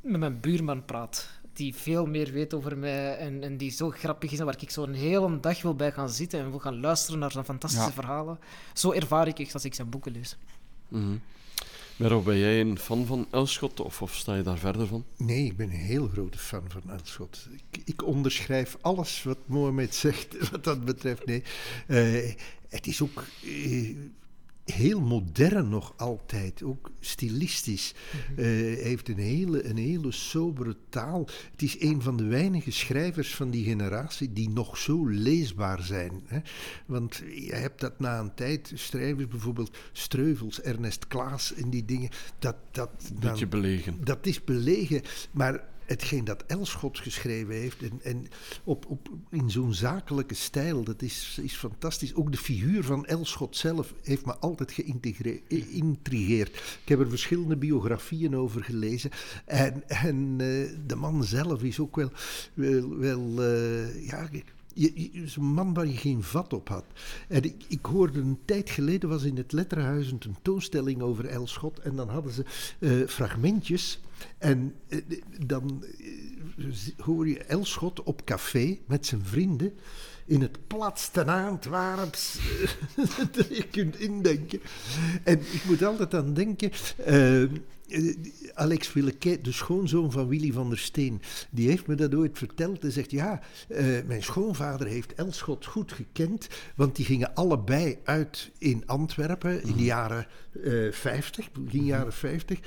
[0.00, 1.30] met mijn buurman praat.
[1.56, 4.70] Die veel meer weet over mij en, en die zo grappig is en waar ik
[4.70, 7.86] zo een hele dag wil bij gaan zitten en wil gaan luisteren naar zijn fantastische
[7.86, 7.92] Ja.
[7.92, 8.38] verhalen.
[8.72, 10.36] Zo ervaar ik echt als ik zijn boeken lees.
[10.88, 11.16] Mhm.
[11.96, 15.04] Merel, ben jij een fan van Elschot of, of sta je daar verder van?
[15.16, 17.48] Nee, ik ben een heel grote fan van Elschot.
[17.70, 21.26] Ik, ik onderschrijf alles wat Mohamed zegt wat dat betreft.
[21.26, 21.42] Nee,
[21.86, 22.34] Eh,
[22.68, 23.96] het is ook eh,
[24.74, 27.94] heel modern nog altijd, ook stilistisch.
[28.36, 31.28] Eh, hij heeft een hele, een hele sobere taal.
[31.52, 36.22] Het is een van de weinige schrijvers van die generatie die nog zo leesbaar zijn.
[36.26, 36.38] Hè?
[36.86, 42.10] Want je hebt dat na een tijd, schrijvers bijvoorbeeld Streuvels, Ernest Klaas en die dingen,
[42.38, 42.90] dat, dat,
[43.20, 44.04] dan- Beetje belegen.
[44.04, 48.26] dat is belegen, maar hetgeen dat Elschot geschreven heeft en, en
[48.64, 52.14] op, op, in zo'n zakelijke stijl, dat is, is fantastisch.
[52.14, 56.56] Ook de figuur van Elschot zelf heeft me altijd geïntrigeerd.
[56.82, 59.10] Ik heb er verschillende biografieën over gelezen
[59.44, 62.10] en, en eh, de man zelf is ook wel,
[62.54, 64.28] wel, wel eh, ja...
[64.78, 66.84] Je, is een man waar je geen vat op had.
[67.28, 71.78] En ik, ik hoorde een tijd geleden, was in het Letterhuis een tentoonstelling over Elschot.
[71.78, 72.44] En dan hadden ze
[72.78, 74.00] eh, fragmentjes.
[74.38, 74.98] En eh,
[75.46, 76.66] dan eh,
[76.96, 79.72] hoor je Elschot op café met zijn vrienden.
[80.26, 82.38] In het platste Antwerps
[83.36, 84.60] dat je kunt indenken.
[85.24, 86.70] En ik moet altijd aan denken.
[86.96, 88.16] eh, eh,
[88.54, 92.82] Alex Willeke, de schoonzoon van Willy van der Steen, die heeft me dat ooit verteld.
[92.82, 98.50] Hij zegt, ja, eh, mijn schoonvader heeft Elschot goed gekend, want die gingen allebei uit
[98.58, 100.26] in Antwerpen in de jaren
[100.64, 102.58] eh 50, begin jaren 50.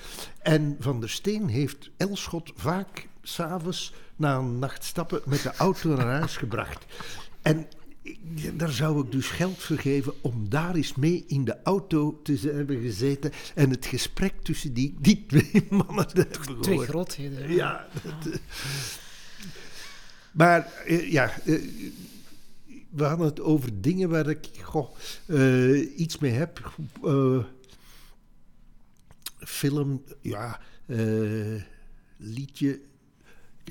[0.41, 5.95] En Van der Steen heeft Elschot vaak s'avonds na een nacht stappen met de auto
[5.95, 6.85] naar huis gebracht.
[7.41, 7.67] En
[8.53, 12.51] daar zou ik dus geld voor geven om daar eens mee in de auto te
[12.53, 17.37] hebben gezeten en het gesprek tussen die, die twee mannen te hebben Twee grootheden.
[17.37, 17.53] hè.
[17.53, 17.87] Ja.
[18.03, 18.39] dat, eh.
[20.31, 21.61] maar eh, ja, eh,
[22.89, 26.71] we hadden het over dingen waar ik goh, eh, iets mee heb.
[29.39, 30.59] Film, ja,
[32.17, 32.79] liedje.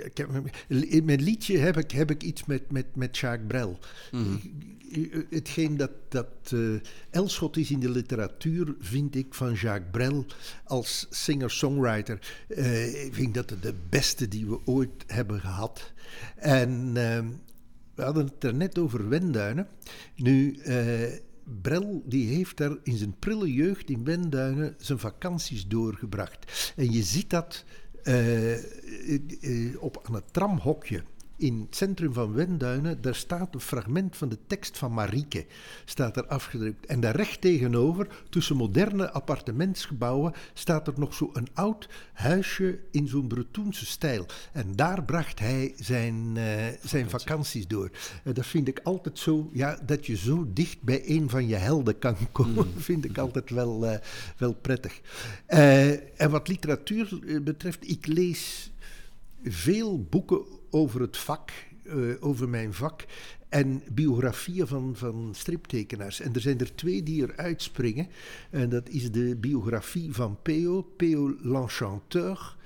[0.04, 3.78] Ik heb, in mijn liedje heb ik, heb ik iets met, met, met Jacques Brel.
[4.12, 4.36] Mhm.
[5.30, 6.58] Hetgeen dat, dat eh,
[7.10, 10.26] Elschot is in de literatuur, vind ik van Jacques Brel
[10.64, 12.18] als singer-songwriter,
[12.48, 15.92] eh, ik vind dat de beste die we ooit hebben gehad.
[16.36, 17.24] En eh,
[17.94, 19.68] we hadden het er net over Wenduinen.
[20.16, 21.12] Nu, eh,
[21.62, 26.72] Brel die heeft daar in zijn prille jeugd in Wenduinen zijn vakanties doorgebracht.
[26.76, 27.64] En je ziet dat
[29.78, 31.02] op aan het tramhokje
[31.38, 35.46] in het centrum van Wenduinen, daar staat een fragment van de tekst van Marieke,
[35.84, 36.86] staat er afgedrukt.
[36.86, 43.08] En daar recht tegenover, tussen moderne appartementsgebouwen, staat er nog zo een oud huisje in
[43.08, 44.26] zo'n Bretoense stijl.
[44.52, 47.90] En daar bracht hij zijn, eh, zijn vakanties door.
[48.24, 51.56] En dat vind ik altijd zo, ja, dat je zo dicht bij een van je
[51.56, 53.98] helden kan komen, vind ik altijd wel, eh,
[54.36, 55.00] wel prettig.
[55.46, 58.72] Eh, en wat literatuur eh, betreft, ik lees
[59.42, 61.50] veel boeken over het vak,
[61.84, 63.04] eh, over mijn vak.
[63.48, 66.20] En biografieën van, van striptekenaars.
[66.20, 68.08] En er zijn er twee die er uitspringen.
[68.50, 72.56] En dat is de biografie van Peo, Peo l'Enchanteur.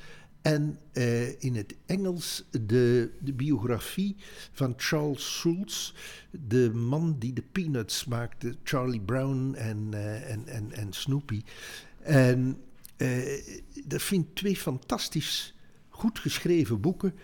[0.42, 4.16] En eh, in het Engels de, de biografie
[4.52, 5.92] van Charles Schulz,
[6.30, 11.42] de man die de Peanuts maakte, Charlie Brown en, eh, en, en, en Snoopy.
[12.02, 12.58] En
[13.84, 15.54] dat vind ik twee fantastisch
[15.88, 17.14] goed geschreven boeken.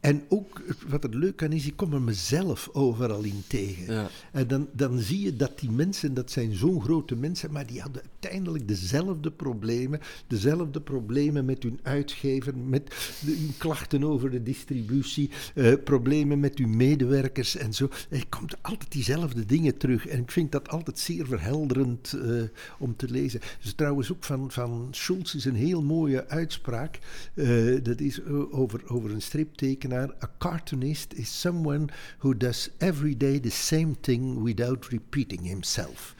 [0.00, 3.94] En ook wat er leuk aan is, ik kom er mezelf overal in tegen.
[3.94, 4.08] Ja.
[4.32, 7.80] En dan, dan zie je dat die mensen, dat zijn zo'n grote mensen, maar die
[7.80, 10.00] hadden uiteindelijk dezelfde problemen.
[10.26, 12.86] Dezelfde problemen met hun uitgever, met
[13.24, 17.88] de, hun klachten over de distributie, eh, problemen met hun medewerkers en zo.
[18.08, 20.06] Er komt altijd diezelfde dingen terug.
[20.06, 22.42] En ik vind dat altijd zeer verhelderend eh,
[22.78, 23.40] om te lezen.
[23.62, 26.98] Dus trouwens ook van, van Schulz is een heel mooie uitspraak.
[27.34, 27.46] Eh,
[27.82, 29.95] dat is over, over een striptekenaar.
[30.02, 31.86] A cartoonist is someone
[32.18, 36.14] who does every day the same thing without repeating himself.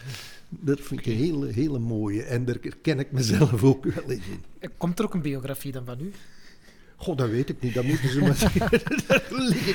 [0.48, 2.22] Dat vind ik een hele, hele mooie.
[2.22, 4.20] En daar ken ik mezelf ook wel in.
[4.58, 6.12] Eh, Komt er ook een biografie dan van u?
[6.96, 7.74] God, dat weet ik niet.
[7.74, 8.70] Dat moeten ze maar zeggen.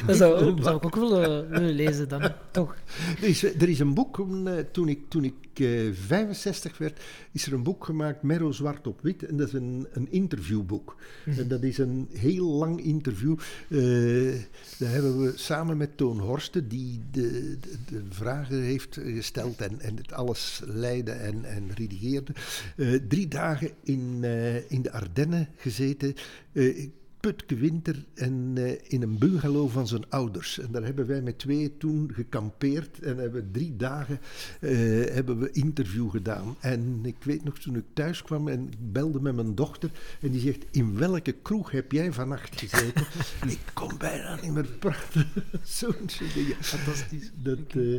[0.07, 2.75] Dat zou, ik ook willen, willen lezen dan, toch?
[3.21, 6.99] Er is, er is een boek, eh, toen ik, toen ik eh, 65 werd,
[7.31, 9.23] is er een boek gemaakt, Merro Zwart op Wit.
[9.23, 10.95] En dat is een, een interviewboek.
[11.25, 13.37] En dat is een heel lang interview.
[13.69, 13.79] Eh
[14.77, 19.79] daar hebben we samen met Toon Horsten, die de, de, de vragen heeft gesteld en,
[19.79, 22.33] en het alles leidde en, en redigeerde,
[22.75, 26.13] eh, drie dagen in, eh, in de Ardennen gezeten.
[26.53, 26.87] eh,
[27.21, 30.59] Putke Winter en eh, in een bungalow van zijn ouders.
[30.59, 34.19] En daar hebben wij met twee toen gekampeerd en hebben drie dagen
[34.59, 34.71] eh,
[35.13, 36.55] hebben we interview gedaan.
[36.59, 39.91] En ik weet nog toen ik thuis kwam en ik belde met mijn dochter
[40.21, 43.05] en die zegt, in welke kroeg heb jij vannacht gezeten?
[43.47, 45.27] ik kon bijna niet meer praten.
[45.63, 46.55] Zo'n soort dingen.
[46.59, 47.31] Fantastisch.
[47.35, 47.93] Dat, eh,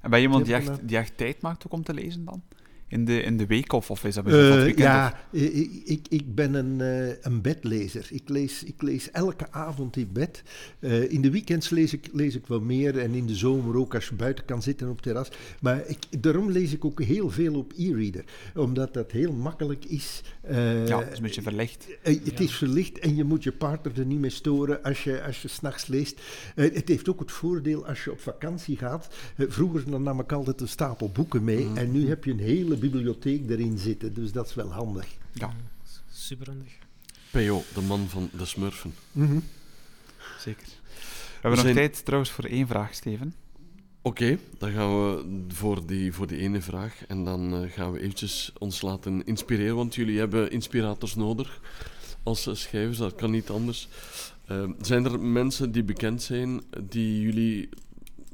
[0.00, 2.42] En ben je iemand die echt, die echt tijd maakt ook om te lezen dan?
[2.88, 4.86] In de, in de week of, of is dat bijvoorbeeld Eh, weekend?
[4.86, 8.06] ja, ik, ik, ik ben een, eh, een bedlezer.
[8.10, 10.42] Ik lees, ik lees elke avond in bed.
[10.80, 13.94] Eh, in de weekends lees ik, lees ik wel meer en in de zomer ook
[13.94, 15.28] als je buiten kan zitten op het terras.
[15.60, 18.24] Maar ik, daarom lees ik ook heel veel op e-reader.
[18.54, 20.22] Omdat dat heel makkelijk is.
[20.40, 21.86] Eh, ja, het is een beetje verlicht.
[22.02, 25.42] het is verlicht en je moet je partner er niet mee storen als je, als
[25.42, 26.20] je s'nachts leest.
[26.54, 29.08] Het heeft ook het voordeel als je op vakantie gaat.
[29.38, 32.76] Vroeger dan nam ik altijd een stapel boeken mee en nu heb je een hele
[32.78, 34.14] bibliotheek erin zitten.
[34.14, 35.06] Dus dat is wel handig.
[35.32, 35.52] Ja,
[36.12, 36.72] Superhandig.
[37.30, 38.94] P.O., de man van de smurfen.
[40.38, 40.66] zeker.
[40.66, 43.34] We hebben nog zijn- tijd trouwens voor één vraag, Steven.
[44.02, 47.06] Oké, dan gaan we voor die, voor die ene vraag.
[47.06, 51.60] En dan eh, gaan we eventjes ons laten inspireren, want jullie hebben inspirators nodig
[52.22, 53.88] als eh, schrijvers, dat kan niet anders.
[54.46, 57.68] Eh, zijn er mensen die bekend zijn, die jullie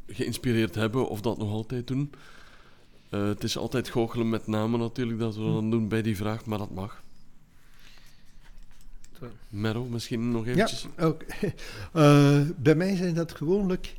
[0.06, 2.10] geïnspireerd hebben of dat nog altijd doen.
[3.14, 6.44] Eh, het is altijd goochelen met namen natuurlijk dat we dan doen bij die vraag,
[6.44, 7.02] maar dat mag.
[9.48, 10.86] Merro, misschien nog eventjes.
[10.96, 11.22] Ja, ook.
[11.92, 13.96] Eh, bij mij zijn dat gewoonlijk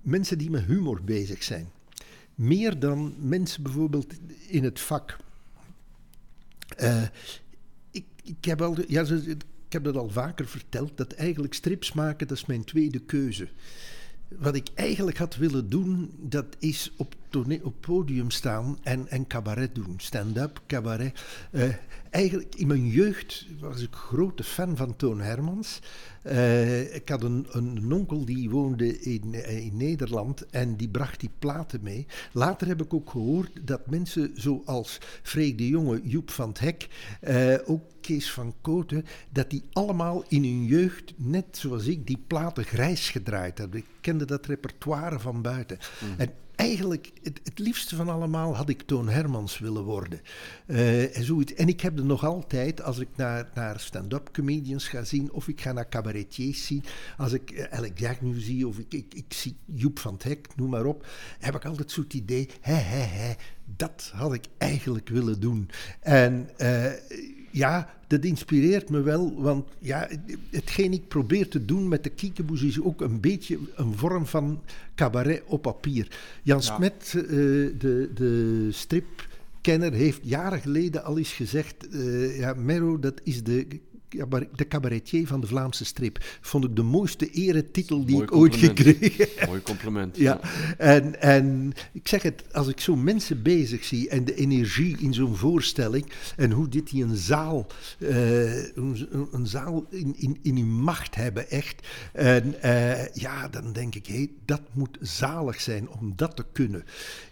[0.00, 1.70] mensen die met humor bezig zijn.
[2.34, 4.14] Meer dan mensen bijvoorbeeld
[4.46, 5.16] in het vak.
[6.76, 7.02] Eh,
[7.90, 11.92] ik, ik, heb al, ja, zo- ik heb dat al vaker verteld, dat eigenlijk strips
[11.92, 13.48] maken, dat is mijn tweede keuze.
[14.28, 19.26] Wat ik eigenlijk had willen doen, dat is op, tone- op podium staan en, en
[19.26, 19.94] cabaret doen.
[19.96, 21.22] Stand-up, cabaret.
[21.50, 21.68] Eh,
[22.10, 25.80] eigenlijk in mijn jeugd was ik grote fan van Toon Hermans.
[26.22, 31.20] Eh, ik had een, een onkel die woonde in, eh, in Nederland en die bracht
[31.20, 32.06] die platen mee.
[32.32, 36.88] Later heb ik ook gehoord dat mensen zoals Freek de Jonge, Joep van het Hek,
[37.66, 42.64] ook Kees van Kooten, dat die allemaal in hun jeugd, net zoals ik, die platen
[42.64, 43.78] grijs gedraaid hebben.
[43.78, 45.78] Ik kende dat repertoire van buiten.
[46.16, 50.20] En eigenlijk, het, het liefste van allemaal had ik Toon Hermans willen worden.
[50.66, 51.54] Eh, en, zoiets.
[51.54, 55.48] en ik heb er nog altijd, als ik naar, naar stand-up comedians ga zien, of
[55.48, 56.84] ik ga naar cabaretiers zien,
[57.16, 60.48] als ik eh, Alec Jagnu zie, of ik, ik, ik zie Joep van het Hek,
[60.56, 61.06] noem maar op,
[61.38, 63.34] heb ik altijd zo'n idee, hè, hè, hè,
[63.76, 65.70] dat had ik eigenlijk willen doen.
[66.00, 66.92] En eh,
[67.50, 70.08] ja, dat inspireert me wel, want ja,
[70.50, 74.62] hetgeen ik probeer te doen met de kiekeboes is ook een beetje een vorm van
[74.94, 76.08] cabaret op papier.
[76.42, 76.74] Jan Ja.
[76.74, 83.20] Smet, eh, de, de stripkenner, heeft jaren geleden al eens gezegd, eh, ja, Mero, dat
[83.24, 83.66] is de,
[84.54, 86.18] de cabaretier van de Vlaamse strip.
[86.40, 89.46] Vond ik de mooiste eretitel die Mooi ik ooit gekregen heb.
[89.46, 90.16] Mooi compliment.
[90.16, 90.40] Ja,
[90.78, 95.14] en, en ik zeg het, als ik zo mensen bezig zie en de energie in
[95.14, 96.06] zo'n voorstelling
[96.36, 97.66] en hoe dit die een zaal,
[97.98, 101.86] eh, een, een zaal in, in, in uw macht hebben, echt.
[102.12, 106.84] En eh, ja, dan denk ik, hé, dat moet zalig zijn om dat te kunnen.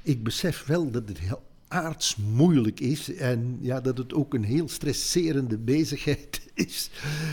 [0.03, 4.45] Ik besef wel dat het heel aards moeilijk is en ja, dat het ook een
[4.45, 6.91] heel stresserende bezigheid is.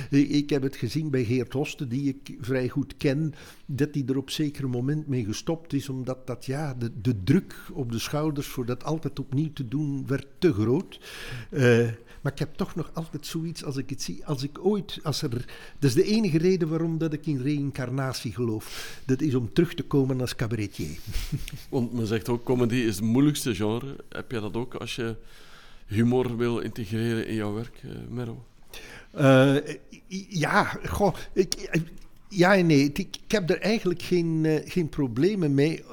[0.09, 3.33] Ik heb het gezien bij Geert Hoste, die ik vrij goed ken,
[3.65, 7.55] dat hij er op zeker moment mee gestopt is, omdat dat, ja, de, de druk
[7.73, 10.99] op de schouders voor dat altijd opnieuw te doen werd te groot.
[11.49, 11.87] Eh,
[12.25, 15.21] maar ik heb toch nog altijd zoiets als ik het zie, als ik ooit, als
[15.21, 15.29] er,
[15.79, 18.99] dat is de enige reden waarom dat ik in reïncarnatie geloof.
[19.05, 20.97] Dat is om terug te komen als cabaretier.
[21.69, 23.95] Want men zegt ook, comedy is het moeilijkste genre.
[24.09, 25.15] Heb jij dat ook als je
[25.85, 28.45] humor wil integreren in jouw werk, eh, Merro?
[29.11, 29.55] Eh,
[30.29, 31.79] ja, goh, ik,
[32.29, 32.83] ja en nee.
[32.83, 35.83] Ik, ik heb er eigenlijk geen, eh, geen problemen mee.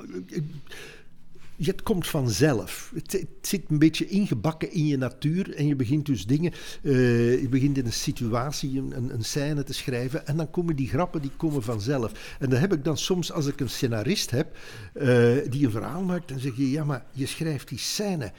[1.56, 2.92] Het komt vanzelf.
[2.94, 6.52] Het, zit een beetje ingebakken in je natuur en je begint dus dingen.
[6.82, 10.88] eh, je begint in een situatie, een, een, scène te schrijven en dan komen die
[10.88, 12.36] grappen die komen vanzelf.
[12.38, 14.56] En dan heb ik dan soms, als ik een scenarist heb
[14.94, 15.06] eh,
[15.48, 18.32] die een verhaal maakt, dan zeg je ja, maar je schrijft die scène.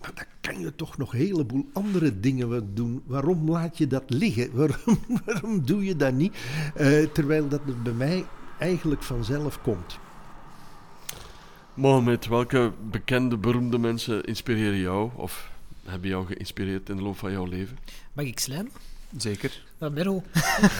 [0.00, 3.02] Maar dan kan je toch nog een heleboel andere dingen doen.
[3.06, 4.50] Waarom laat je dat liggen?
[4.56, 6.36] Waarom, waarom doe je dat niet?
[6.74, 8.24] Eh, terwijl dat bij mij
[8.58, 9.98] eigenlijk vanzelf komt.
[11.78, 15.50] Mohamed, welke bekende, beroemde mensen inspireren jou of
[15.84, 17.78] hebben jou geïnspireerd in de loop van jouw leven?
[18.12, 18.72] Mag ik slijmen?
[19.16, 19.62] Zeker.
[19.78, 20.22] Dat Merel.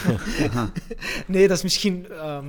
[1.26, 2.06] nee, dat is misschien...
[2.10, 2.46] ehm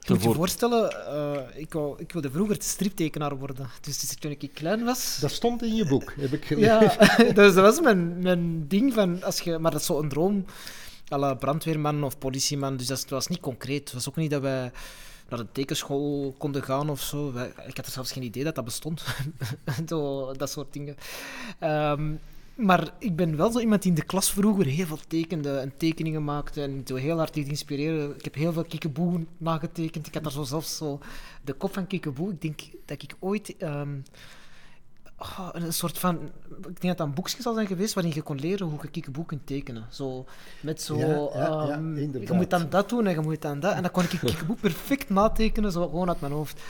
[0.00, 3.68] je moet je voor- voorstellen, eh, ik, wou, ik wilde vroeger striptekenaar worden.
[3.80, 5.18] Dus, dus toen ik klein was...
[5.20, 6.68] Dat stond in je boek, heb ik gelezen.
[6.68, 9.22] Ja, dus dat was mijn, mijn ding van...
[9.22, 10.44] Als je, maar dat is zo'n droom,
[11.12, 12.76] à la brandweerman of politieman.
[12.76, 13.84] Dus dat, was niet concreet.
[13.84, 14.72] Het was ook niet dat wij
[15.30, 17.28] naar de tekenschool konden gaan of zo.
[17.66, 19.04] Ik had er zelfs geen idee dat dat bestond.
[20.36, 20.96] dat soort dingen.
[21.58, 22.12] Ehm,
[22.54, 25.72] maar ik ben wel zo iemand die in de klas vroeger heel veel tekende en
[25.76, 28.14] tekeningen maakte en zo heel hard liet inspireren.
[28.16, 30.06] Ik heb heel veel Kikkeboe nagetekend.
[30.06, 30.98] Ik had daar zo zelfs zo
[31.44, 32.32] de kop van Kikkeboe.
[32.32, 33.98] Ik denk dat ik ooit ehm,
[35.20, 36.14] oh, een soort van...
[36.48, 38.88] Ik denk dat dat een boekje zal zijn geweest waarin je kon leren hoe je
[38.90, 39.86] Kikkeboe kunt tekenen.
[39.90, 40.24] Zo,
[40.60, 40.98] met zo...
[40.98, 43.74] Ja, ja, ja, ehm, je moet dan dat doen en je moet dan dat.
[43.74, 46.60] En dan kon ik Kikkeboe perfect natekenen, zo gewoon uit mijn hoofd.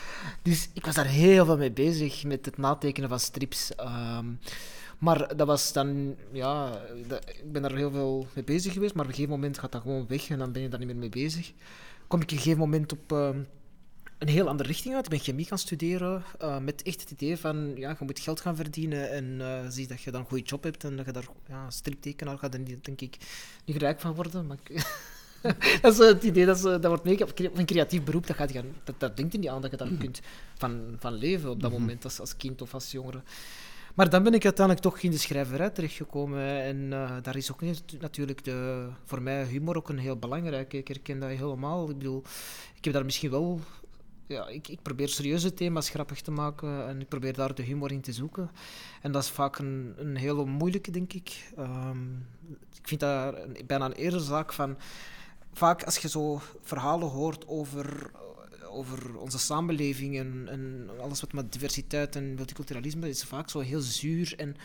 [0.43, 3.75] Dus ik was daar heel veel mee bezig, met het natekenen van strips.
[3.75, 4.27] Ehm,
[4.99, 6.71] maar dat was dan, ja,
[7.07, 9.73] dat- ik ben daar heel veel mee bezig geweest, maar op een gegeven moment gaat
[9.73, 11.53] dat gewoon weg en dan ben je daar niet meer mee bezig.
[12.07, 13.39] Kom ik op een gegeven moment op ehm,
[14.21, 15.05] een heel andere richting uit.
[15.05, 18.41] Ik ben chemie gaan studeren eh, met echt het idee van, ja, je moet geld
[18.41, 21.13] gaan verdienen en eh, zie dat je dan een goede job hebt en dat je
[21.13, 23.17] daar, ja, striptekenaar gaat niet, denk ik,
[23.65, 24.47] niet rijk van worden.
[24.47, 24.59] Maar
[25.83, 28.37] dat is zo het idee, dat, is, eh, dat wordt of een creatief beroep, dat,
[28.37, 30.21] gaat gaan- dat, dat denkt er niet aan dat je daar kunt
[30.55, 33.23] van, van leven op dat moment als, als kind of als jongere.
[33.95, 36.63] Maar dan ben ik uiteindelijk toch in de schrijverij terechtgekomen.
[36.63, 37.61] En eh, daar is ook
[38.01, 40.77] natuurlijk de, voor mij humor ook een heel belangrijke.
[40.77, 41.91] Ik herken dat helemaal.
[41.91, 42.23] Ik bedoel,
[42.77, 43.61] ik heb daar misschien wel
[44.31, 47.93] ja, ik, ik probeer serieuze thema's grappig te maken en ik probeer daar de humor
[47.93, 48.51] in te zoeken.
[49.03, 51.51] En dat is vaak een, een hele moeilijke, denk ik.
[51.57, 52.13] Ehm,
[52.51, 54.77] ik vind dat een- bijna een eerder zaak van...
[55.53, 58.11] Vaak als je zo verhalen hoort over,
[58.69, 63.81] over onze samenleving en, en alles wat met diversiteit en multiculturalisme is, vaak zo heel
[63.81, 64.57] zuur en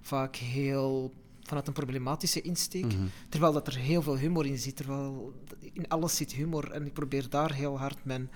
[0.00, 2.84] vaak heel vanuit een problematische insteek.
[2.84, 3.06] Mhm.
[3.28, 4.76] Terwijl dat er heel veel humor in zit.
[4.76, 5.32] Terwijl
[5.72, 6.70] in alles zit humor.
[6.70, 8.30] En ik probeer daar heel hard mijn,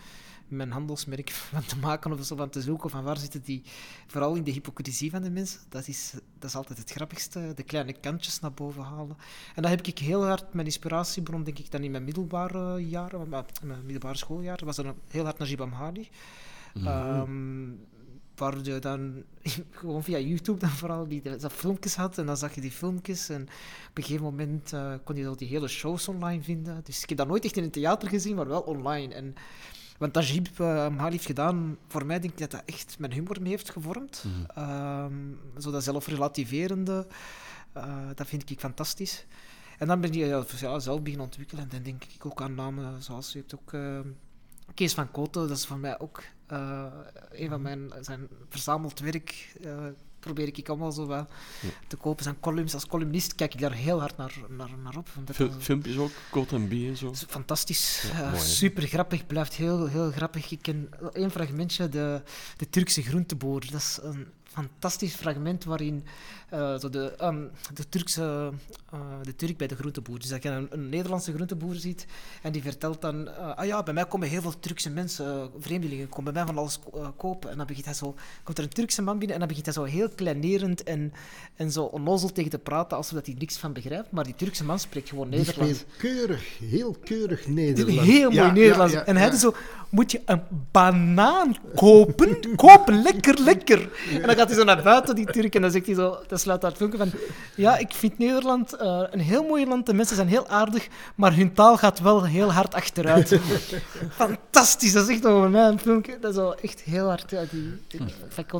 [0.49, 2.91] mijn handelsmerk van te maken of zo van te zoeken.
[2.91, 3.63] Van waar zitten die...
[4.07, 5.61] Vooral in de hypocrisie van de mensen.
[5.69, 7.53] Dat is, dat is altijd het grappigste.
[7.55, 9.17] De kleine kantjes naar boven halen.
[9.55, 10.55] En dat heb ik heel hard...
[10.55, 13.29] Mijn inspiratiebron, denk ik, dan in mijn middelbare jaren...
[13.29, 16.09] maar in mijn middelbare schooljaar was dan heel hard Najib Amhali.
[16.75, 17.71] Ehm,
[18.39, 19.23] waar je dan
[19.71, 23.29] gewoon via YouTube dan vooral die dat filmpjes had en dan zag je die filmpjes
[23.29, 23.43] en
[23.89, 26.81] op een gegeven moment eh, kon je zo die hele shows online vinden.
[26.85, 29.15] Dus ik heb dat nooit echt in een theater gezien, maar wel online.
[29.15, 29.35] En
[29.99, 33.37] wat Najib uh, Amhali heeft gedaan, voor mij denk ik dat dat echt mijn humor
[33.41, 34.25] mee heeft gevormd.
[34.55, 35.13] Ehm,
[35.59, 37.07] zo dat zelfrelativerende,
[37.73, 39.27] eh, dat vind ik fantastisch.
[39.79, 43.03] En dan ben je ja, zelf beginnen ontwikkelen en dan denk ik ook aan namen
[43.03, 43.73] zoals je hebt ook...
[43.73, 44.01] eh,
[44.75, 46.85] Kees van Koten, dat is voor mij ook eh,
[47.31, 49.55] een van mijn zijn verzameld werk.
[49.63, 49.87] eh,
[50.35, 51.29] probeer ik allemaal zo wat
[51.87, 52.25] te kopen.
[52.25, 55.09] Zijn columns als columnist kijk ik daar heel hard naar, naar, naar op.
[55.33, 57.15] Fil- dat- filmpjes ook, Code en B en zo.
[57.15, 58.03] fantastisch.
[58.13, 60.51] Ja, Eh, mooi, super grappig, blijft heel, heel grappig.
[60.51, 62.23] Ik ken één fragmentje, de,
[62.57, 63.61] de Turkse groenteboer.
[63.71, 66.05] Dat is een fantastisch fragment waarin
[66.49, 67.43] eh, zo de, ehm,
[67.75, 68.51] de, Turkse,
[68.93, 70.19] eh, de Turk bij de groenteboer.
[70.19, 72.07] Dus dat je een, een Nederlandse groenteboer ziet
[72.43, 76.09] en die vertelt dan: eh, Ah ja, bij mij komen heel veel Turkse mensen, vreemdelingen,
[76.09, 77.51] komen bij mij van alles ko- kopen.
[77.51, 79.75] En dan begint hij zo, komt er een Turkse man binnen en dan begint hij
[79.75, 81.13] zo heel kleinerend en,
[81.57, 84.11] en zo onnozel tegen te praten alsof dat hij niks van begrijpt.
[84.11, 85.79] Maar die Turkse man spreekt gewoon Die Nederlands.
[85.79, 88.01] speelt keurig, heel keurig Nederlands.
[88.11, 88.93] Heel mooi Ja, Nederlands.
[88.93, 89.55] ja, ja, en hij is zo,
[89.89, 90.43] moet je een
[90.73, 92.57] banaan kopen?
[92.57, 93.91] kopen, lekker, lekker.
[94.13, 96.59] En dan gaat hij zo naar buiten, die Turk, en dan zegt hij zo, dan
[96.59, 97.21] sluit daar het van,
[97.57, 101.37] ja, ik vind Nederland eh, een heel mooi land, de mensen zijn heel aardig, maar
[101.37, 103.41] hun taal gaat wel heel hard achteruit.
[104.11, 107.45] Fantastisch, dat is echt over mij een filmpje, dat is wel echt heel hard, ja,
[107.51, 108.01] die, die,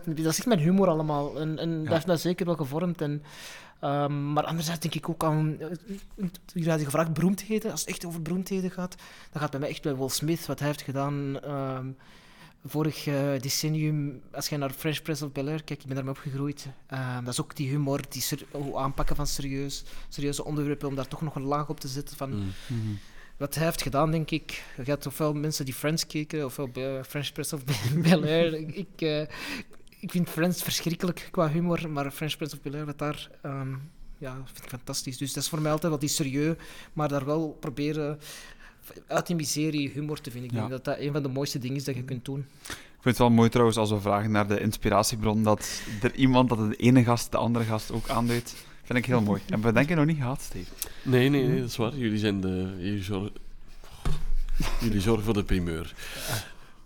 [0.05, 0.15] Bee.
[0.15, 3.23] dat is echt mijn humor allemaal, en, en dat heeft mij zeker wel gevormd, en...
[3.81, 5.69] Ehm, maar anderzijds denk ik ook aan, eh,
[6.53, 7.71] jullie hadden gevraagd beroemdheden.
[7.71, 8.95] Als het echt over beroemdheden gaat,
[9.33, 11.87] dan gaat bij mij echt bij Will Smith, wat hij heeft gedaan ehm,
[12.65, 14.23] vorig eh, decennium.
[14.33, 16.67] Als je naar French Prince of Bel-Air kijkt, ik ben daarmee opgegroeid.
[16.87, 18.25] Ehm, dat is ook die humor, die
[18.77, 22.35] aanpakken van serieus, serieuze onderwerpen, om daar toch nog een laag op te zetten van...
[22.35, 22.99] Mm.
[23.37, 24.65] Wat hij heeft gedaan, denk ik.
[24.85, 27.65] Je had ofwel mensen die Friends keken, ofwel bij French Prince of
[28.09, 28.55] Bel-Air.
[28.55, 29.21] ik, eh,
[30.01, 33.31] ik vind Friends verschrikkelijk qua humor, maar French Prince of Bel-Air, wat daar...
[33.43, 33.75] ehm,
[34.19, 35.19] ja, vind ik fantastisch.
[35.19, 36.57] Dus dat is voor mij altijd wat die serieus,
[36.93, 38.19] maar daar wel proberen
[39.07, 40.49] uit die miserie humor te vinden.
[40.51, 40.61] Ik Ja.
[40.61, 42.47] denk dat dat een van de mooiste dingen is dat je kunt doen.
[42.69, 46.49] Ik vind het wel mooi trouwens als we vragen naar de inspiratiebron, dat er iemand
[46.49, 48.55] dat de ene gast de andere gast ook aanduidt.
[48.83, 49.41] Vind ik heel mooi.
[49.49, 50.71] En we denken nog niet gehad, Steve.
[51.03, 51.95] Nee, nee, nee, dat is waar.
[51.97, 52.75] Jullie zijn de...
[52.79, 53.31] Jullie zorgen,
[54.81, 55.95] jullie zorgen voor de primeur.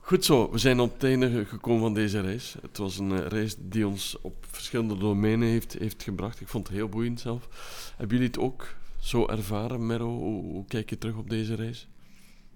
[0.01, 2.55] Goed zo, we zijn op het einde ge- gekomen van deze reis.
[2.63, 6.41] Het was een eh, reis die ons op verschillende domeinen heeft, heeft gebracht.
[6.41, 7.49] Ik vond het heel boeiend zelf.
[7.97, 10.19] Hebben jullie het ook zo ervaren, Merro?
[10.19, 11.89] Hoe, hoe kijk je terug op deze reis?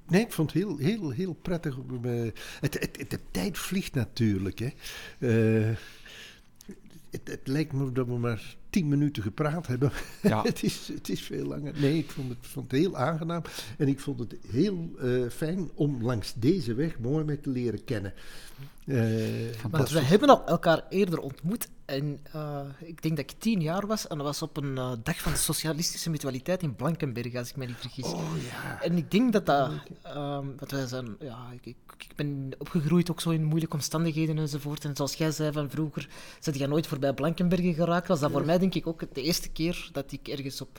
[0.09, 1.79] Nee, ik vond het heel, heel, heel prettig.
[2.03, 2.11] eh,
[2.61, 4.59] Het, het, het- de tijd vliegt natuurlijk.
[4.59, 4.69] Hè.
[5.19, 5.77] Eh,
[7.11, 9.93] het, het lijkt me dat we maar tien minuten gepraat hebben.
[10.23, 10.43] Ja.
[10.51, 11.73] het, is, het is veel langer.
[11.81, 13.43] Nee, ik vond het, vond het heel aangenaam.
[13.79, 17.85] En ik vond het heel eh, fijn om langs deze weg mooi mee te leren
[17.85, 18.13] kennen.
[18.87, 18.97] Eh,
[19.71, 21.69] Want we hebben al elkaar eerder ontmoet.
[21.87, 24.07] En eh, ik denk dat ik tien jaar was.
[24.07, 27.57] En dat was op een eh, dag van de socialistische mutualiteit in Blankenberg, als ik
[27.57, 28.05] me niet vergis.
[28.05, 28.83] oh ja.
[28.83, 29.71] En ik denk dat dat...
[30.03, 34.39] ehm dat wij zijn, ja, ik, ik, ik ben opgegroeid ook zo in moeilijke omstandigheden
[34.39, 34.85] enzovoort.
[34.85, 36.09] En zoals jij zei van vroeger,
[36.41, 38.09] zat jij nooit voorbij Blankenbergen geraakt.
[38.09, 40.79] Was dat voor mij denk ik ook de eerste keer dat ik ergens op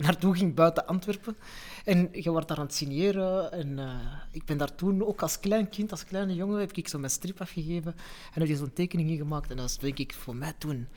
[0.00, 1.36] naartoe ging buiten Antwerpen.
[1.84, 3.52] En je wordt daar aan het signeren.
[3.52, 3.90] En eh,
[4.30, 7.10] ik ben daar toen ook als klein kind, als kleine jongen, heb ik zo mijn
[7.12, 7.94] strip afgegeven.
[8.34, 9.50] En heb je zo'n tekening in gemaakt.
[9.50, 10.88] En dat is denk ik voor mij toen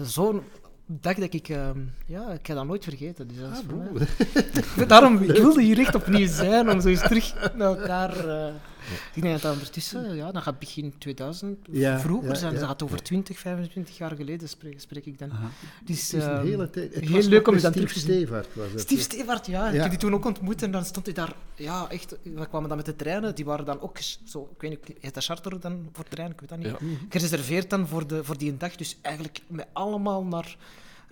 [0.00, 0.42] zo'n
[0.86, 1.48] dag dat ik...
[1.48, 3.28] ehm, ja, ik ga dat nooit vergeten.
[3.28, 3.92] Dus dat is Ah, voor bon.
[4.76, 8.28] mij- Daarom, ik wilde hier echt opnieuw zijn, om zo eens terug naar elkaar...
[8.28, 8.54] eh,
[9.14, 12.58] Ik denk dat dat ondertussen, ja, dan gaat begin 2000, Ja, vroeger ja, zijn, ja.
[12.58, 15.30] dat gaat over 20, 25 jaar geleden spreek, spreek ik dan.
[15.30, 15.50] Aha.
[15.84, 16.94] Dus, Het is een ehm, hele tijd.
[16.94, 18.02] Het heel was leuk om eens Steve te zien.
[18.02, 18.80] Stevaart was het.
[18.80, 19.68] Steve Stevaart, ja.
[19.68, 22.68] Ik heb die toen ook ontmoet en dan stond hij daar, ja, echt, we kwamen
[22.68, 25.60] dan met de treinen, die waren dan ook, zo, ik weet niet, heet dat charter
[25.60, 26.66] dan voor trein, ik weet dat niet.
[26.66, 26.76] Ja.
[27.08, 30.56] Gereserveerd dan voor, de, voor die dag, dus eigenlijk met allemaal naar,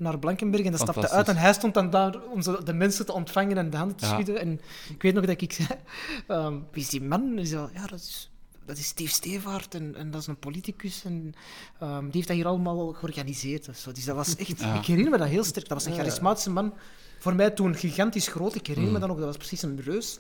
[0.01, 3.07] naar Blankenberg en dat stapte uit en hij stond dan daar om zo de mensen
[3.07, 4.13] te ontvangen en de handen te Ja.
[4.13, 5.69] schudden en ik weet nog dat ik zei,
[6.27, 7.39] ehm, wie is die man?
[7.39, 8.31] En zei, ja, dat is...
[8.67, 11.05] dat is Steve Stevaart en, en dat is een politicus.
[11.05, 11.35] En,
[11.81, 13.69] ehm, die heeft dat hier allemaal georganiseerd.
[13.69, 13.93] of zo.
[13.93, 14.61] Dus dat was echt...
[14.61, 14.75] Ja.
[14.75, 15.69] Ik herinner me dat heel sterk.
[15.69, 16.75] Dat was een charismatische man.
[17.19, 18.55] Voor mij toen gigantisch groot.
[18.55, 19.07] Ik herinner me Mm.
[19.07, 20.17] dat nog, dat was precies een reus.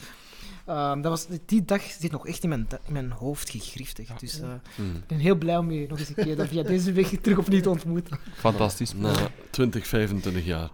[0.70, 3.98] Ehm, dat was, die dag zit nog echt in mijn, in mijn hoofd gegrift.
[3.98, 4.20] echt.
[4.20, 4.94] Dus eh, Hmm.
[4.96, 7.38] ik ben heel blij om je nog eens een keer dan via deze weg terug
[7.38, 8.18] opnieuw te ontmoeten.
[8.34, 8.94] Fantastisch.
[8.94, 9.14] Na
[9.50, 10.70] 20, 25 jaar.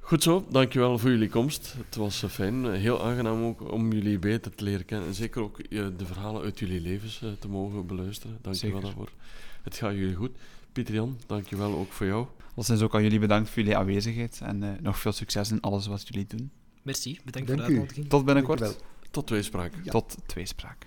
[0.00, 1.74] Goed zo, dankjewel voor jullie komst.
[1.86, 5.08] Het was eh, fijn, eh, heel aangenaam ook om jullie beter te leren kennen.
[5.08, 8.38] En zeker ook eh, de verhalen uit jullie levens te mogen beluisteren.
[8.42, 8.86] Dankjewel Zeker.
[8.86, 9.10] daarvoor.
[9.62, 10.30] Het gaat jullie goed.
[10.72, 12.26] Pieter Jan, dankjewel ook voor jou.
[12.54, 15.86] Alleszins ook aan jullie bedankt voor jullie aanwezigheid en eh, nog veel succes in alles
[15.86, 16.50] wat jullie doen.
[16.82, 17.78] Merci, bedankt Dank voor de u.
[17.78, 18.08] uitnodiging.
[18.08, 18.76] Tot binnenkort.
[19.10, 19.72] Tot tweespraak.
[19.72, 19.92] spraak.
[19.92, 20.86] Tot tweespraak.